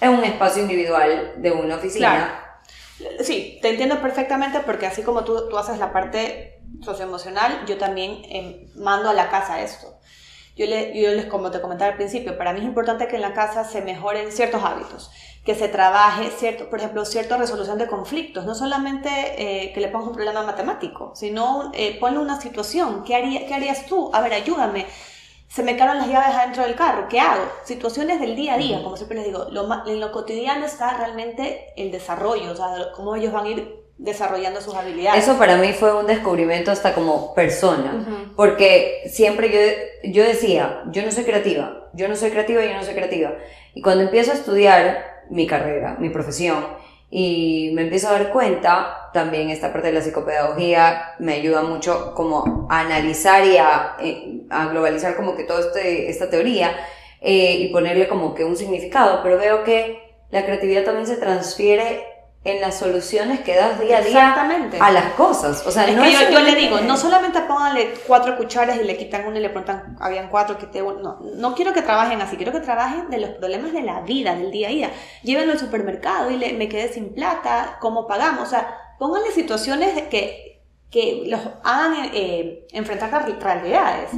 en 0.00 0.10
un 0.10 0.24
espacio 0.24 0.62
individual 0.62 1.34
de 1.36 1.50
una 1.50 1.76
oficina. 1.76 2.08
Claro. 2.08 2.49
Sí, 3.20 3.58
te 3.62 3.70
entiendo 3.70 4.00
perfectamente 4.00 4.60
porque 4.60 4.86
así 4.86 5.02
como 5.02 5.24
tú, 5.24 5.48
tú 5.48 5.56
haces 5.58 5.78
la 5.78 5.92
parte 5.92 6.60
socioemocional, 6.82 7.64
yo 7.66 7.78
también 7.78 8.22
em, 8.28 8.68
mando 8.76 9.10
a 9.10 9.14
la 9.14 9.28
casa 9.28 9.60
esto. 9.60 9.98
Yo, 10.56 10.66
le, 10.66 11.00
yo 11.00 11.10
les, 11.12 11.26
como 11.26 11.50
te 11.50 11.60
comentaba 11.60 11.92
al 11.92 11.96
principio, 11.96 12.36
para 12.36 12.52
mí 12.52 12.60
es 12.60 12.66
importante 12.66 13.08
que 13.08 13.16
en 13.16 13.22
la 13.22 13.32
casa 13.32 13.64
se 13.64 13.80
mejoren 13.80 14.32
ciertos 14.32 14.62
hábitos, 14.62 15.10
que 15.44 15.54
se 15.54 15.68
trabaje, 15.68 16.30
cierto, 16.30 16.68
por 16.68 16.80
ejemplo, 16.80 17.04
cierta 17.04 17.36
resolución 17.38 17.78
de 17.78 17.86
conflictos, 17.86 18.44
no 18.44 18.54
solamente 18.54 19.08
eh, 19.38 19.72
que 19.72 19.80
le 19.80 19.88
pongas 19.88 20.08
un 20.08 20.14
problema 20.14 20.42
matemático, 20.42 21.12
sino 21.14 21.70
eh, 21.72 21.96
ponle 21.98 22.18
una 22.18 22.40
situación, 22.40 23.04
¿qué, 23.04 23.14
haría, 23.14 23.46
¿qué 23.46 23.54
harías 23.54 23.86
tú? 23.86 24.10
A 24.12 24.20
ver, 24.20 24.34
ayúdame 24.34 24.86
se 25.50 25.64
me 25.64 25.76
quedan 25.76 25.98
las 25.98 26.06
llaves 26.06 26.36
adentro 26.36 26.62
del 26.62 26.76
carro, 26.76 27.08
¿qué 27.08 27.18
hago? 27.18 27.42
Situaciones 27.64 28.20
del 28.20 28.36
día 28.36 28.54
a 28.54 28.58
día, 28.58 28.82
como 28.84 28.96
siempre 28.96 29.18
les 29.18 29.26
digo, 29.26 29.48
lo, 29.50 29.68
en 29.84 29.98
lo 29.98 30.12
cotidiano 30.12 30.64
está 30.64 30.96
realmente 30.96 31.72
el 31.76 31.90
desarrollo, 31.90 32.52
o 32.52 32.56
sea, 32.56 32.92
cómo 32.94 33.16
ellos 33.16 33.32
van 33.32 33.46
a 33.46 33.48
ir 33.48 33.80
desarrollando 33.98 34.60
sus 34.60 34.76
habilidades. 34.76 35.24
Eso 35.24 35.36
para 35.38 35.56
mí 35.56 35.72
fue 35.72 35.92
un 35.92 36.06
descubrimiento 36.06 36.70
hasta 36.70 36.94
como 36.94 37.34
persona, 37.34 38.30
porque 38.36 39.02
siempre 39.10 39.50
yo, 40.04 40.12
yo 40.12 40.22
decía, 40.22 40.84
yo 40.92 41.02
no 41.02 41.10
soy 41.10 41.24
creativa, 41.24 41.88
yo 41.94 42.06
no 42.06 42.14
soy 42.14 42.30
creativa, 42.30 42.64
yo 42.64 42.74
no 42.74 42.84
soy 42.84 42.94
creativa. 42.94 43.34
Y 43.74 43.82
cuando 43.82 44.04
empiezo 44.04 44.30
a 44.30 44.34
estudiar 44.34 45.24
mi 45.30 45.48
carrera, 45.48 45.96
mi 45.98 46.10
profesión, 46.10 46.64
y 47.10 47.72
me 47.74 47.82
empiezo 47.82 48.08
a 48.08 48.12
dar 48.12 48.30
cuenta, 48.30 49.10
también 49.12 49.50
esta 49.50 49.72
parte 49.72 49.88
de 49.88 49.94
la 49.94 50.02
psicopedagogía 50.02 51.14
me 51.18 51.34
ayuda 51.34 51.62
mucho 51.62 52.14
como 52.14 52.68
a 52.70 52.80
analizar 52.80 53.44
y 53.44 53.56
a, 53.56 53.96
eh, 54.00 54.42
a 54.48 54.68
globalizar 54.68 55.16
como 55.16 55.34
que 55.34 55.42
toda 55.42 55.60
este, 55.60 56.08
esta 56.08 56.30
teoría 56.30 56.76
eh, 57.20 57.56
y 57.58 57.68
ponerle 57.68 58.06
como 58.06 58.34
que 58.34 58.44
un 58.44 58.56
significado, 58.56 59.20
pero 59.24 59.38
veo 59.38 59.64
que 59.64 60.00
la 60.30 60.44
creatividad 60.44 60.84
también 60.84 61.08
se 61.08 61.16
transfiere 61.16 62.04
en 62.42 62.60
las 62.62 62.78
soluciones 62.78 63.40
que 63.40 63.54
das 63.54 63.78
día 63.78 63.98
a 63.98 64.00
día 64.00 64.34
a 64.80 64.90
las 64.90 65.12
cosas. 65.12 65.66
O 65.66 65.70
sea, 65.70 65.86
no 65.88 66.08
yo, 66.08 66.30
yo, 66.30 66.40
le 66.40 66.54
digo, 66.54 66.80
no 66.80 66.96
solamente 66.96 67.42
pónganle 67.42 67.92
cuatro 68.06 68.36
cucharas 68.38 68.78
y 68.80 68.84
le 68.84 68.96
quitan 68.96 69.26
una 69.26 69.38
y 69.38 69.42
le 69.42 69.50
preguntan, 69.50 69.98
habían 70.00 70.28
cuatro, 70.30 70.56
quité 70.56 70.80
uno. 70.80 71.00
No, 71.00 71.18
no 71.34 71.54
quiero 71.54 71.74
que 71.74 71.82
trabajen 71.82 72.22
así, 72.22 72.36
quiero 72.36 72.52
que 72.52 72.60
trabajen 72.60 73.10
de 73.10 73.18
los 73.18 73.30
problemas 73.30 73.72
de 73.72 73.82
la 73.82 74.00
vida, 74.00 74.34
del 74.34 74.50
día 74.50 74.68
a 74.68 74.70
día. 74.70 74.90
Llévenlo 75.22 75.52
al 75.52 75.58
supermercado 75.58 76.30
y 76.30 76.38
le, 76.38 76.54
me 76.54 76.70
quedé 76.70 76.90
sin 76.90 77.12
plata, 77.12 77.76
¿cómo 77.78 78.06
pagamos? 78.06 78.44
O 78.44 78.50
sea, 78.50 78.74
pónganle 78.98 79.32
situaciones 79.32 80.02
que, 80.08 80.62
que 80.90 81.24
los 81.26 81.40
hagan 81.62 82.10
eh, 82.14 82.66
enfrentar 82.72 83.10
realidades. 83.38 84.12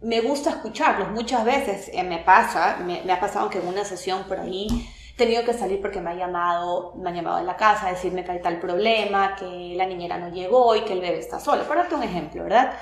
Me 0.00 0.22
gusta 0.22 0.48
escucharlos, 0.48 1.10
muchas 1.10 1.44
veces 1.44 1.90
eh, 1.92 2.02
me 2.04 2.20
pasa, 2.20 2.78
me, 2.86 3.02
me 3.04 3.12
ha 3.12 3.20
pasado 3.20 3.50
que 3.50 3.58
en 3.58 3.66
una 3.66 3.84
sesión 3.84 4.24
por 4.24 4.40
ahí 4.40 4.88
tenido 5.20 5.44
que 5.44 5.52
salir 5.52 5.82
porque 5.82 6.00
me 6.00 6.10
ha 6.10 6.14
llamado, 6.14 6.94
me 6.96 7.10
han 7.10 7.14
llamado 7.14 7.36
de 7.36 7.44
la 7.44 7.56
casa 7.56 7.86
a 7.86 7.90
decirme 7.90 8.24
que 8.24 8.32
hay 8.32 8.40
tal 8.40 8.58
problema, 8.58 9.36
que 9.36 9.74
la 9.76 9.84
niñera 9.84 10.16
no 10.16 10.30
llegó 10.30 10.74
y 10.74 10.80
que 10.80 10.94
el 10.94 11.00
bebé 11.02 11.18
está 11.18 11.38
solo. 11.38 11.64
Para 11.64 11.86
un 11.94 12.02
ejemplo, 12.02 12.42
¿verdad? 12.42 12.72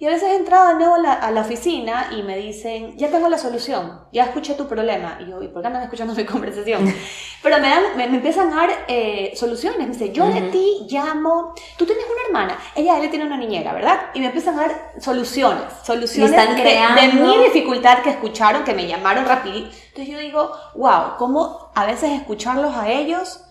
Y 0.00 0.06
a 0.06 0.08
veces 0.08 0.30
he 0.30 0.36
entrado 0.36 0.68
de 0.68 0.74
nuevo 0.76 0.94
a 0.94 1.30
la, 1.30 1.40
oficina 1.42 2.08
y 2.16 2.22
me 2.22 2.34
dicen, 2.38 2.96
ya 2.96 3.10
tengo 3.10 3.28
la 3.28 3.36
solución, 3.36 4.00
ya 4.10 4.24
escuché 4.24 4.54
tu 4.54 4.66
problema. 4.66 5.18
Y 5.20 5.28
yo, 5.28 5.42
¿y 5.42 5.48
por 5.48 5.60
qué 5.60 5.66
andan 5.66 5.82
escuchando 5.82 6.14
mi 6.14 6.24
conversación? 6.24 6.90
Pero 7.42 7.58
me, 7.58 7.68
dan, 7.68 7.82
me, 7.96 8.04
empiezan 8.04 8.50
a 8.50 8.56
dar 8.56 8.70
eh, 8.88 9.32
soluciones. 9.36 9.78
Me 9.78 9.88
dice, 9.88 10.10
yo 10.10 10.24
de 10.24 10.40
ti 10.50 10.86
llamo, 10.88 11.52
tú 11.76 11.84
tienes 11.84 12.06
una 12.06 12.22
hermana, 12.26 12.58
ella, 12.74 12.98
él 12.98 13.10
tiene 13.10 13.26
una 13.26 13.36
niñera, 13.36 13.74
¿verdad? 13.74 14.06
Y 14.14 14.20
me 14.20 14.26
empiezan 14.26 14.58
a 14.58 14.62
dar 14.62 14.92
soluciones, 15.00 15.64
soluciones 15.84 16.30
están 16.30 16.56
de, 16.56 17.22
mi 17.22 17.36
dificultad 17.44 17.98
que 17.98 18.08
escucharon, 18.08 18.64
que 18.64 18.72
me 18.72 18.86
llamaron 18.86 19.26
rapidito. 19.26 19.68
Entonces 19.88 20.08
yo 20.08 20.18
digo, 20.18 20.50
wow, 20.76 21.16
cómo 21.18 21.72
a 21.74 21.84
veces 21.84 22.12
escucharlos 22.12 22.74
a 22.74 22.88
ellos 22.88 23.42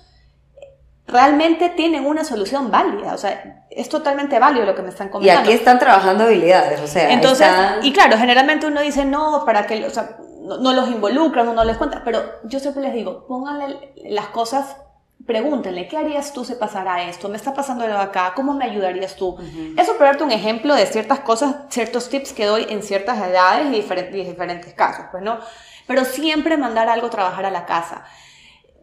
realmente 1.12 1.70
tienen 1.70 2.06
una 2.06 2.24
solución 2.24 2.72
válida, 2.72 3.14
o 3.14 3.18
sea, 3.18 3.66
es 3.70 3.90
totalmente 3.90 4.40
válido 4.40 4.66
lo 4.66 4.76
que 4.76 4.82
me 4.82 4.90
están 4.90 5.10
comentando. 5.10 5.42
Y 5.42 5.44
aquí 5.44 5.58
están 5.58 5.80
trabajando 5.80 6.26
habilidades, 6.26 6.80
o 6.82 6.88
sea, 6.88 7.12
entonces, 7.12 7.48
y 7.82 7.92
claro, 7.92 8.18
generalmente 8.18 8.68
uno 8.68 8.82
dice 8.82 9.06
no, 9.06 9.44
para 9.46 9.66
que, 9.66 9.86
o 9.86 9.90
sea, 9.90 10.18
no, 10.42 10.74
los 10.74 10.90
involucran, 10.90 11.54
no 11.54 11.64
les 11.64 11.78
cuenta, 11.78 12.02
pero 12.04 12.24
yo 12.44 12.60
siempre 12.60 12.84
les 12.84 12.94
digo, 12.94 13.26
pónganle 13.28 13.94
las 14.06 14.28
cosas, 14.28 14.78
pregúntenle, 15.26 15.88
¿qué 15.88 15.98
harías 15.98 16.34
tú 16.34 16.46
si 16.46 16.56
pasara 16.56 17.04
esto? 17.04 17.30
¿Me 17.30 17.38
está 17.38 17.54
pasando 17.54 17.84
algo 17.84 17.98
acá? 17.98 18.34
¿Cómo 18.36 18.54
me 18.54 18.66
ayudarías 18.66 19.16
tú? 19.16 19.38
Eso 19.78 19.94
para 19.94 20.12
darte 20.12 20.24
un 20.24 20.32
ejemplo 20.32 20.74
de 20.76 20.86
ciertas 20.86 21.20
cosas, 21.20 21.56
ciertos 21.70 22.10
tips 22.10 22.34
que 22.34 22.46
doy 22.46 22.66
en 22.70 22.82
ciertas 22.82 23.20
edades 23.20 23.68
y 23.68 23.72
diferentes, 23.72 24.14
diferentes 24.14 24.74
casos, 24.74 25.06
pues 25.12 25.24
no, 25.24 25.40
pero 25.88 26.06
siempre 26.06 26.58
mandar 26.58 26.90
algo 26.90 27.08
a 27.08 27.10
trabajar 27.10 27.46
a 27.46 27.52
la 27.52 27.66
casa 27.66 28.06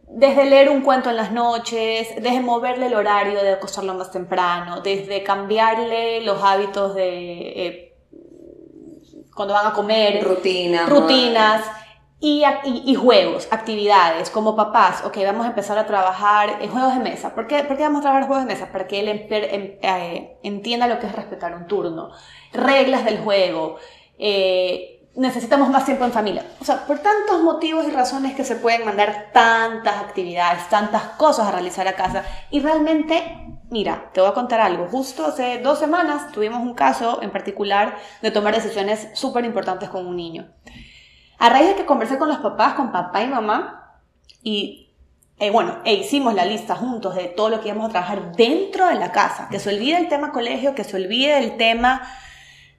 desde 0.09 0.45
leer 0.45 0.69
un 0.69 0.81
cuento 0.81 1.09
en 1.09 1.17
las 1.17 1.31
noches, 1.31 2.07
desde 2.15 2.39
moverle 2.39 2.87
el 2.87 2.95
horario 2.95 3.41
de 3.43 3.51
acostarlo 3.51 3.93
más 3.93 4.11
temprano, 4.11 4.81
desde 4.81 5.23
cambiarle 5.23 6.21
los 6.21 6.41
hábitos 6.41 6.95
de 6.95 7.67
eh, 7.67 7.93
cuando 9.35 9.53
van 9.53 9.67
a 9.67 9.73
comer, 9.73 10.23
rutinas, 10.23 10.89
rutinas 10.89 11.63
y, 12.19 12.43
y, 12.63 12.95
juegos, 12.95 13.47
actividades, 13.51 14.31
como 14.31 14.55
papás, 14.55 15.03
ok, 15.05 15.17
vamos 15.23 15.45
a 15.45 15.49
empezar 15.49 15.77
a 15.77 15.85
trabajar 15.85 16.57
en 16.61 16.71
juegos 16.71 16.95
de 16.95 17.01
mesa. 17.01 17.35
¿Por 17.35 17.45
qué, 17.45 17.63
¿Por 17.63 17.77
qué 17.77 17.83
vamos 17.83 17.99
a 17.99 18.01
trabajar 18.01 18.27
juegos 18.27 18.47
de 18.47 18.53
mesa? 18.53 18.71
Para 18.71 18.87
que 18.87 18.99
él 18.99 19.07
em, 19.09 19.77
eh, 19.83 20.39
entienda 20.41 20.87
lo 20.87 20.97
que 20.97 21.05
es 21.05 21.15
respetar 21.15 21.53
un 21.53 21.67
turno, 21.67 22.09
reglas 22.53 23.05
del 23.05 23.19
juego, 23.19 23.75
eh, 24.17 24.96
necesitamos 25.17 25.69
más 25.69 25.83
tiempo 25.83 26.05
en 26.05 26.13
familia. 26.13 26.45
O 26.61 26.65
sea, 26.65 26.85
por 26.85 26.99
tantos 26.99 27.41
motivos 27.41 27.85
y 27.87 27.91
razones 27.91 28.35
que 28.35 28.45
se 28.45 28.55
pueden 28.55 28.85
mandar 28.85 29.31
tantas 29.33 29.97
actividades, 29.97 30.69
tantas 30.69 31.03
cosas 31.17 31.47
a 31.47 31.51
realizar 31.51 31.87
a 31.87 31.95
casa 31.95 32.23
y 32.49 32.59
realmente 32.61 33.43
Mira, 33.69 34.11
te 34.13 34.21
voy 34.21 34.29
a 34.29 34.33
contar 34.33 34.61
algo. 34.61 34.87
Justo 34.87 35.25
hace 35.25 35.57
dos 35.57 35.77
semanas 35.77 36.31
tuvimos 36.31 36.61
un 36.61 36.73
caso 36.73 37.21
en 37.21 37.31
particular 37.31 37.97
de 38.21 38.31
tomar 38.31 38.55
decisiones 38.55 39.09
súper 39.13 39.43
importantes 39.43 39.89
con 39.89 40.07
un 40.07 40.15
niño. 40.15 40.47
A 41.37 41.49
raíz 41.49 41.67
de 41.67 41.75
que 41.75 41.85
conversé 41.85 42.17
con 42.17 42.29
los 42.29 42.37
papás, 42.37 42.75
con 42.75 42.93
papá 42.93 43.23
y 43.23 43.27
mamá, 43.27 43.99
y 44.41 44.95
eh, 45.39 45.51
bueno, 45.51 45.79
e 45.83 45.95
hicimos 45.95 46.33
la 46.33 46.45
lista 46.45 46.75
juntos 46.75 47.15
de 47.15 47.25
todo 47.25 47.49
lo 47.49 47.59
que 47.59 47.67
íbamos 47.67 47.89
a 47.89 47.91
trabajar 47.91 48.35
dentro 48.37 48.87
de 48.87 48.95
la 48.95 49.11
casa, 49.11 49.49
que 49.51 49.59
se 49.59 49.69
olvide 49.69 49.97
el 49.97 50.07
tema 50.07 50.31
colegio, 50.31 50.73
que 50.73 50.85
se 50.85 50.95
olvide 50.95 51.37
el 51.37 51.57
tema 51.57 52.01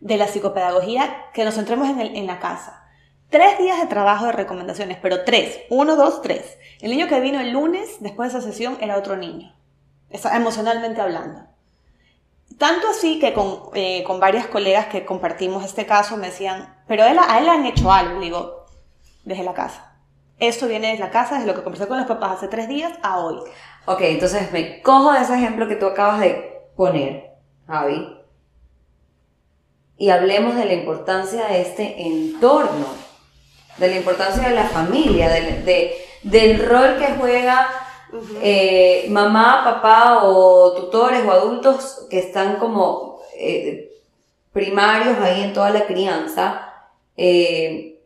de 0.01 0.17
la 0.17 0.27
psicopedagogía, 0.27 1.27
que 1.33 1.45
nos 1.45 1.55
centremos 1.55 1.89
en, 1.89 2.01
en 2.01 2.27
la 2.27 2.39
casa. 2.39 2.87
Tres 3.31 3.59
días 3.59 3.79
de 3.81 3.87
trabajo 3.87 4.27
de 4.27 4.33
recomendaciones, 4.33 4.99
pero 5.03 5.25
tres, 5.25 5.61
uno, 5.71 5.97
dos, 5.97 6.23
tres. 6.23 6.57
El 6.81 6.91
niño 6.91 7.09
que 7.09 7.21
vino 7.21 7.41
el 7.41 7.51
lunes, 7.51 7.97
después 8.01 8.33
de 8.33 8.39
esa 8.39 8.49
sesión, 8.49 8.79
era 8.81 8.97
otro 8.97 9.17
niño, 9.17 9.55
emocionalmente 10.11 11.01
hablando. 11.01 11.43
Tanto 12.57 12.89
así 12.89 13.19
que 13.19 13.35
con, 13.35 13.61
eh, 13.75 14.03
con 14.05 14.19
varias 14.19 14.47
colegas 14.47 14.87
que 14.87 15.05
compartimos 15.05 15.65
este 15.65 15.85
caso 15.85 16.17
me 16.17 16.29
decían, 16.29 16.75
pero 16.89 17.05
él, 17.05 17.19
a 17.19 17.39
él 17.39 17.45
le 17.45 17.51
han 17.51 17.67
hecho 17.67 17.93
algo. 17.93 18.21
Digo, 18.21 18.67
desde 19.29 19.45
la 19.45 19.55
casa. 19.55 19.93
Esto 20.39 20.67
viene 20.67 20.89
desde 20.89 21.05
la 21.05 21.11
casa, 21.11 21.35
desde 21.35 21.47
lo 21.47 21.55
que 21.55 21.63
conversé 21.63 21.87
con 21.87 21.99
los 21.99 22.07
papás 22.07 22.39
hace 22.39 22.49
tres 22.49 22.69
días 22.69 22.93
a 23.03 23.19
hoy. 23.19 23.37
Ok, 23.87 24.01
entonces 24.01 24.51
me 24.53 24.81
cojo 24.83 25.13
de 25.13 25.21
ese 25.21 25.35
ejemplo 25.35 25.69
que 25.69 25.77
tú 25.77 25.87
acabas 25.87 26.21
de 26.21 26.63
poner, 26.77 27.33
Javi, 27.67 28.18
y 29.99 30.11
hablemos 30.11 30.55
de 30.55 30.65
la 30.65 30.75
importancia 30.75 31.47
de 31.47 31.61
este 31.61 32.03
entorno, 32.03 32.87
de 33.79 33.89
la 33.89 33.97
importancia 33.97 34.49
de 34.49 34.55
la 34.55 34.69
familia, 34.69 35.29
de, 35.29 35.93
del 36.23 36.65
rol 36.65 36.97
que 36.99 37.15
juega 37.19 37.69
eh, 38.41 39.07
mamá, 39.11 39.63
papá 39.65 40.21
o 40.23 40.73
tutores 40.73 41.25
o 41.27 41.33
adultos 41.33 42.07
que 42.09 42.21
están 42.21 42.57
como 42.57 43.21
eh, 43.37 43.93
primarios 44.53 45.19
ahí 45.19 45.43
en 45.43 45.53
toda 45.53 45.71
la 45.71 45.87
crianza, 45.87 46.73
eh, 47.17 48.01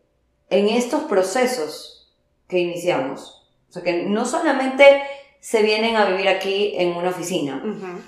en 0.49 0.69
estos 0.69 1.03
procesos 1.03 2.15
que 2.49 2.59
iniciamos. 2.59 3.47
O 3.69 3.73
sea, 3.73 3.83
que 3.83 4.05
no 4.05 4.25
solamente 4.25 5.03
se 5.41 5.63
vienen 5.63 5.97
a 5.97 6.07
vivir 6.07 6.29
aquí 6.29 6.75
en 6.77 6.95
una 6.97 7.11
oficina, 7.11 7.63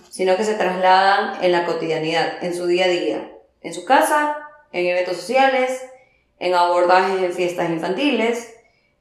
sino 0.08 0.36
que 0.36 0.44
se 0.44 0.54
trasladan 0.54 1.42
en 1.42 1.52
la 1.52 1.66
cotidianidad, 1.66 2.42
en 2.44 2.54
su 2.54 2.66
día 2.66 2.84
a 2.84 2.88
día, 2.88 3.33
en 3.64 3.74
su 3.74 3.84
casa, 3.84 4.38
en 4.70 4.86
eventos 4.86 5.16
sociales, 5.16 5.84
en 6.38 6.54
abordajes 6.54 7.20
en 7.20 7.32
fiestas 7.32 7.70
infantiles, 7.70 8.54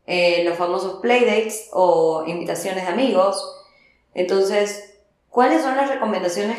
eh, 0.07 0.43
los 0.43 0.57
famosos 0.57 0.99
playdates 1.01 1.69
o 1.71 2.23
invitaciones 2.25 2.85
de 2.85 2.91
amigos. 2.91 3.63
Entonces, 4.15 4.99
¿cuáles 5.29 5.61
son 5.61 5.77
las 5.77 5.89
recomendaciones 5.89 6.57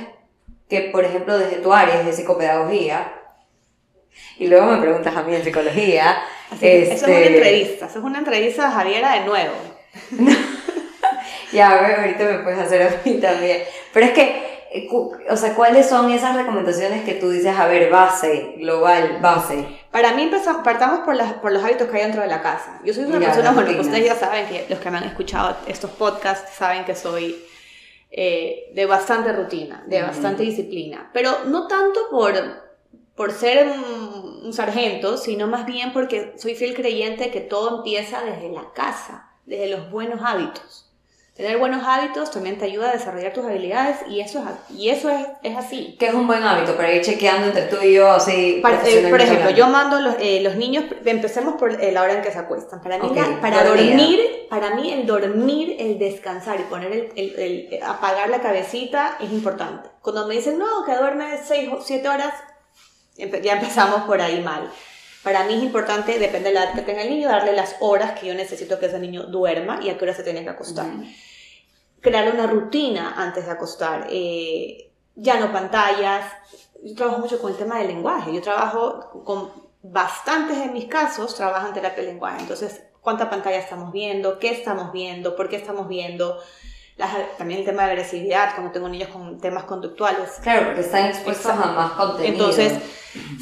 que, 0.68 0.82
por 0.92 1.04
ejemplo, 1.04 1.36
desde 1.36 1.56
tu 1.56 1.72
área 1.72 2.02
de 2.02 2.12
psicopedagogía, 2.12 3.12
y 4.38 4.46
luego 4.46 4.66
me 4.66 4.80
preguntas 4.80 5.16
a 5.16 5.22
mí 5.22 5.34
en 5.34 5.44
psicología. 5.44 6.22
este... 6.52 6.82
Eso 6.82 6.92
es 6.92 7.02
una 7.02 7.18
este, 7.18 7.36
entrevista, 7.36 7.86
eso 7.86 7.98
es 7.98 8.04
una 8.04 8.18
entrevista 8.18 8.68
a 8.68 8.70
Javiera 8.70 9.12
de 9.14 9.26
nuevo. 9.26 9.54
ya, 11.52 12.00
ahorita 12.00 12.24
me 12.24 12.38
puedes 12.38 12.58
hacer 12.58 12.82
a 12.82 13.00
mí 13.04 13.14
también. 13.14 13.62
Pero 13.92 14.06
es 14.06 14.12
que 14.12 14.43
o 15.30 15.36
sea, 15.36 15.54
¿cuáles 15.54 15.88
son 15.88 16.10
esas 16.10 16.34
recomendaciones 16.34 17.04
que 17.04 17.14
tú 17.14 17.30
dices, 17.30 17.56
a 17.56 17.66
ver, 17.66 17.90
base, 17.90 18.56
global, 18.58 19.18
base? 19.20 19.66
Para 19.92 20.14
mí 20.14 20.28
partamos 20.64 21.00
por, 21.00 21.14
las, 21.14 21.34
por 21.34 21.52
los 21.52 21.62
hábitos 21.62 21.88
que 21.88 21.96
hay 21.96 22.02
dentro 22.02 22.22
de 22.22 22.26
la 22.26 22.42
casa. 22.42 22.80
Yo 22.84 22.92
soy 22.92 23.04
una 23.04 23.20
persona, 23.20 23.52
bueno, 23.52 23.80
ustedes 23.80 24.04
ya 24.04 24.16
saben 24.16 24.46
que 24.46 24.66
los 24.68 24.80
que 24.80 24.90
me 24.90 24.98
han 24.98 25.04
escuchado 25.04 25.56
estos 25.68 25.90
podcasts 25.92 26.56
saben 26.56 26.84
que 26.84 26.96
soy 26.96 27.36
eh, 28.10 28.72
de 28.74 28.86
bastante 28.86 29.32
rutina, 29.32 29.84
de 29.86 30.02
bastante 30.02 30.42
disciplina, 30.42 31.08
pero 31.12 31.44
no 31.46 31.68
tanto 31.68 32.00
por, 32.10 32.34
por 33.14 33.30
ser 33.30 33.68
un, 33.68 34.40
un 34.44 34.52
sargento, 34.52 35.16
sino 35.18 35.46
más 35.46 35.66
bien 35.66 35.92
porque 35.92 36.34
soy 36.36 36.56
fiel 36.56 36.74
creyente 36.74 37.30
que 37.30 37.40
todo 37.40 37.78
empieza 37.78 38.22
desde 38.24 38.50
la 38.50 38.72
casa, 38.74 39.30
desde 39.46 39.68
los 39.68 39.88
buenos 39.90 40.20
hábitos. 40.24 40.83
Tener 41.34 41.58
buenos 41.58 41.82
hábitos 41.84 42.30
también 42.30 42.58
te 42.58 42.66
ayuda 42.66 42.90
a 42.90 42.92
desarrollar 42.92 43.32
tus 43.32 43.44
habilidades 43.44 43.96
y 44.08 44.20
eso 44.20 44.38
es, 44.38 44.76
y 44.78 44.90
eso 44.90 45.10
es, 45.10 45.26
es 45.42 45.56
así. 45.56 45.96
¿Qué 45.98 46.06
es 46.06 46.14
un 46.14 46.28
buen 46.28 46.44
hábito? 46.44 46.76
Para 46.76 46.92
ir 46.92 47.02
chequeando 47.02 47.48
entre 47.48 47.62
tú 47.62 47.82
y 47.82 47.94
yo, 47.94 48.08
así. 48.12 48.62
Eh, 48.86 49.08
por 49.10 49.20
ejemplo, 49.20 49.50
yo 49.50 49.66
mando 49.66 49.98
los, 49.98 50.14
eh, 50.20 50.40
los 50.44 50.54
niños, 50.54 50.84
empecemos 51.04 51.54
por 51.54 51.72
eh, 51.82 51.90
la 51.90 52.02
hora 52.02 52.14
en 52.14 52.22
que 52.22 52.30
se 52.30 52.38
acuestan. 52.38 52.80
Para 52.80 52.98
mí, 52.98 53.10
para 53.40 53.64
dormir, 53.64 54.46
para 54.48 54.76
mí 54.76 54.92
el 54.92 55.06
dormir, 55.06 55.74
el 55.80 55.98
descansar 55.98 56.60
y 56.60 56.64
poner 56.64 56.92
el, 56.92 57.12
el, 57.16 57.68
el, 57.72 57.82
apagar 57.82 58.30
la 58.30 58.40
cabecita 58.40 59.16
es 59.20 59.32
importante. 59.32 59.88
Cuando 60.02 60.28
me 60.28 60.36
dicen, 60.36 60.56
no, 60.56 60.84
que 60.84 60.94
duerme 60.94 61.40
6 61.44 61.68
o 61.72 61.80
7 61.82 62.08
horas, 62.08 62.32
ya 63.16 63.54
empezamos 63.54 64.02
por 64.02 64.20
ahí 64.20 64.40
mal. 64.40 64.70
Para 65.24 65.44
mí 65.44 65.54
es 65.54 65.62
importante, 65.62 66.18
depende 66.18 66.50
de 66.50 66.54
la 66.54 66.64
edad 66.64 66.74
que 66.74 66.82
tenga 66.82 67.02
el 67.02 67.08
niño, 67.08 67.30
darle 67.30 67.52
las 67.52 67.76
horas 67.80 68.18
que 68.20 68.26
yo 68.26 68.34
necesito 68.34 68.78
que 68.78 68.86
ese 68.86 68.98
niño 68.98 69.24
duerma 69.24 69.80
y 69.82 69.88
a 69.88 69.96
qué 69.96 70.04
hora 70.04 70.14
se 70.14 70.22
tiene 70.22 70.44
que 70.44 70.50
acostar. 70.50 70.86
Crear 72.02 72.30
una 72.32 72.46
rutina 72.46 73.14
antes 73.16 73.46
de 73.46 73.50
acostar. 73.50 74.06
Eh, 74.10 74.92
ya 75.14 75.40
no 75.40 75.50
pantallas. 75.50 76.30
Yo 76.82 76.94
trabajo 76.94 77.20
mucho 77.20 77.40
con 77.40 77.52
el 77.52 77.56
tema 77.56 77.78
del 77.78 77.88
lenguaje. 77.88 78.34
Yo 78.34 78.42
trabajo 78.42 79.22
con 79.24 79.50
bastantes 79.82 80.58
de 80.58 80.66
mis 80.66 80.86
casos, 80.86 81.34
trabajan 81.34 81.72
terapia 81.72 82.02
del 82.02 82.12
lenguaje. 82.12 82.40
Entonces, 82.40 82.82
¿cuánta 83.00 83.30
pantalla 83.30 83.56
estamos 83.56 83.92
viendo? 83.92 84.38
¿Qué 84.38 84.50
estamos 84.50 84.92
viendo? 84.92 85.36
¿Por 85.36 85.48
qué 85.48 85.56
estamos 85.56 85.88
viendo? 85.88 86.38
También 87.38 87.60
el 87.60 87.66
tema 87.66 87.84
de 87.84 87.92
agresividad, 87.92 88.54
como 88.54 88.70
tengo 88.70 88.88
niños 88.88 89.08
con 89.08 89.38
temas 89.40 89.64
conductuales. 89.64 90.38
Claro, 90.42 90.66
porque 90.66 90.80
están 90.82 91.06
expuestos 91.06 91.50
a 91.50 91.54
más 91.54 91.92
contenido. 91.92 92.32
Entonces, 92.32 92.72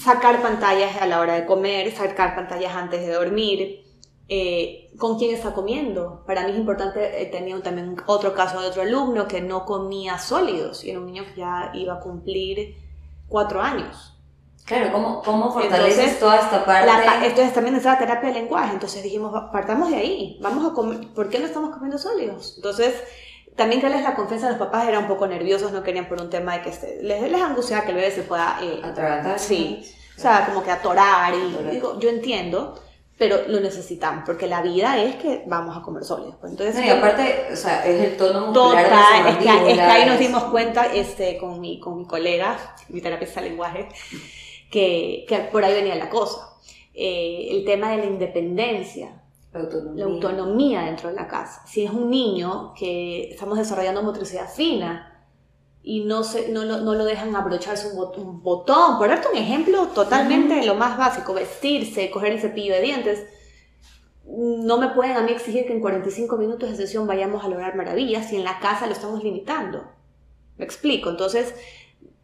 sacar 0.02 0.40
pantallas 0.40 1.00
a 1.00 1.06
la 1.06 1.20
hora 1.20 1.34
de 1.34 1.44
comer, 1.44 1.94
sacar 1.94 2.34
pantallas 2.34 2.74
antes 2.74 3.06
de 3.06 3.12
dormir, 3.12 3.84
eh, 4.28 4.90
con 4.96 5.18
quién 5.18 5.34
está 5.34 5.52
comiendo. 5.52 6.24
Para 6.26 6.44
mí 6.44 6.52
es 6.52 6.58
importante, 6.58 7.22
eh, 7.22 7.26
tenía 7.26 7.60
también 7.62 7.96
otro 8.06 8.32
caso 8.32 8.60
de 8.60 8.68
otro 8.68 8.82
alumno 8.82 9.28
que 9.28 9.40
no 9.42 9.66
comía 9.66 10.18
sólidos 10.18 10.84
y 10.84 10.90
era 10.90 11.00
un 11.00 11.06
niño 11.06 11.24
que 11.24 11.40
ya 11.40 11.70
iba 11.74 11.94
a 11.94 12.00
cumplir 12.00 12.76
cuatro 13.28 13.60
años. 13.60 14.12
Claro, 14.64 14.92
¿cómo, 14.92 15.22
cómo 15.22 15.52
fortaleces 15.52 16.20
toda 16.20 16.38
esta 16.38 16.64
parte? 16.64 17.26
entonces 17.26 17.52
también 17.52 17.74
es 17.74 17.84
la 17.84 17.98
terapia 17.98 18.28
de 18.28 18.40
lenguaje, 18.40 18.72
entonces 18.72 19.02
dijimos, 19.02 19.32
partamos 19.52 19.90
de 19.90 19.96
ahí, 19.96 20.38
vamos 20.40 20.70
a 20.70 20.72
comer, 20.72 21.08
¿por 21.12 21.28
qué 21.28 21.40
no 21.40 21.46
estamos 21.46 21.70
comiendo 21.70 21.98
sólidos? 21.98 22.54
Entonces, 22.56 22.94
también 23.56 23.80
que 23.80 23.88
les 23.88 24.02
la 24.02 24.14
confianza 24.14 24.46
de 24.46 24.52
los 24.52 24.58
papás 24.58 24.88
eran 24.88 25.02
un 25.02 25.08
poco 25.08 25.26
nerviosos, 25.26 25.72
no 25.72 25.82
querían 25.82 26.08
por 26.08 26.20
un 26.20 26.30
tema 26.30 26.58
de 26.58 26.62
que 26.62 26.70
les, 27.02 27.30
les 27.30 27.42
angustiaba 27.42 27.84
que 27.84 27.90
el 27.90 27.96
bebé 27.96 28.10
se 28.10 28.22
pueda... 28.22 28.58
Eh, 28.62 28.80
Sí, 29.38 29.84
o 30.16 30.20
sea, 30.20 30.46
como 30.46 30.62
que 30.62 30.70
atorar 30.70 31.34
y 31.34 31.70
digo, 31.70 31.98
yo 31.98 32.08
entiendo, 32.08 32.80
pero 33.18 33.42
lo 33.48 33.60
necesitamos, 33.60 34.24
porque 34.26 34.46
la 34.46 34.62
vida 34.62 34.98
es 35.02 35.16
que 35.16 35.44
vamos 35.46 35.76
a 35.76 35.82
comer 35.82 36.04
sólidos. 36.04 36.36
Pues 36.40 36.52
entonces, 36.52 36.84
y 36.84 36.88
aparte, 36.88 37.48
o 37.52 37.56
sea, 37.56 37.84
es 37.86 38.00
el 38.00 38.16
tono 38.16 38.46
muscular 38.46 38.84
total, 38.84 39.28
es, 39.28 39.36
que, 39.36 39.70
es 39.70 39.74
que 39.76 39.80
ahí 39.80 40.06
nos 40.06 40.18
dimos 40.18 40.44
cuenta 40.44 40.86
este, 40.86 41.38
con, 41.38 41.60
mi, 41.60 41.78
con 41.78 41.98
mi 41.98 42.06
colega, 42.06 42.56
mi 42.88 43.00
terapeuta 43.00 43.40
de 43.40 43.48
lenguaje, 43.48 43.88
que, 44.70 45.24
que 45.28 45.38
por 45.52 45.64
ahí 45.64 45.74
venía 45.74 45.94
la 45.94 46.08
cosa. 46.08 46.48
Eh, 46.94 47.48
el 47.50 47.64
tema 47.64 47.90
de 47.90 47.98
la 47.98 48.04
independencia, 48.06 49.21
la 49.52 50.04
autonomía. 50.04 50.82
dentro 50.82 51.08
de 51.08 51.14
la 51.14 51.28
casa. 51.28 51.62
Si 51.66 51.84
es 51.84 51.90
un 51.90 52.10
niño 52.10 52.72
que 52.78 53.30
estamos 53.30 53.58
desarrollando 53.58 54.02
motricidad 54.02 54.48
fina 54.48 55.26
y 55.82 56.04
no, 56.04 56.24
se, 56.24 56.50
no, 56.50 56.64
lo, 56.64 56.78
no 56.78 56.94
lo 56.94 57.04
dejan 57.04 57.34
abrocharse 57.36 57.88
un, 57.88 58.42
botón, 58.42 58.98
por 58.98 59.08
darte 59.08 59.28
un 59.28 59.36
ejemplo 59.36 59.88
totalmente 59.88 60.64
lo 60.64 60.74
más 60.74 60.96
básico, 60.96 61.34
vestirse, 61.34 62.10
coger 62.10 62.32
el 62.32 62.40
cepillo 62.40 62.72
de 62.74 62.82
dientes, 62.82 63.26
no 64.24 64.78
me 64.78 64.88
pueden 64.90 65.16
a 65.16 65.22
mí 65.22 65.32
exigir 65.32 65.66
que 65.66 65.72
en 65.72 65.80
45 65.80 66.36
minutos 66.36 66.70
de 66.70 66.76
sesión 66.76 67.06
vayamos 67.06 67.44
a 67.44 67.48
lograr 67.48 67.74
maravillas 67.74 68.28
si 68.28 68.36
en 68.36 68.44
la 68.44 68.60
casa 68.60 68.86
lo 68.86 68.92
estamos 68.92 69.22
limitando. 69.22 69.84
Me 70.56 70.64
explico. 70.64 71.10
Entonces, 71.10 71.54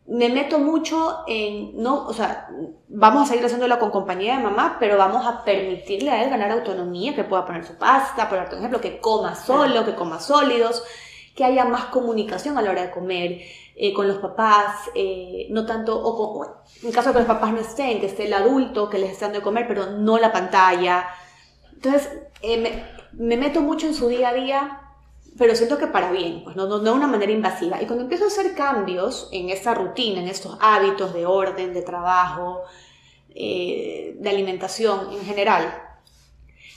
me 0.09 0.31
meto 0.31 0.59
mucho 0.59 1.19
en, 1.27 1.83
no, 1.83 2.07
o 2.07 2.15
sea, 2.15 2.49
vamos 2.89 3.23
a 3.23 3.27
seguir 3.27 3.45
haciéndolo 3.45 3.79
con 3.79 3.91
compañía 3.91 4.39
de 4.39 4.43
mamá, 4.43 4.79
pero 4.81 4.97
vamos 4.97 5.27
a 5.27 5.45
permitirle 5.45 6.11
a 6.11 6.25
él 6.25 6.31
ganar 6.31 6.51
autonomía, 6.51 7.15
que 7.15 7.25
pueda 7.25 7.45
poner 7.45 7.67
su 7.67 7.77
pasta, 7.77 8.27
por 8.29 8.39
ejemplo, 8.39 8.81
que 8.81 9.01
coma 9.01 9.35
solo, 9.35 9.85
que 9.85 9.95
coma 9.95 10.19
sólidos, 10.19 10.83
que 11.37 11.45
haya 11.45 11.67
más 11.67 11.87
comunicación 11.87 12.57
a 12.57 12.63
la 12.63 12.71
hora 12.71 12.83
de 12.83 12.91
comer 12.91 13.43
eh, 13.77 13.93
con 13.93 14.09
los 14.09 14.17
papás, 14.17 14.91
eh, 14.95 15.47
no 15.51 15.67
tanto, 15.67 16.01
o, 16.03 16.43
en 16.83 16.91
caso 16.91 17.11
de 17.11 17.13
que 17.13 17.19
los 17.21 17.29
papás 17.29 17.53
no 17.53 17.61
estén, 17.61 18.01
que 18.01 18.07
esté 18.07 18.27
el 18.27 18.33
adulto 18.33 18.89
que 18.89 18.99
les 18.99 19.11
esté 19.11 19.27
dando 19.27 19.41
de 19.41 19.45
comer, 19.45 19.67
pero 19.69 19.91
no 19.91 20.17
la 20.17 20.33
pantalla. 20.33 21.07
Entonces, 21.75 22.11
eh, 22.41 22.57
me, 22.57 22.83
me 23.13 23.37
meto 23.37 23.61
mucho 23.61 23.87
en 23.87 23.95
su 23.95 24.09
día 24.09 24.31
a 24.31 24.35
día 24.35 24.88
pero 25.39 25.55
siento 25.55 25.79
que 25.79 25.87
para 25.87 26.11
bien, 26.11 26.43
pues 26.43 26.57
no, 26.57 26.67
no, 26.67 26.81
de 26.81 26.91
una 26.91 27.07
manera 27.07 27.31
invasiva. 27.31 27.81
Y 27.81 27.87
cuando 27.87 28.03
empiezo 28.03 28.25
a 28.25 28.27
hacer 28.27 28.55
cambios 28.55 29.29
en 29.31 29.51
esta 29.51 29.73
rutina, 29.73 30.21
en 30.21 30.29
estos 30.29 30.59
hábitos 30.61 31.15
de 31.15 31.25
orden, 31.27 31.73
de 31.73 31.83
trabajo, 31.83 32.63
eh, 33.35 34.17
de 34.19 34.29
alimentación 34.29 35.13
en 35.13 35.21
general, 35.21 35.81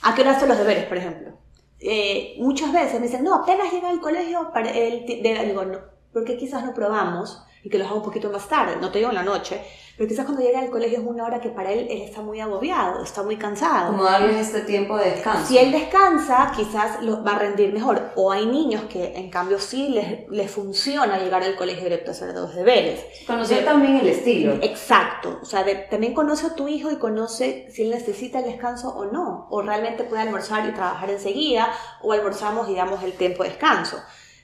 ¿a 0.03 0.13
qué 0.13 0.21
hora 0.21 0.31
hacen 0.31 0.47
los 0.47 0.59
deberes, 0.59 0.85
por 0.85 0.97
ejemplo? 0.97 1.31
Eh, 1.79 2.35
muchas 2.37 2.71
veces 2.71 2.99
me 2.99 3.07
dicen, 3.07 3.23
no, 3.23 3.33
apenas 3.33 3.73
llega 3.73 3.89
al 3.89 3.99
colegio, 3.99 4.51
para 4.53 4.69
el, 4.69 5.05
digo, 5.05 5.65
no, 5.65 5.79
¿por 6.13 6.23
qué 6.25 6.37
quizás 6.37 6.63
no 6.65 6.73
probamos 6.73 7.43
y 7.63 7.69
que 7.69 7.77
los 7.77 7.87
haga 7.87 7.95
un 7.97 8.03
poquito 8.03 8.29
más 8.31 8.47
tarde? 8.47 8.77
No 8.81 8.91
te 8.91 8.97
digo 8.99 9.09
en 9.09 9.15
la 9.15 9.23
noche, 9.23 9.61
pero 9.97 10.09
quizás 10.09 10.25
cuando 10.25 10.41
llega 10.41 10.59
al 10.59 10.71
colegio 10.71 10.97
es 10.99 11.05
una 11.05 11.25
hora 11.25 11.39
que 11.39 11.49
para 11.49 11.71
él 11.71 11.85
él 11.91 12.01
está 12.01 12.21
muy 12.21 12.39
agobiado, 12.39 13.03
está 13.03 13.21
muy 13.21 13.35
cansado. 13.37 13.91
Como 13.91 14.03
darles 14.03 14.47
este 14.47 14.61
tiempo 14.61 14.97
de 14.97 15.11
descanso. 15.11 15.45
Si 15.45 15.59
él 15.59 15.71
descansa, 15.71 16.51
quizás 16.55 17.03
lo, 17.03 17.23
va 17.23 17.33
a 17.33 17.39
rendir 17.39 17.71
mejor. 17.71 18.11
O 18.15 18.31
hay 18.31 18.47
niños 18.47 18.83
que 18.89 19.15
en 19.15 19.29
cambio 19.29 19.59
sí 19.59 19.89
les, 19.89 20.27
les 20.29 20.49
funciona 20.49 21.19
llegar 21.19 21.43
al 21.43 21.55
colegio 21.55 21.83
directo 21.83 22.09
a 22.09 22.13
hacer 22.13 22.33
los 22.33 22.55
deberes. 22.55 23.05
Conocer 23.27 23.63
también 23.63 23.97
el 23.97 24.07
estilo. 24.07 24.53
Exacto. 24.61 25.37
O 25.41 25.45
sea, 25.45 25.63
de- 25.63 25.75
también 25.75 26.15
conoce 26.15 26.47
a 26.47 26.55
tu 26.55 26.67
hijo 26.67 26.89
y 26.89 26.95
conoce 26.97 27.67
si 27.69 27.83
él 27.83 27.91
necesita 27.91 28.39
el 28.39 28.45
descanso 28.45 28.89
o 28.89 29.05
no. 29.05 29.45
O 29.51 29.61
realmente 29.61 30.03
puede 30.03 30.23
almorzar 30.23 30.67
y 30.67 30.73
trabajar 30.73 31.11
enseguida, 31.11 31.71
o 32.01 32.11
almorzamos 32.11 32.67
y 32.69 32.75
damos 32.75 33.03
el 33.03 33.13
tiempo 33.13 33.43
de 33.43 33.49
descanso. 33.49 34.01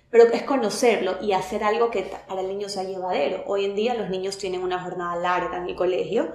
Pero 0.09 0.25
es 0.31 0.43
conocerlo 0.43 1.17
y 1.21 1.33
hacer 1.33 1.63
algo 1.63 1.91
que 1.91 2.03
para 2.27 2.41
el 2.41 2.47
niño 2.47 2.69
sea 2.69 2.83
llevadero. 2.83 3.43
Hoy 3.45 3.65
en 3.65 3.75
día 3.75 3.93
los 3.93 4.09
niños 4.09 4.37
tienen 4.37 4.63
una 4.63 4.81
jornada 4.81 5.15
larga 5.17 5.57
en 5.57 5.67
el 5.67 5.75
colegio, 5.75 6.31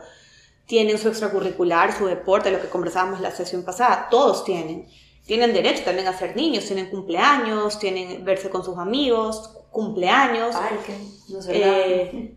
tienen 0.67 0.99
su 0.99 1.09
extracurricular, 1.09 1.97
su 1.97 2.07
deporte, 2.07 2.51
lo 2.51 2.61
que 2.61 2.69
conversábamos 2.69 3.21
la 3.21 3.31
sesión 3.31 3.63
pasada, 3.63 4.09
todos 4.11 4.45
tienen. 4.45 4.89
Tienen 5.27 5.53
derecho 5.53 5.85
también 5.85 6.09
a 6.09 6.19
ser 6.19 6.37
niños, 6.37 6.67
tienen 6.67 6.91
cumpleaños, 6.91 7.79
tienen 7.79 8.25
verse 8.25 8.51
con 8.51 8.65
sus 8.65 8.77
amigos, 8.77 9.57
cumpleaños. 9.71 10.55
Parque, 10.55 10.97
no 11.29 11.41
sé. 11.41 11.53
Eh, 11.55 12.35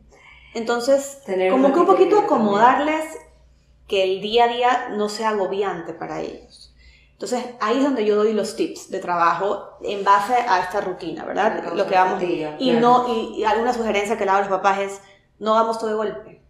entonces, 0.54 1.22
Tener 1.26 1.52
como 1.52 1.74
que 1.74 1.80
un 1.80 1.86
poquito 1.86 2.16
también. 2.16 2.26
acomodarles 2.26 3.06
que 3.88 4.04
el 4.04 4.22
día 4.22 4.46
a 4.46 4.48
día 4.48 4.90
no 4.92 5.10
sea 5.10 5.30
agobiante 5.30 5.94
para 5.94 6.22
ellos. 6.22 6.65
Entonces, 7.16 7.46
ahí 7.62 7.78
es 7.78 7.84
donde 7.84 8.06
yo 8.06 8.16
doy 8.18 8.34
los 8.34 8.56
tips 8.58 8.92
de 8.92 9.00
trabajo 9.00 9.78
en 9.82 10.04
base 10.04 10.34
a 10.36 10.60
esta 10.60 10.82
rutina, 10.82 11.24
¿verdad? 11.24 11.64
Lo 11.64 11.72
que 11.72 11.78
Lo 11.78 11.88
que 11.88 11.96
vamos. 11.96 12.14
compartía, 12.20 12.56
Y, 12.60 12.72
claro. 12.72 12.88
no, 13.08 13.14
y, 13.14 13.36
y 13.40 13.44
alguna 13.46 13.74
sugerencia 13.74 14.18
que 14.18 14.26
le 14.26 14.32
hago 14.32 14.38
a 14.40 14.42
los 14.42 14.50
papás 14.50 14.80
es: 14.80 15.02
no 15.40 15.54
vamos 15.54 15.80
todo 15.80 15.90
de 15.92 15.96
golpe. 15.96 16.42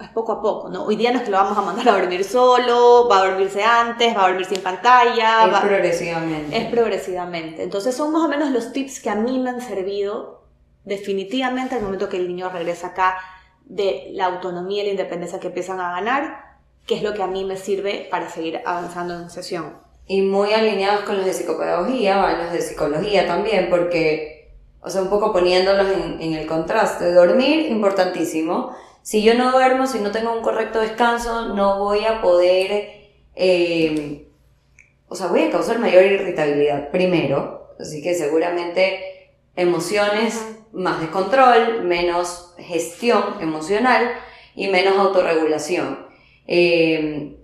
Es 0.00 0.08
poco 0.08 0.32
a 0.32 0.42
poco, 0.42 0.68
¿no? 0.68 0.82
Hoy 0.84 0.96
día 0.96 1.12
no 1.12 1.18
es 1.18 1.24
que 1.24 1.30
lo 1.30 1.36
vamos 1.36 1.56
a 1.56 1.60
mandar 1.62 1.88
a 1.88 1.92
dormir 2.00 2.24
solo, 2.24 3.06
va 3.08 3.20
a 3.22 3.26
dormirse 3.28 3.62
antes, 3.62 4.16
va 4.16 4.24
a 4.24 4.28
dormir 4.28 4.46
sin 4.46 4.60
pantalla. 4.60 5.44
Es 5.46 5.52
va- 5.54 5.60
progresivamente. 5.60 6.56
es 6.58 6.64
progresivamente. 6.70 7.62
Entonces 7.62 7.94
son 7.94 8.10
más 8.10 8.22
o 8.22 8.28
menos 8.28 8.50
los 8.50 8.72
tips 8.72 8.98
que 9.00 9.10
a 9.10 9.14
mí 9.14 9.38
me 9.38 9.50
han 9.50 9.60
servido 9.60 10.42
definitivamente 10.84 11.76
al 11.76 11.82
momento 11.82 12.08
que 12.08 12.16
el 12.16 12.26
niño 12.26 12.48
regresa 12.50 12.88
acá 12.88 13.16
de 13.64 14.08
la 14.14 14.26
autonomía 14.26 14.82
y 14.82 14.86
la 14.86 14.90
independencia 14.92 15.38
que 15.38 15.46
empiezan 15.46 15.78
a 15.78 15.92
ganar, 15.92 16.56
que 16.86 16.96
es 16.96 17.02
lo 17.04 17.14
que 17.14 17.22
a 17.22 17.28
mí 17.28 17.44
me 17.44 17.56
sirve 17.56 18.08
para 18.10 18.28
seguir 18.28 18.60
avanzando 18.66 19.14
en 19.14 19.30
sesión. 19.30 19.76
Y 20.06 20.22
muy 20.22 20.52
alineados 20.52 21.04
con 21.04 21.16
los 21.16 21.24
de 21.24 21.32
psicopedagogía, 21.32 22.16
van 22.16 22.44
los 22.44 22.52
de 22.52 22.60
psicología 22.60 23.26
también, 23.26 23.68
porque, 23.70 24.52
o 24.80 24.90
sea, 24.90 25.02
un 25.02 25.08
poco 25.08 25.32
poniéndolos 25.32 25.86
en, 25.90 26.20
en 26.20 26.34
el 26.34 26.46
contraste. 26.46 27.12
Dormir, 27.12 27.70
importantísimo. 27.70 28.74
Si 29.02 29.22
yo 29.22 29.34
no 29.34 29.50
duermo, 29.50 29.86
si 29.86 29.98
no 29.98 30.12
tengo 30.12 30.32
un 30.32 30.42
correcto 30.42 30.80
descanso, 30.80 31.54
no 31.54 31.78
voy 31.80 32.04
a 32.04 32.20
poder, 32.20 33.10
eh, 33.34 34.26
o 35.08 35.14
sea, 35.14 35.26
voy 35.26 35.42
a 35.42 35.50
causar 35.50 35.78
mayor 35.78 36.04
irritabilidad 36.04 36.90
primero, 36.90 37.74
así 37.80 38.00
que 38.00 38.14
seguramente 38.14 39.30
emociones, 39.56 40.40
más 40.72 41.00
descontrol, 41.00 41.84
menos 41.84 42.54
gestión 42.58 43.22
emocional 43.40 44.12
y 44.54 44.68
menos 44.68 44.96
autorregulación. 44.96 46.06
Eh, 46.46 47.36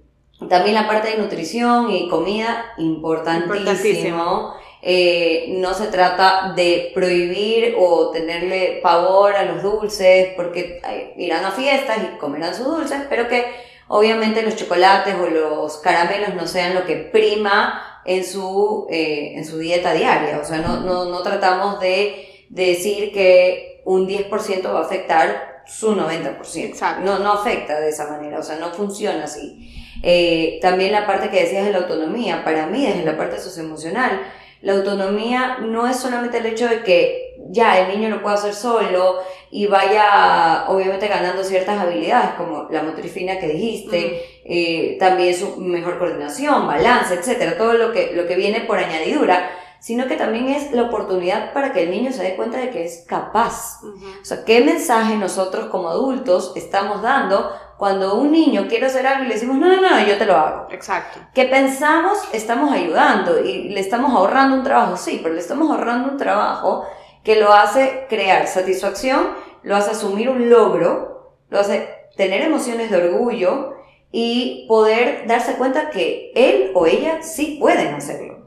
también 0.46 0.74
la 0.74 0.86
parte 0.86 1.10
de 1.10 1.18
nutrición 1.18 1.90
y 1.90 2.08
comida, 2.08 2.72
importantísimo. 2.78 3.54
Importantísimo. 3.56 4.54
Eh, 4.80 5.56
no 5.58 5.74
se 5.74 5.88
trata 5.88 6.52
de 6.54 6.92
prohibir 6.94 7.74
o 7.78 8.10
tenerle 8.10 8.78
pavor 8.80 9.34
a 9.34 9.44
los 9.44 9.62
dulces, 9.62 10.28
porque 10.36 10.80
irán 11.16 11.44
a 11.44 11.50
fiestas 11.50 11.98
y 11.98 12.16
comerán 12.18 12.54
sus 12.54 12.66
dulces, 12.66 13.02
pero 13.08 13.26
que 13.26 13.46
obviamente 13.88 14.42
los 14.42 14.54
chocolates 14.54 15.16
o 15.16 15.26
los 15.26 15.78
caramelos 15.78 16.34
no 16.34 16.46
sean 16.46 16.74
lo 16.74 16.86
que 16.86 16.96
prima 16.96 18.00
en 18.04 18.24
su, 18.24 18.86
eh, 18.90 19.32
en 19.34 19.44
su 19.44 19.58
dieta 19.58 19.92
diaria. 19.92 20.38
O 20.40 20.44
sea, 20.44 20.58
no, 20.58 20.80
no, 20.80 21.06
no 21.06 21.22
tratamos 21.22 21.80
de 21.80 22.46
decir 22.48 23.12
que 23.12 23.82
un 23.84 24.06
10% 24.06 24.72
va 24.72 24.80
a 24.80 24.82
afectar 24.84 25.62
su 25.66 25.94
90%. 25.94 26.64
Exacto. 26.64 27.04
No, 27.04 27.18
no 27.18 27.32
afecta 27.32 27.80
de 27.80 27.88
esa 27.88 28.08
manera, 28.08 28.38
o 28.38 28.42
sea, 28.42 28.56
no 28.56 28.68
funciona 28.68 29.24
así. 29.24 29.77
Eh, 30.02 30.58
también 30.62 30.92
la 30.92 31.06
parte 31.06 31.30
que 31.30 31.40
decías 31.40 31.64
de 31.64 31.72
la 31.72 31.78
autonomía, 31.78 32.44
para 32.44 32.66
mí 32.66 32.86
desde 32.86 33.04
la 33.04 33.16
parte 33.16 33.38
socioemocional, 33.38 34.20
la 34.60 34.72
autonomía 34.72 35.58
no 35.60 35.86
es 35.86 35.96
solamente 35.96 36.38
el 36.38 36.46
hecho 36.46 36.68
de 36.68 36.82
que 36.82 37.28
ya 37.50 37.78
el 37.78 37.88
niño 37.88 38.10
lo 38.10 38.22
pueda 38.22 38.34
hacer 38.34 38.54
solo 38.54 39.18
y 39.50 39.66
vaya 39.66 40.64
obviamente 40.68 41.08
ganando 41.08 41.42
ciertas 41.44 41.78
habilidades 41.78 42.30
como 42.36 42.68
la 42.70 42.82
motrifina 42.82 43.38
que 43.38 43.48
dijiste, 43.48 44.40
eh, 44.44 44.96
también 44.98 45.34
su 45.34 45.56
mejor 45.56 45.98
coordinación, 45.98 46.66
balance, 46.66 47.14
etcétera, 47.14 47.56
todo 47.56 47.74
lo 47.74 47.92
que, 47.92 48.12
lo 48.14 48.26
que 48.26 48.36
viene 48.36 48.60
por 48.60 48.78
añadidura, 48.78 49.50
sino 49.80 50.08
que 50.08 50.16
también 50.16 50.48
es 50.48 50.72
la 50.72 50.82
oportunidad 50.82 51.52
para 51.52 51.72
que 51.72 51.84
el 51.84 51.90
niño 51.90 52.12
se 52.12 52.24
dé 52.24 52.34
cuenta 52.34 52.58
de 52.58 52.70
que 52.70 52.84
es 52.84 53.04
capaz. 53.06 53.80
O 53.84 54.24
sea, 54.24 54.44
¿qué 54.44 54.60
mensaje 54.60 55.16
nosotros 55.16 55.66
como 55.66 55.88
adultos 55.88 56.52
estamos 56.56 57.00
dando 57.00 57.52
cuando 57.78 58.16
un 58.16 58.32
niño 58.32 58.66
quiere 58.68 58.86
hacer 58.86 59.06
algo 59.06 59.24
y 59.24 59.28
le 59.28 59.34
decimos, 59.34 59.56
no, 59.56 59.68
no, 59.68 59.80
no, 59.80 60.06
yo 60.06 60.18
te 60.18 60.26
lo 60.26 60.36
hago? 60.36 60.66
Exacto. 60.70 61.20
Que 61.32 61.44
pensamos 61.44 62.18
estamos 62.32 62.72
ayudando 62.72 63.42
y 63.42 63.68
le 63.68 63.78
estamos 63.78 64.12
ahorrando 64.12 64.56
un 64.56 64.64
trabajo, 64.64 64.96
sí, 64.96 65.20
pero 65.22 65.34
le 65.34 65.40
estamos 65.40 65.70
ahorrando 65.70 66.10
un 66.10 66.16
trabajo 66.16 66.84
que 67.22 67.36
lo 67.36 67.52
hace 67.52 68.06
crear 68.08 68.48
satisfacción, 68.48 69.28
lo 69.62 69.76
hace 69.76 69.92
asumir 69.92 70.28
un 70.28 70.50
logro, 70.50 71.36
lo 71.50 71.60
hace 71.60 71.88
tener 72.16 72.42
emociones 72.42 72.90
de 72.90 72.96
orgullo 72.96 73.74
y 74.10 74.66
poder 74.68 75.26
darse 75.28 75.54
cuenta 75.54 75.90
que 75.90 76.32
él 76.34 76.72
o 76.74 76.86
ella 76.86 77.22
sí 77.22 77.58
pueden 77.60 77.94
hacerlo. 77.94 78.37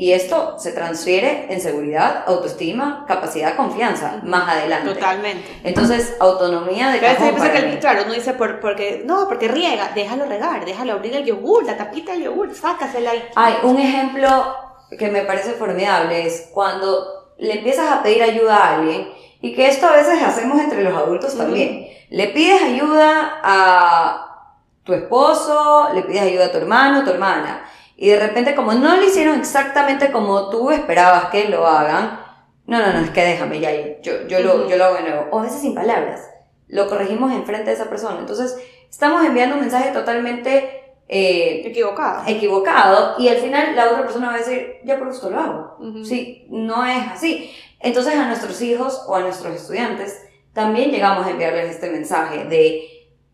Y 0.00 0.14
esto 0.14 0.58
se 0.58 0.72
transfiere 0.72 1.48
en 1.50 1.60
seguridad, 1.60 2.24
autoestima, 2.26 3.04
capacidad, 3.06 3.54
confianza, 3.54 4.22
más 4.22 4.48
adelante. 4.48 4.94
Totalmente. 4.94 5.60
Entonces, 5.62 6.16
autonomía 6.18 6.88
de 6.88 7.00
cajón 7.00 7.34
para 7.36 7.52
que, 7.52 7.66
mí. 7.66 7.76
claro, 7.76 8.04
uno 8.06 8.14
dice, 8.14 8.32
por, 8.32 8.60
porque, 8.60 9.02
no, 9.04 9.28
porque 9.28 9.46
riega, 9.46 9.90
déjalo 9.94 10.24
regar, 10.24 10.64
déjalo 10.64 10.94
abrir 10.94 11.16
el 11.16 11.26
yogur, 11.26 11.66
la 11.66 11.76
tapita 11.76 12.12
del 12.12 12.22
yogur, 12.22 12.54
sácasela 12.54 13.14
y... 13.14 13.22
Hay 13.36 13.56
un 13.62 13.78
ejemplo 13.78 14.56
que 14.98 15.10
me 15.10 15.20
parece 15.20 15.52
formidable 15.52 16.26
es 16.26 16.48
cuando 16.50 17.34
le 17.36 17.58
empiezas 17.58 17.92
a 17.92 18.02
pedir 18.02 18.22
ayuda 18.22 18.56
a 18.56 18.76
alguien 18.76 19.06
y 19.42 19.54
que 19.54 19.68
esto 19.68 19.86
a 19.86 19.92
veces 19.92 20.22
hacemos 20.22 20.58
entre 20.62 20.82
los 20.82 20.96
adultos 20.96 21.36
también. 21.36 21.88
Le 22.08 22.28
pides 22.28 22.62
ayuda 22.62 23.38
a 23.42 24.54
tu 24.82 24.94
esposo, 24.94 25.90
le 25.92 26.04
pides 26.04 26.22
ayuda 26.22 26.46
a 26.46 26.52
tu 26.52 26.56
hermano, 26.56 27.04
tu 27.04 27.10
hermana 27.10 27.66
y 28.00 28.08
de 28.08 28.18
repente 28.18 28.54
como 28.54 28.72
no 28.72 28.96
lo 28.96 29.04
hicieron 29.04 29.38
exactamente 29.38 30.10
como 30.10 30.48
tú 30.48 30.70
esperabas 30.70 31.26
que 31.26 31.48
lo 31.50 31.66
hagan, 31.66 32.18
no, 32.66 32.78
no, 32.80 32.92
no, 32.94 33.00
es 33.00 33.10
que 33.10 33.22
déjame 33.22 33.60
ya, 33.60 33.70
yo, 34.00 34.26
yo, 34.26 34.40
lo, 34.40 34.68
yo 34.68 34.76
lo 34.76 34.84
hago 34.86 34.94
de 34.96 35.02
nuevo. 35.02 35.26
O 35.30 35.40
a 35.40 35.42
veces 35.42 35.60
sin 35.60 35.74
palabras, 35.74 36.28
lo 36.68 36.88
corregimos 36.88 37.30
enfrente 37.32 37.66
de 37.70 37.76
esa 37.76 37.90
persona. 37.90 38.18
Entonces, 38.20 38.56
estamos 38.88 39.24
enviando 39.24 39.56
un 39.56 39.60
mensaje 39.60 39.90
totalmente... 39.90 40.94
eh, 41.08 41.62
Equivocada. 41.66 42.24
equivocado 42.26 43.16
y 43.18 43.28
al 43.28 43.36
final 43.38 43.74
la 43.76 43.88
otra 43.90 44.02
persona 44.02 44.28
va 44.28 44.34
a 44.34 44.38
decir, 44.38 44.76
ya 44.84 44.98
por 44.98 45.08
esto 45.08 45.28
lo 45.28 45.38
hago. 45.38 45.76
Ujú. 45.80 46.04
Sí, 46.04 46.46
no 46.48 46.86
es 46.86 47.06
así. 47.12 47.52
Entonces 47.80 48.14
a 48.14 48.26
nuestros 48.28 48.62
hijos 48.62 49.02
o 49.08 49.14
a 49.16 49.20
nuestros 49.20 49.54
estudiantes 49.54 50.18
también 50.54 50.90
llegamos 50.90 51.26
a 51.26 51.30
enviarles 51.30 51.70
este 51.70 51.90
mensaje 51.90 52.44
de, 52.44 52.84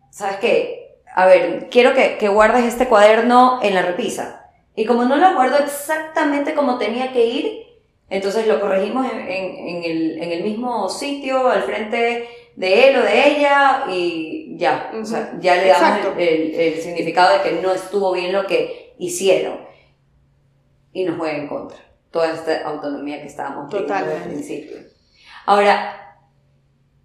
¿sabes 0.09 0.37
qué? 0.37 1.01
A 1.15 1.25
ver, 1.25 1.67
quiero 1.69 1.93
que, 1.93 2.17
que 2.17 2.27
guardes 2.27 2.65
este 2.65 2.87
cuaderno 2.87 3.59
en 3.61 3.73
la 3.75 3.81
repisa. 3.83 4.36
Y 4.77 4.85
como 4.85 5.03
no 5.05 5.17
lo 5.17 5.33
guardo 5.33 5.57
exactamente 5.57 6.53
como 6.53 6.77
tenía 6.77 7.11
que 7.11 7.25
ir, 7.25 7.63
entonces 8.09 8.47
lo 8.47 8.61
corregimos 8.61 9.11
en, 9.11 9.19
en- 9.19 9.67
en 9.67 9.83
el, 9.83 10.21
en 10.23 10.31
el 10.31 10.43
mismo 10.43 10.87
sitio, 10.87 11.47
al 11.47 11.63
frente 11.63 12.29
de 12.55 12.87
él 12.89 12.95
o 12.97 13.01
de 13.01 13.27
ella, 13.27 13.85
y 13.89 14.55
ya. 14.57 14.91
O 15.01 15.03
sea, 15.03 15.33
ya 15.39 15.55
le 15.55 15.67
damos 15.67 16.15
el, 16.17 16.21
el- 16.27 16.55
el 16.55 16.73
significado 16.81 17.33
de 17.37 17.43
que 17.43 17.59
no 17.61 17.71
estuvo 17.73 18.13
bien 18.13 18.31
lo 18.31 18.45
que 18.47 18.93
hicieron. 18.99 19.59
Y 20.93 21.03
nos 21.05 21.17
juega 21.17 21.37
en 21.37 21.47
contra. 21.47 21.77
Toda 22.11 22.31
esta 22.33 22.63
autonomía 22.65 23.19
que 23.21 23.27
estábamos 23.27 23.69
viendo 23.71 23.93
al 23.93 23.99
Totalmente. 24.03 24.29
principio. 24.29 24.77
Ahora, 25.47 26.17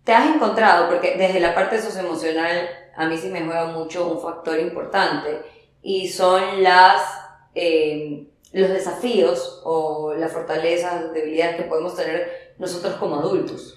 te 0.05 0.13
has 0.13 0.27
encontrado, 0.35 0.89
porque 0.89 1.17
desde 1.17 1.41
la 1.41 1.55
parte 1.55 1.81
socioemocional 1.81 2.69
a 2.97 3.07
mí 3.07 3.17
sí 3.17 3.29
me 3.29 3.43
juega 3.45 3.67
mucho 3.67 4.07
un 4.13 4.21
factor 4.21 4.59
importante, 4.59 5.41
y 5.83 6.09
son 6.09 6.63
las, 6.63 7.03
eh, 7.55 8.27
los 8.53 8.69
desafíos 8.69 9.61
o 9.65 10.15
las 10.15 10.33
fortalezas, 10.33 11.13
debilidades 11.13 11.57
que 11.57 11.63
podemos 11.63 11.97
tener 11.97 12.55
nosotros 12.59 12.95
como 12.95 13.17
adultos. 13.17 13.77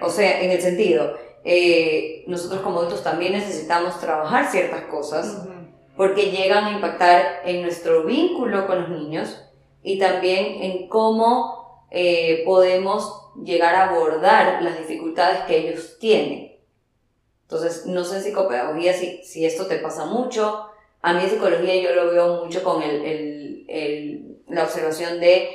O 0.00 0.10
sea, 0.10 0.42
en 0.42 0.50
el 0.50 0.60
sentido, 0.60 1.16
eh, 1.44 2.24
nosotros 2.26 2.60
como 2.60 2.78
adultos 2.78 3.02
también 3.02 3.32
necesitamos 3.32 3.98
trabajar 4.00 4.50
ciertas 4.50 4.82
cosas 4.84 5.46
porque 5.96 6.30
llegan 6.30 6.64
a 6.64 6.72
impactar 6.72 7.42
en 7.44 7.62
nuestro 7.62 8.04
vínculo 8.04 8.66
con 8.66 8.80
los 8.82 8.88
niños 8.90 9.42
y 9.82 9.98
también 9.98 10.62
en 10.62 10.88
cómo 10.88 11.84
eh, 11.90 12.42
podemos 12.44 13.32
llegar 13.42 13.74
a 13.74 13.88
abordar 13.88 14.62
las 14.62 14.78
dificultades 14.78 15.40
que 15.40 15.58
ellos 15.58 15.98
tienen. 15.98 16.56
Entonces, 17.42 17.86
no 17.86 18.04
sé 18.04 18.16
en 18.16 18.22
psicopedagogía 18.22 18.92
si, 18.92 19.22
si 19.24 19.44
esto 19.44 19.66
te 19.66 19.78
pasa 19.78 20.06
mucho. 20.06 20.69
A 21.02 21.12
mí 21.14 21.22
en 21.22 21.30
psicología 21.30 21.74
yo 21.76 21.94
lo 21.94 22.10
veo 22.10 22.44
mucho 22.44 22.62
con 22.62 22.82
el, 22.82 23.04
el, 23.04 23.64
el, 23.68 24.36
la 24.48 24.64
observación 24.64 25.18
de 25.20 25.48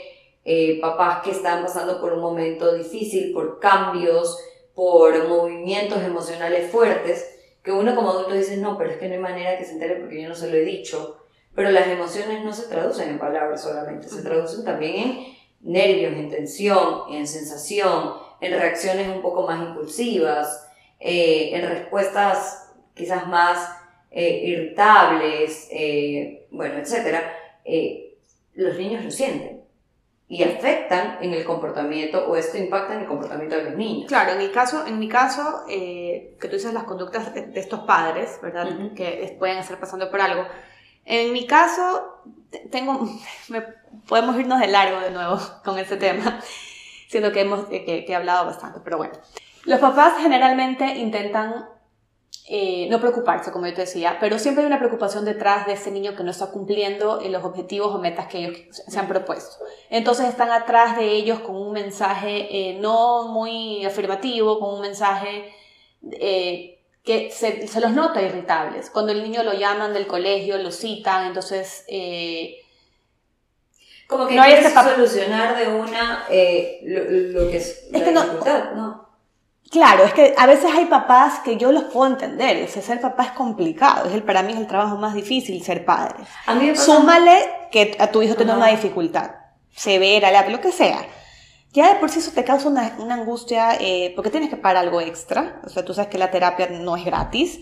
eh, 0.43 0.80
papás 0.80 1.24
que 1.24 1.32
están 1.32 1.64
pasando 1.64 2.00
por 2.00 2.14
un 2.14 2.22
momento 2.22 2.74
difícil, 2.74 3.34
por 3.34 3.60
cambios, 3.60 4.39
por 4.74 5.28
movimientos 5.28 6.02
emocionales 6.04 6.72
fuertes, 6.72 7.32
que 7.64 7.72
uno 7.72 7.96
como 7.96 8.12
adulto 8.12 8.34
dice, 8.34 8.58
no, 8.58 8.78
pero 8.78 8.91
es 8.91 8.98
que 8.98 9.08
no 9.08 9.16
hay 9.16 9.20
manera 9.20 9.58
que 9.58 9.66
se 9.66 9.74
entere 9.74 9.96
porque 9.96 10.22
yo 10.22 10.30
no 10.30 10.36
se 10.36 10.50
lo 10.50 10.56
he 10.56 10.66
dicho. 10.66 11.18
Pero 11.56 11.72
las 11.72 11.88
emociones 11.88 12.43
no 12.43 12.54
se 12.54 12.68
traducen 12.68 13.10
en 13.10 13.20
palabras 13.20 13.64
solamente, 13.64 14.10
se 14.10 14.22
traducen 14.22 14.66
también 14.66 14.96
en 14.96 15.36
nervios, 15.62 16.14
en 16.14 16.30
tensión, 16.30 17.04
en 17.12 17.26
sensación, 17.26 18.14
en 18.41 18.52
reacciones 18.52 19.08
un 19.08 19.22
poco 19.22 19.48
más 19.48 19.60
impulsivas, 19.60 20.70
eh, 21.00 21.52
en 21.54 21.68
respuestas 21.68 22.74
quizás 22.93 23.28
más 23.28 23.70
eh, 24.16 24.41
irritables, 24.45 25.68
eh, 25.72 26.47
bueno, 26.49 26.76
etc., 26.78 27.20
los 28.53 28.78
niños 28.78 29.03
lo 29.03 29.11
sienten 29.11 29.61
y 30.30 30.41
afectan 30.43 31.18
en 31.22 31.34
el 31.34 31.43
comportamiento 31.43 32.26
o 32.26 32.38
esto 32.38 32.57
impacta 32.57 32.93
en 32.93 33.01
el 33.01 33.07
comportamiento 33.07 33.57
de 33.57 33.63
los 33.66 33.76
niños. 33.76 34.07
Claro, 34.07 34.32
en 34.32 34.38
mi 34.38 34.49
caso, 34.49 34.88
en 34.88 34.97
mi 34.97 35.09
caso 35.09 35.66
que 35.68 36.38
tú 36.39 36.47
dices 36.47 36.74
las 36.74 36.86
conductas 36.86 37.34
de, 37.34 37.51
estos 37.59 37.82
padres, 37.82 38.39
¿verdad? 38.41 38.93
Que 38.95 39.36
pueden 39.38 39.57
estar 39.57 39.78
pasando 39.78 40.09
por 40.09 40.22
algo. 40.22 40.45
En 41.03 41.34
mi 41.34 41.45
caso, 41.45 42.24
tengo, 42.72 43.07
podemos 44.07 44.39
irnos 44.39 44.61
de 44.61 44.68
largo 44.68 45.01
de 45.01 45.11
nuevo 45.11 45.38
con 45.66 45.78
este 45.78 45.97
tema, 45.97 46.39
siendo 47.09 47.34
que 47.34 47.41
hemos 47.41 47.66
que, 47.66 47.84
que 47.84 48.05
he 48.07 48.16
hablado 48.16 48.45
bastante, 48.45 48.80
pero 48.82 48.97
bueno. 48.97 49.13
Los 49.66 49.80
papás 49.80 50.13
generalmente 50.22 50.86
intentan 50.86 51.68
eh, 52.48 52.88
no 52.91 53.00
preocuparse, 53.00 53.52
como 53.52 53.66
yo 53.66 53.74
te 53.74 53.82
decía, 53.82 54.18
pero 54.20 54.38
siempre 54.38 54.62
hay 54.62 54.68
una 54.68 54.78
preocupación 54.78 55.26
detrás 55.26 55.66
de 55.66 55.74
ese 55.74 55.89
niño 55.89 56.16
que 56.16 56.24
no 56.24 56.30
está 56.30 56.52
cumpliendo 56.52 57.20
los 57.28 57.43
objetivos 57.43 57.96
o 57.96 57.98
metas 57.98 58.28
que 58.28 58.38
ellos 58.38 58.58
se 58.72 59.00
han 59.00 59.08
propuesto. 59.08 59.66
Entonces 59.89 60.28
están 60.28 60.52
atrás 60.52 60.96
de 60.96 61.10
ellos 61.10 61.39
con 61.39 61.56
un 61.56 61.74
mensaje 61.74 62.48
eh, 62.52 62.78
no 62.80 63.30
muy 63.30 63.84
afirmativo, 63.84 64.60
con 64.60 64.76
un 64.76 64.82
mensaje 64.82 65.52
eh, 66.12 66.84
que 67.04 67.32
se, 67.32 67.68
se, 67.68 67.82
los 67.82 67.91
nota 67.93 68.22
irritables. 68.22 68.91
Cuando 68.91 69.12
el 69.12 69.24
niño 69.24 69.41
lo 69.41 69.54
llaman 69.54 69.91
del 69.93 70.06
colegio, 70.06 70.60
lo 70.60 70.72
citan, 70.72 71.26
entonces... 71.26 71.84
como 74.08 74.28
que 74.28 74.36
no 74.36 74.43
hay 74.43 74.62
que 74.62 74.70
solucionar 74.70 75.58
de 75.58 75.68
una 75.68 76.26
lo, 76.30 77.50
que 77.50 77.58
es, 77.58 77.88
la 77.91 78.00
dificultad, 78.02 78.74
¿no? 78.74 79.05
Claro, 79.72 80.03
es 80.03 80.13
que 80.13 80.36
a 80.38 80.45
veces 80.45 80.72
hay 80.74 80.86
papás 80.86 81.39
que 81.39 81.57
yo 81.57 81.72
los 81.72 81.86
puedo 81.86 82.11
entender. 82.11 82.63
O 82.63 82.82
ser 82.82 83.01
papá 83.01 83.24
es 83.24 83.32
complicado. 83.32 84.07
Es 84.07 84.13
el, 84.13 84.24
para 84.24 84.43
mí 84.43 84.53
es 84.53 84.59
el 84.59 84.68
trabajo 84.68 84.97
más 84.97 85.13
difícil 85.13 85.61
ser 85.63 85.86
padre. 85.86 86.24
A 86.45 86.55
mí 86.55 86.76
Súmale 86.76 87.68
que 87.72 87.95
a 87.99 88.07
tu 88.07 88.22
hijo 88.22 88.36
tiene 88.36 88.53
una 88.53 88.68
dificultad 88.68 89.32
severa, 89.76 90.49
lo 90.49 90.61
que 90.61 90.72
sea. 90.72 91.05
Ya 91.74 91.93
de 91.93 91.99
por 91.99 92.09
sí 92.09 92.20
eso 92.20 92.32
te 92.32 92.45
causa 92.45 92.70
una, 92.70 92.95
una 92.99 93.16
angustia 93.16 93.76
eh, 93.80 94.13
porque 94.16 94.30
tienes 94.30 94.49
que 94.49 94.55
pagar 94.55 94.78
algo 94.78 95.01
extra. 95.01 95.59
O 95.66 95.70
sea, 95.70 95.84
tú 95.84 95.93
sabes 95.93 96.09
que 96.09 96.18
la 96.18 96.32
terapia 96.32 96.70
no 96.70 96.95
es 96.95 97.03
gratis. 97.03 97.59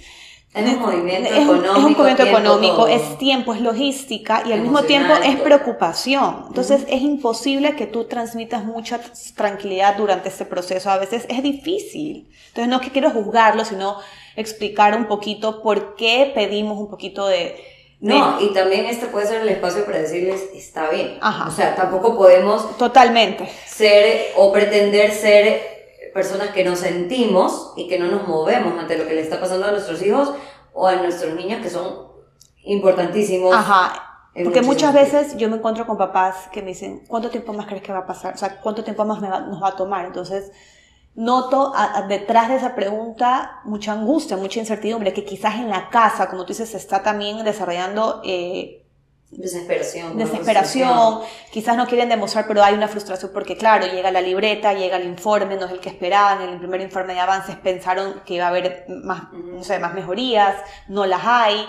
Es 0.53 0.73
un 0.73 0.79
movimiento 0.81 1.29
económico. 1.33 1.73
Es 1.73 1.83
un 1.83 1.93
movimiento 1.93 2.23
económico, 2.23 2.87
es 2.87 3.17
tiempo, 3.17 3.53
es 3.53 3.61
logística 3.61 4.43
y 4.45 4.51
al 4.51 4.61
mismo 4.61 4.83
tiempo 4.83 5.13
es 5.23 5.39
preocupación. 5.39 6.45
Entonces 6.47 6.85
es 6.87 7.01
imposible 7.01 7.75
que 7.75 7.87
tú 7.87 8.05
transmitas 8.05 8.63
mucha 8.63 8.99
tranquilidad 9.35 9.97
durante 9.97 10.29
este 10.29 10.45
proceso. 10.45 10.91
A 10.91 10.97
veces 10.97 11.25
es 11.27 11.41
difícil. 11.41 12.29
Entonces 12.49 12.67
no 12.67 12.75
es 12.75 12.81
que 12.83 12.91
quiero 12.91 13.09
juzgarlo, 13.09 13.65
sino 13.65 13.97
explicar 14.35 14.95
un 14.95 15.07
poquito 15.07 15.63
por 15.63 15.95
qué 15.95 16.31
pedimos 16.35 16.77
un 16.77 16.89
poquito 16.89 17.25
de... 17.25 17.55
No, 17.99 18.39
y 18.41 18.53
también 18.53 18.85
este 18.85 19.05
puede 19.05 19.25
ser 19.25 19.41
el 19.41 19.49
espacio 19.49 19.85
para 19.85 19.99
decirles, 19.99 20.49
está 20.53 20.89
bien. 20.89 21.17
Ajá. 21.21 21.47
O 21.47 21.51
sea, 21.51 21.73
tampoco 21.73 22.17
podemos... 22.17 22.77
Totalmente. 22.77 23.49
Ser 23.65 24.33
o 24.35 24.51
pretender 24.51 25.11
ser 25.11 25.82
personas 26.13 26.49
que 26.49 26.63
nos 26.63 26.79
sentimos 26.79 27.73
y 27.75 27.87
que 27.87 27.99
no 27.99 28.07
nos 28.07 28.27
movemos 28.27 28.77
ante 28.79 28.97
lo 28.97 29.07
que 29.07 29.13
le 29.13 29.21
está 29.21 29.39
pasando 29.39 29.65
a 29.65 29.71
nuestros 29.71 30.01
hijos 30.01 30.33
o 30.73 30.87
a 30.87 30.95
nuestros 30.95 31.33
niños 31.35 31.61
que 31.61 31.69
son 31.69 32.07
importantísimos. 32.63 33.53
Ajá. 33.53 34.13
Porque 34.43 34.61
muchas 34.61 34.93
veces 34.93 35.37
yo 35.37 35.47
me 35.47 35.57
encuentro 35.57 35.85
con 35.85 35.97
papás 35.97 36.49
que 36.51 36.61
me 36.61 36.69
dicen, 36.69 37.03
¿cuánto 37.07 37.29
tiempo 37.29 37.53
más 37.53 37.67
crees 37.67 37.83
que 37.83 37.91
va 37.91 37.99
a 37.99 38.05
pasar? 38.07 38.33
O 38.33 38.37
sea, 38.37 38.59
¿cuánto 38.61 38.83
tiempo 38.83 39.05
más 39.05 39.21
nos 39.21 39.61
va 39.61 39.69
a 39.69 39.75
tomar? 39.75 40.05
Entonces, 40.05 40.51
noto 41.13 41.71
detrás 42.07 42.49
de 42.49 42.55
esa 42.55 42.73
pregunta 42.73 43.61
mucha 43.65 43.93
angustia, 43.93 44.35
mucha 44.35 44.59
incertidumbre, 44.59 45.13
que 45.13 45.23
quizás 45.23 45.55
en 45.55 45.69
la 45.69 45.89
casa, 45.89 46.29
como 46.29 46.45
tú 46.45 46.49
dices, 46.49 46.69
se 46.69 46.77
está 46.77 47.03
también 47.03 47.43
desarrollando 47.43 48.21
eh, 48.23 48.82
Desesperación. 49.37 50.17
Desesperación. 50.17 51.21
Quizás 51.51 51.75
no 51.75 51.87
quieren 51.87 52.09
demostrar, 52.09 52.47
pero 52.47 52.63
hay 52.63 52.73
una 52.73 52.87
frustración 52.87 53.31
porque, 53.33 53.57
claro, 53.57 53.87
llega 53.87 54.11
la 54.11 54.21
libreta, 54.21 54.73
llega 54.73 54.97
el 54.97 55.05
informe, 55.05 55.55
no 55.55 55.65
es 55.65 55.71
el 55.71 55.79
que 55.79 55.89
esperaban. 55.89 56.41
En 56.41 56.49
el 56.49 56.59
primer 56.59 56.81
informe 56.81 57.13
de 57.13 57.19
avances 57.19 57.55
pensaron 57.55 58.21
que 58.25 58.35
iba 58.35 58.45
a 58.45 58.49
haber 58.49 58.85
más, 58.87 59.31
no 59.33 59.63
sé, 59.63 59.79
más 59.79 59.93
mejorías, 59.93 60.55
no 60.87 61.05
las 61.05 61.21
hay. 61.23 61.65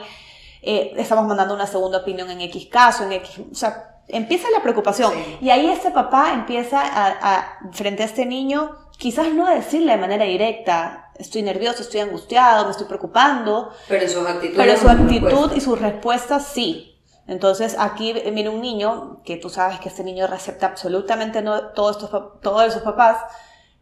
Eh, 0.63 0.95
estamos 0.97 1.27
mandando 1.27 1.55
una 1.55 1.67
segunda 1.67 1.99
opinión 1.99 2.31
en 2.31 2.41
X 2.43 2.67
caso, 2.67 3.05
en 3.05 3.13
X. 3.13 3.41
O 3.51 3.55
sea, 3.55 4.01
empieza 4.09 4.49
la 4.51 4.63
preocupación. 4.63 5.13
Y 5.41 5.51
ahí 5.51 5.71
este 5.71 5.91
papá 5.91 6.33
empieza 6.33 6.81
a, 6.83 7.59
frente 7.73 8.03
a 8.03 8.07
este 8.07 8.27
niño, 8.27 8.77
quizás 8.99 9.33
no 9.33 9.47
a 9.47 9.55
decirle 9.55 9.93
de 9.93 9.99
manera 9.99 10.25
directa, 10.25 11.11
estoy 11.19 11.43
nervioso, 11.43 11.83
estoy 11.83 12.01
angustiado, 12.01 12.65
me 12.65 12.71
estoy 12.71 12.87
preocupando. 12.87 13.73
Pero 13.89 14.09
su 14.09 14.21
actitud. 14.21 14.57
Pero 14.57 14.77
su 14.77 14.89
actitud 14.89 15.53
y 15.55 15.61
sus 15.61 15.81
respuestas 15.81 16.47
sí. 16.47 16.94
Entonces 17.27 17.77
aquí 17.79 18.13
viene 18.13 18.49
un 18.49 18.61
niño 18.61 19.23
que 19.25 19.37
tú 19.37 19.49
sabes 19.49 19.81
que 19.81 19.89
este 19.89 20.05
niño 20.05 20.27
recepta 20.27 20.67
absolutamente 20.67 21.41
no, 21.41 21.71
todos, 21.71 22.03
estos, 22.03 22.41
todos 22.41 22.73
sus 22.73 22.83
papás 22.83 23.19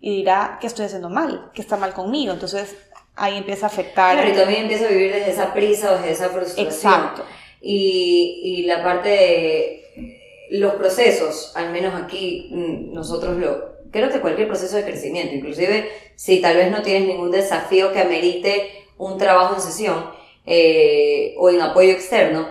y 0.00 0.16
dirá 0.16 0.58
que 0.60 0.66
estoy 0.66 0.86
haciendo 0.86 1.08
mal, 1.08 1.50
que 1.52 1.62
está 1.62 1.76
mal 1.76 1.92
conmigo. 1.92 2.32
Entonces 2.32 2.76
ahí 3.16 3.36
empieza 3.36 3.66
a 3.66 3.68
afectar. 3.68 4.14
Claro, 4.14 4.30
y 4.30 4.36
también 4.36 4.62
empieza 4.62 4.86
a 4.86 4.88
vivir 4.88 5.12
desde 5.12 5.32
esa 5.32 5.52
prisa 5.52 5.92
o 5.92 5.94
desde 5.96 6.10
esa 6.12 6.28
frustración. 6.28 6.66
Exacto. 6.66 7.24
Y, 7.60 8.40
y 8.44 8.62
la 8.66 8.82
parte 8.82 9.08
de 9.08 9.82
los 10.50 10.74
procesos, 10.74 11.52
al 11.56 11.72
menos 11.72 11.94
aquí 11.94 12.48
mm, 12.50 12.92
nosotros 12.92 13.36
lo... 13.38 13.72
Creo 13.90 14.08
que 14.10 14.20
cualquier 14.20 14.48
proceso 14.48 14.76
de 14.76 14.84
crecimiento, 14.84 15.34
inclusive 15.34 15.90
si 16.16 16.40
tal 16.40 16.56
vez 16.56 16.70
no 16.70 16.82
tienes 16.82 17.06
ningún 17.06 17.30
desafío 17.30 17.92
que 17.92 18.00
amerite 18.00 18.70
un 18.96 19.18
trabajo 19.18 19.54
en 19.54 19.60
sesión 19.60 20.10
eh, 20.46 21.34
o 21.38 21.50
en 21.50 21.60
apoyo 21.60 21.90
externo, 21.90 22.48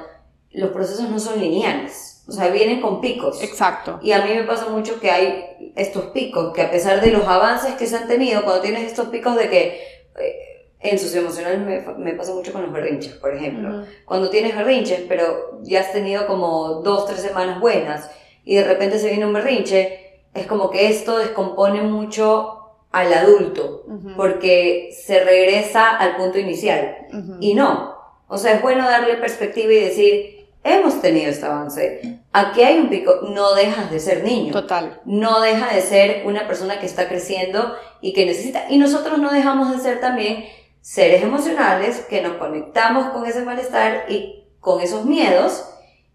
los 0.53 0.71
procesos 0.71 1.09
no 1.09 1.19
son 1.19 1.39
lineales. 1.39 2.23
O 2.27 2.31
sea, 2.31 2.49
vienen 2.49 2.81
con 2.81 3.01
picos. 3.01 3.41
Exacto. 3.43 3.99
Y 4.01 4.11
a 4.11 4.23
mí 4.23 4.33
me 4.33 4.43
pasa 4.43 4.69
mucho 4.69 4.99
que 4.99 5.11
hay 5.11 5.73
estos 5.75 6.05
picos, 6.07 6.53
que 6.53 6.61
a 6.61 6.71
pesar 6.71 7.01
de 7.01 7.11
los 7.11 7.27
avances 7.27 7.75
que 7.75 7.87
se 7.87 7.97
han 7.97 8.07
tenido, 8.07 8.43
cuando 8.43 8.61
tienes 8.61 8.83
estos 8.83 9.07
picos 9.07 9.35
de 9.35 9.49
que 9.49 9.81
eh, 10.19 10.51
en 10.79 10.97
socioemocional 10.97 11.59
me, 11.61 11.81
me 11.97 12.13
pasa 12.13 12.33
mucho 12.33 12.53
con 12.53 12.63
los 12.63 12.71
berrinches, 12.71 13.13
por 13.13 13.35
ejemplo. 13.35 13.85
Cuando 14.05 14.29
tienes 14.29 14.55
berrinches, 14.55 15.01
pero 15.07 15.59
ya 15.63 15.81
has 15.81 15.91
tenido 15.91 16.27
como 16.27 16.81
dos, 16.81 17.05
tres 17.05 17.21
semanas 17.21 17.59
buenas, 17.59 18.09
y 18.43 18.55
de 18.55 18.63
repente 18.63 18.97
se 18.97 19.09
viene 19.09 19.25
un 19.25 19.33
berrinche, 19.33 20.21
es 20.33 20.47
como 20.47 20.69
que 20.69 20.87
esto 20.87 21.17
descompone 21.17 21.81
mucho 21.81 22.57
al 22.91 23.13
adulto, 23.13 23.85
porque 24.17 24.89
se 24.91 25.23
regresa 25.23 25.97
al 25.97 26.17
punto 26.17 26.37
inicial. 26.39 27.07
Y 27.39 27.53
no. 27.53 27.95
O 28.27 28.37
sea, 28.37 28.55
es 28.55 28.61
bueno 28.61 28.85
darle 28.85 29.15
perspectiva 29.15 29.71
y 29.71 29.79
decir, 29.79 30.40
hemos 30.63 31.01
tenido 31.01 31.29
este 31.29 31.45
avance. 31.45 32.19
Aquí 32.33 32.63
hay 32.63 32.79
un 32.79 32.89
pico, 32.89 33.13
no 33.29 33.53
dejas 33.55 33.91
de 33.91 33.99
ser 33.99 34.23
niño. 34.23 34.53
Total. 34.53 35.01
No 35.05 35.41
deja 35.41 35.73
de 35.73 35.81
ser 35.81 36.23
una 36.25 36.47
persona 36.47 36.79
que 36.79 36.85
está 36.85 37.07
creciendo 37.07 37.75
y 38.01 38.13
que 38.13 38.25
necesita. 38.25 38.65
Y 38.69 38.77
nosotros 38.77 39.19
no 39.19 39.31
dejamos 39.31 39.71
de 39.71 39.81
ser 39.81 39.99
también 39.99 40.45
seres 40.81 41.21
emocionales 41.23 42.05
que 42.09 42.21
nos 42.21 42.33
conectamos 42.37 43.09
con 43.11 43.25
ese 43.25 43.43
malestar 43.43 44.05
y 44.09 44.45
con 44.59 44.81
esos 44.81 45.05
miedos 45.05 45.65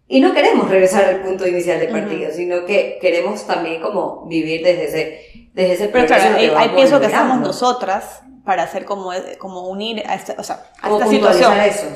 y 0.09 0.21
no 0.21 0.33
queremos 0.33 0.69
regresar 0.69 1.03
al 1.03 1.21
punto 1.21 1.45
inicial 1.45 1.79
de 1.79 1.89
partida, 1.89 2.31
sino 2.31 2.65
que 2.65 2.97
queremos 3.01 3.45
también 3.45 3.81
como 3.81 4.25
vivir 4.25 4.63
desde 4.63 4.85
ese, 4.85 5.49
desde 5.53 5.73
ese 5.73 5.87
Pero 5.89 6.07
claro, 6.07 6.37
ahí, 6.57 6.69
pienso 6.69 6.99
que 7.01 7.07
estamos 7.07 7.39
nosotras 7.41 8.21
para 8.45 8.63
hacer 8.63 8.85
como, 8.85 9.11
como 9.37 9.67
unir 9.67 10.01
a 10.07 10.15
esta, 10.15 10.35
o 10.37 10.43
sea, 10.43 10.63
a 10.81 10.89
esta 10.89 11.07
situación. 11.07 11.59
Eso 11.59 11.87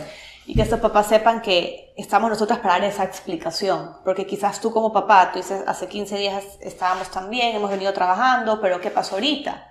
y 0.45 0.55
que 0.55 0.61
estos 0.61 0.79
papás 0.79 1.07
sepan 1.07 1.41
que 1.41 1.93
estamos 1.95 2.29
nosotras 2.29 2.59
para 2.59 2.75
dar 2.75 2.83
esa 2.85 3.03
explicación, 3.03 3.97
porque 4.03 4.25
quizás 4.25 4.59
tú 4.59 4.71
como 4.71 4.91
papá, 4.91 5.31
tú 5.31 5.39
dices, 5.39 5.63
hace 5.67 5.87
15 5.87 6.17
días 6.17 6.43
estábamos 6.61 7.09
tan 7.11 7.29
bien, 7.29 7.55
hemos 7.55 7.69
venido 7.69 7.93
trabajando, 7.93 8.59
pero 8.59 8.81
¿qué 8.81 8.89
pasó 8.89 9.15
ahorita? 9.15 9.67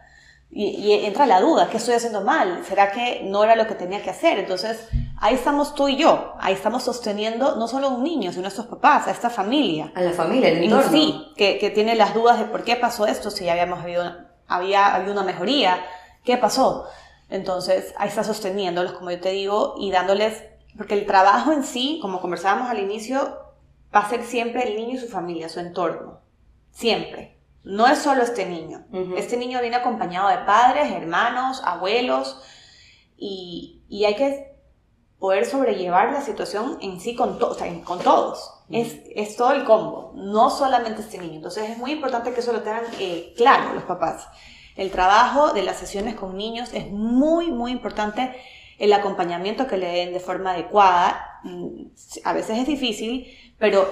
Y, 0.52 1.04
entra 1.04 1.26
la 1.26 1.40
duda, 1.40 1.68
¿qué 1.70 1.76
estoy 1.76 1.94
haciendo 1.94 2.22
mal? 2.22 2.64
¿Será 2.66 2.90
que 2.90 3.22
no 3.22 3.44
era 3.44 3.54
lo 3.54 3.68
que 3.68 3.76
tenía 3.76 4.02
que 4.02 4.10
hacer? 4.10 4.36
Entonces, 4.40 4.88
ahí 5.20 5.34
estamos 5.36 5.76
tú 5.76 5.86
y 5.86 5.96
yo, 5.96 6.34
ahí 6.40 6.54
estamos 6.54 6.82
sosteniendo 6.82 7.54
no 7.54 7.68
solo 7.68 7.86
a 7.86 7.90
un 7.90 8.02
niño, 8.02 8.32
sino 8.32 8.40
a 8.40 8.42
nuestros 8.48 8.66
papás, 8.66 9.06
a 9.06 9.12
esta 9.12 9.30
familia. 9.30 9.92
A 9.94 10.00
la 10.00 10.10
familia, 10.10 10.48
el 10.48 10.64
entorno. 10.64 10.90
sí, 10.90 11.32
que, 11.36 11.58
que, 11.58 11.70
tiene 11.70 11.94
las 11.94 12.14
dudas 12.14 12.40
de 12.40 12.46
por 12.46 12.64
qué 12.64 12.74
pasó 12.74 13.06
esto, 13.06 13.30
si 13.30 13.44
ya 13.44 13.52
habíamos 13.52 13.78
habido, 13.78 14.12
había 14.48 14.92
habido 14.92 15.12
una 15.12 15.22
mejoría, 15.22 15.84
¿qué 16.24 16.36
pasó? 16.36 16.88
Entonces, 17.28 17.94
ahí 17.96 18.08
está 18.08 18.24
sosteniéndolos, 18.24 18.94
como 18.94 19.12
yo 19.12 19.20
te 19.20 19.30
digo, 19.30 19.76
y 19.78 19.92
dándoles, 19.92 20.42
porque 20.80 20.94
el 20.94 21.04
trabajo 21.04 21.52
en 21.52 21.62
sí, 21.62 21.98
como 22.00 22.22
conversábamos 22.22 22.70
al 22.70 22.78
inicio, 22.78 23.38
va 23.94 24.00
a 24.00 24.08
ser 24.08 24.24
siempre 24.24 24.66
el 24.66 24.76
niño 24.76 24.94
y 24.94 24.98
su 24.98 25.08
familia, 25.08 25.50
su 25.50 25.60
entorno. 25.60 26.20
Siempre. 26.70 27.38
No 27.62 27.86
es 27.86 27.98
solo 27.98 28.22
este 28.22 28.46
niño. 28.46 28.86
Este 29.18 29.36
niño 29.36 29.60
viene 29.60 29.76
acompañado 29.76 30.30
de 30.30 30.38
padres, 30.38 30.90
hermanos, 30.90 31.60
abuelos, 31.66 32.40
y, 33.18 33.82
hay 34.06 34.16
que 34.16 34.56
poder 35.18 35.44
sobrellevar 35.44 36.14
la 36.14 36.22
situación 36.22 36.78
en 36.80 36.98
sí 36.98 37.14
con, 37.14 37.38
con 37.84 37.98
todos. 37.98 38.50
es, 38.70 39.36
todo 39.36 39.52
el 39.52 39.64
combo, 39.64 40.14
no 40.14 40.48
solamente 40.48 41.02
este 41.02 41.18
niño. 41.18 41.34
Entonces 41.34 41.68
es 41.68 41.76
muy 41.76 41.92
importante 41.92 42.32
que 42.32 42.40
eso 42.40 42.54
lo 42.54 42.62
tengan 42.62 42.84
eh, 42.98 43.34
claro 43.36 43.74
los 43.74 43.84
papás. 43.84 44.28
El 44.76 44.90
trabajo 44.90 45.52
de 45.52 45.62
las 45.62 45.76
sesiones 45.76 46.14
con 46.14 46.38
niños 46.38 46.72
es 46.72 46.90
muy, 46.90 47.50
muy 47.50 47.70
importante. 47.70 48.34
El 48.80 48.92
acompañamiento 48.92 49.68
que 49.68 49.76
le 49.76 49.86
den 49.86 50.12
de 50.12 50.18
forma 50.18 50.52
adecuada, 50.52 51.40
mm, 51.44 51.84
a 52.24 52.32
veces 52.32 52.58
es 52.58 52.66
difícil, 52.66 53.26
pero 53.58 53.86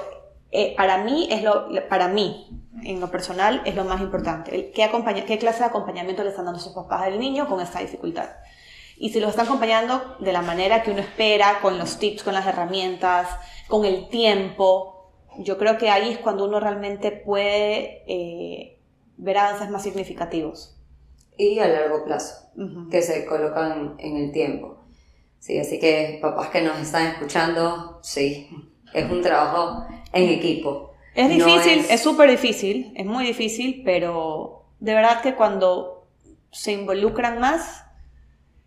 eh, 0.50 0.74
para 0.76 1.04
mí 1.04 1.28
es 1.30 1.42
lo, 1.42 1.68
para 1.88 2.08
mí, 2.08 2.62
en 2.82 2.98
lo 2.98 3.10
personal, 3.10 3.60
es 3.66 3.74
lo 3.74 3.84
más 3.84 4.00
importante. 4.00 4.70
¿Qué, 4.74 4.82
acompaña, 4.82 5.26
¿Qué 5.26 5.38
clase 5.38 5.60
de 5.60 5.66
acompañamiento 5.66 6.24
le 6.24 6.30
están 6.30 6.46
dando 6.46 6.58
sus 6.58 6.72
papás 6.72 7.02
al 7.02 7.20
niño 7.20 7.46
con 7.48 7.60
esta 7.60 7.80
dificultad? 7.80 8.30
Y 8.96 9.10
si 9.10 9.20
lo 9.20 9.28
están 9.28 9.46
acompañando 9.46 10.16
de 10.20 10.32
la 10.32 10.42
manera 10.42 10.82
que 10.82 10.90
uno 10.90 11.00
espera, 11.00 11.60
con 11.60 11.78
los 11.78 11.98
tips, 11.98 12.24
con 12.24 12.34
las 12.34 12.46
herramientas, 12.46 13.28
con 13.68 13.84
el 13.84 14.08
tiempo, 14.08 15.12
yo 15.38 15.58
creo 15.58 15.76
que 15.76 15.90
ahí 15.90 16.10
es 16.10 16.18
cuando 16.18 16.46
uno 16.46 16.60
realmente 16.60 17.12
puede 17.12 18.02
eh, 18.08 18.80
ver 19.18 19.38
avances 19.38 19.68
más 19.68 19.82
significativos. 19.82 20.80
Y 21.36 21.60
a 21.60 21.68
largo 21.68 22.04
plazo, 22.04 22.50
que 22.90 23.02
se 23.02 23.24
colocan 23.26 23.94
en 23.98 24.16
el 24.16 24.32
tiempo. 24.32 24.77
Sí, 25.38 25.58
así 25.58 25.78
que 25.78 26.18
papás 26.20 26.48
que 26.48 26.62
nos 26.62 26.78
están 26.78 27.06
escuchando, 27.06 28.00
sí, 28.02 28.48
es 28.92 29.10
un 29.10 29.22
trabajo 29.22 29.86
en 30.12 30.28
equipo. 30.28 30.94
Es 31.14 31.28
difícil, 31.28 31.84
es 31.90 32.00
súper 32.00 32.30
difícil, 32.30 32.92
es 32.94 33.06
muy 33.06 33.24
difícil, 33.24 33.82
pero 33.84 34.66
de 34.78 34.94
verdad 34.94 35.20
que 35.20 35.34
cuando 35.34 36.06
se 36.50 36.72
involucran 36.72 37.40
más, 37.40 37.84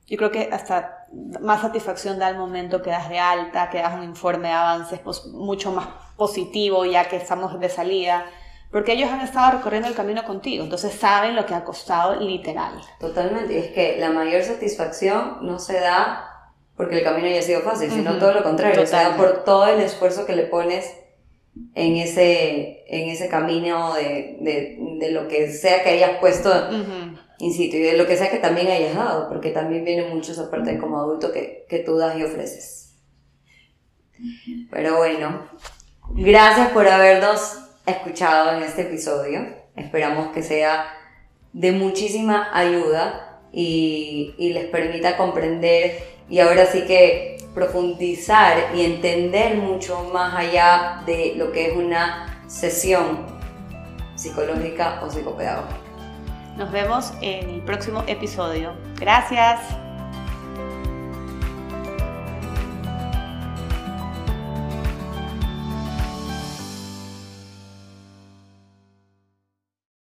yo 0.07 0.17
creo 0.17 0.31
que 0.31 0.49
hasta 0.51 1.07
más 1.41 1.61
satisfacción 1.61 2.19
da 2.19 2.29
el 2.29 2.37
momento 2.37 2.81
que 2.81 2.89
das 2.89 3.09
de 3.09 3.19
alta, 3.19 3.69
que 3.69 3.79
das 3.79 3.93
un 3.93 4.03
informe 4.03 4.49
de 4.49 4.53
avances 4.53 4.99
pues, 4.99 5.25
mucho 5.27 5.71
más 5.71 5.87
positivo 6.17 6.85
ya 6.85 7.07
que 7.07 7.15
estamos 7.15 7.59
de 7.59 7.69
salida, 7.69 8.25
porque 8.71 8.93
ellos 8.93 9.09
han 9.09 9.21
estado 9.21 9.57
recorriendo 9.57 9.87
el 9.87 9.95
camino 9.95 10.23
contigo, 10.23 10.63
entonces 10.63 10.93
saben 10.93 11.35
lo 11.35 11.45
que 11.45 11.53
ha 11.53 11.63
costado 11.63 12.19
literal. 12.19 12.81
Totalmente, 12.99 13.53
y 13.53 13.57
es 13.57 13.71
que 13.71 13.97
la 13.97 14.09
mayor 14.09 14.43
satisfacción 14.43 15.39
no 15.41 15.59
se 15.59 15.79
da 15.79 16.30
porque 16.81 16.97
el 16.97 17.03
camino 17.03 17.27
haya 17.27 17.43
sido 17.43 17.61
fácil, 17.61 17.91
sino 17.91 18.17
todo 18.17 18.33
lo 18.33 18.41
contrario, 18.41 18.87
se 18.87 18.95
da 18.95 19.15
por 19.15 19.43
todo 19.43 19.67
el 19.67 19.81
esfuerzo 19.81 20.25
que 20.25 20.35
le 20.35 20.45
pones 20.47 20.91
en 21.75 21.97
ese, 21.97 22.83
en 22.87 23.07
ese 23.07 23.29
camino 23.29 23.93
de, 23.93 24.37
de, 24.41 24.77
de 24.97 25.11
lo 25.11 25.27
que 25.27 25.51
sea 25.51 25.83
que 25.83 25.89
hayas 25.89 26.17
puesto 26.19 26.51
in 27.37 27.53
situ 27.53 27.77
y 27.77 27.81
de 27.81 27.97
lo 27.97 28.07
que 28.07 28.17
sea 28.17 28.31
que 28.31 28.39
también 28.39 28.67
hayas 28.67 28.95
dado, 28.95 29.29
porque 29.29 29.51
también 29.51 29.85
viene 29.85 30.05
mucho 30.05 30.31
esa 30.31 30.49
parte 30.49 30.79
como 30.79 30.99
adulto 30.99 31.31
que, 31.31 31.67
que 31.69 31.77
tú 31.77 31.97
das 31.97 32.17
y 32.17 32.23
ofreces. 32.23 32.95
Pero 34.71 34.97
bueno, 34.97 35.47
gracias 36.15 36.69
por 36.69 36.87
habernos 36.87 37.59
escuchado 37.85 38.57
en 38.57 38.63
este 38.63 38.81
episodio. 38.81 39.45
Esperamos 39.75 40.29
que 40.29 40.41
sea 40.41 40.85
de 41.53 41.73
muchísima 41.73 42.49
ayuda 42.51 43.39
y, 43.51 44.33
y 44.39 44.53
les 44.53 44.65
permita 44.65 45.15
comprender 45.15 46.20
y 46.31 46.39
ahora 46.39 46.65
sí 46.65 46.85
que 46.85 47.37
profundizar 47.53 48.73
y 48.73 48.85
entender 48.85 49.57
mucho 49.57 50.09
más 50.13 50.33
allá 50.33 51.03
de 51.05 51.33
lo 51.35 51.51
que 51.51 51.67
es 51.67 51.75
una 51.75 52.43
sesión 52.47 53.25
psicológica 54.15 55.01
o 55.03 55.09
psicopedagógica. 55.09 55.75
Nos 56.55 56.71
vemos 56.71 57.13
en 57.21 57.49
el 57.49 57.61
próximo 57.61 58.03
episodio. 58.07 58.73
Gracias. 58.97 59.59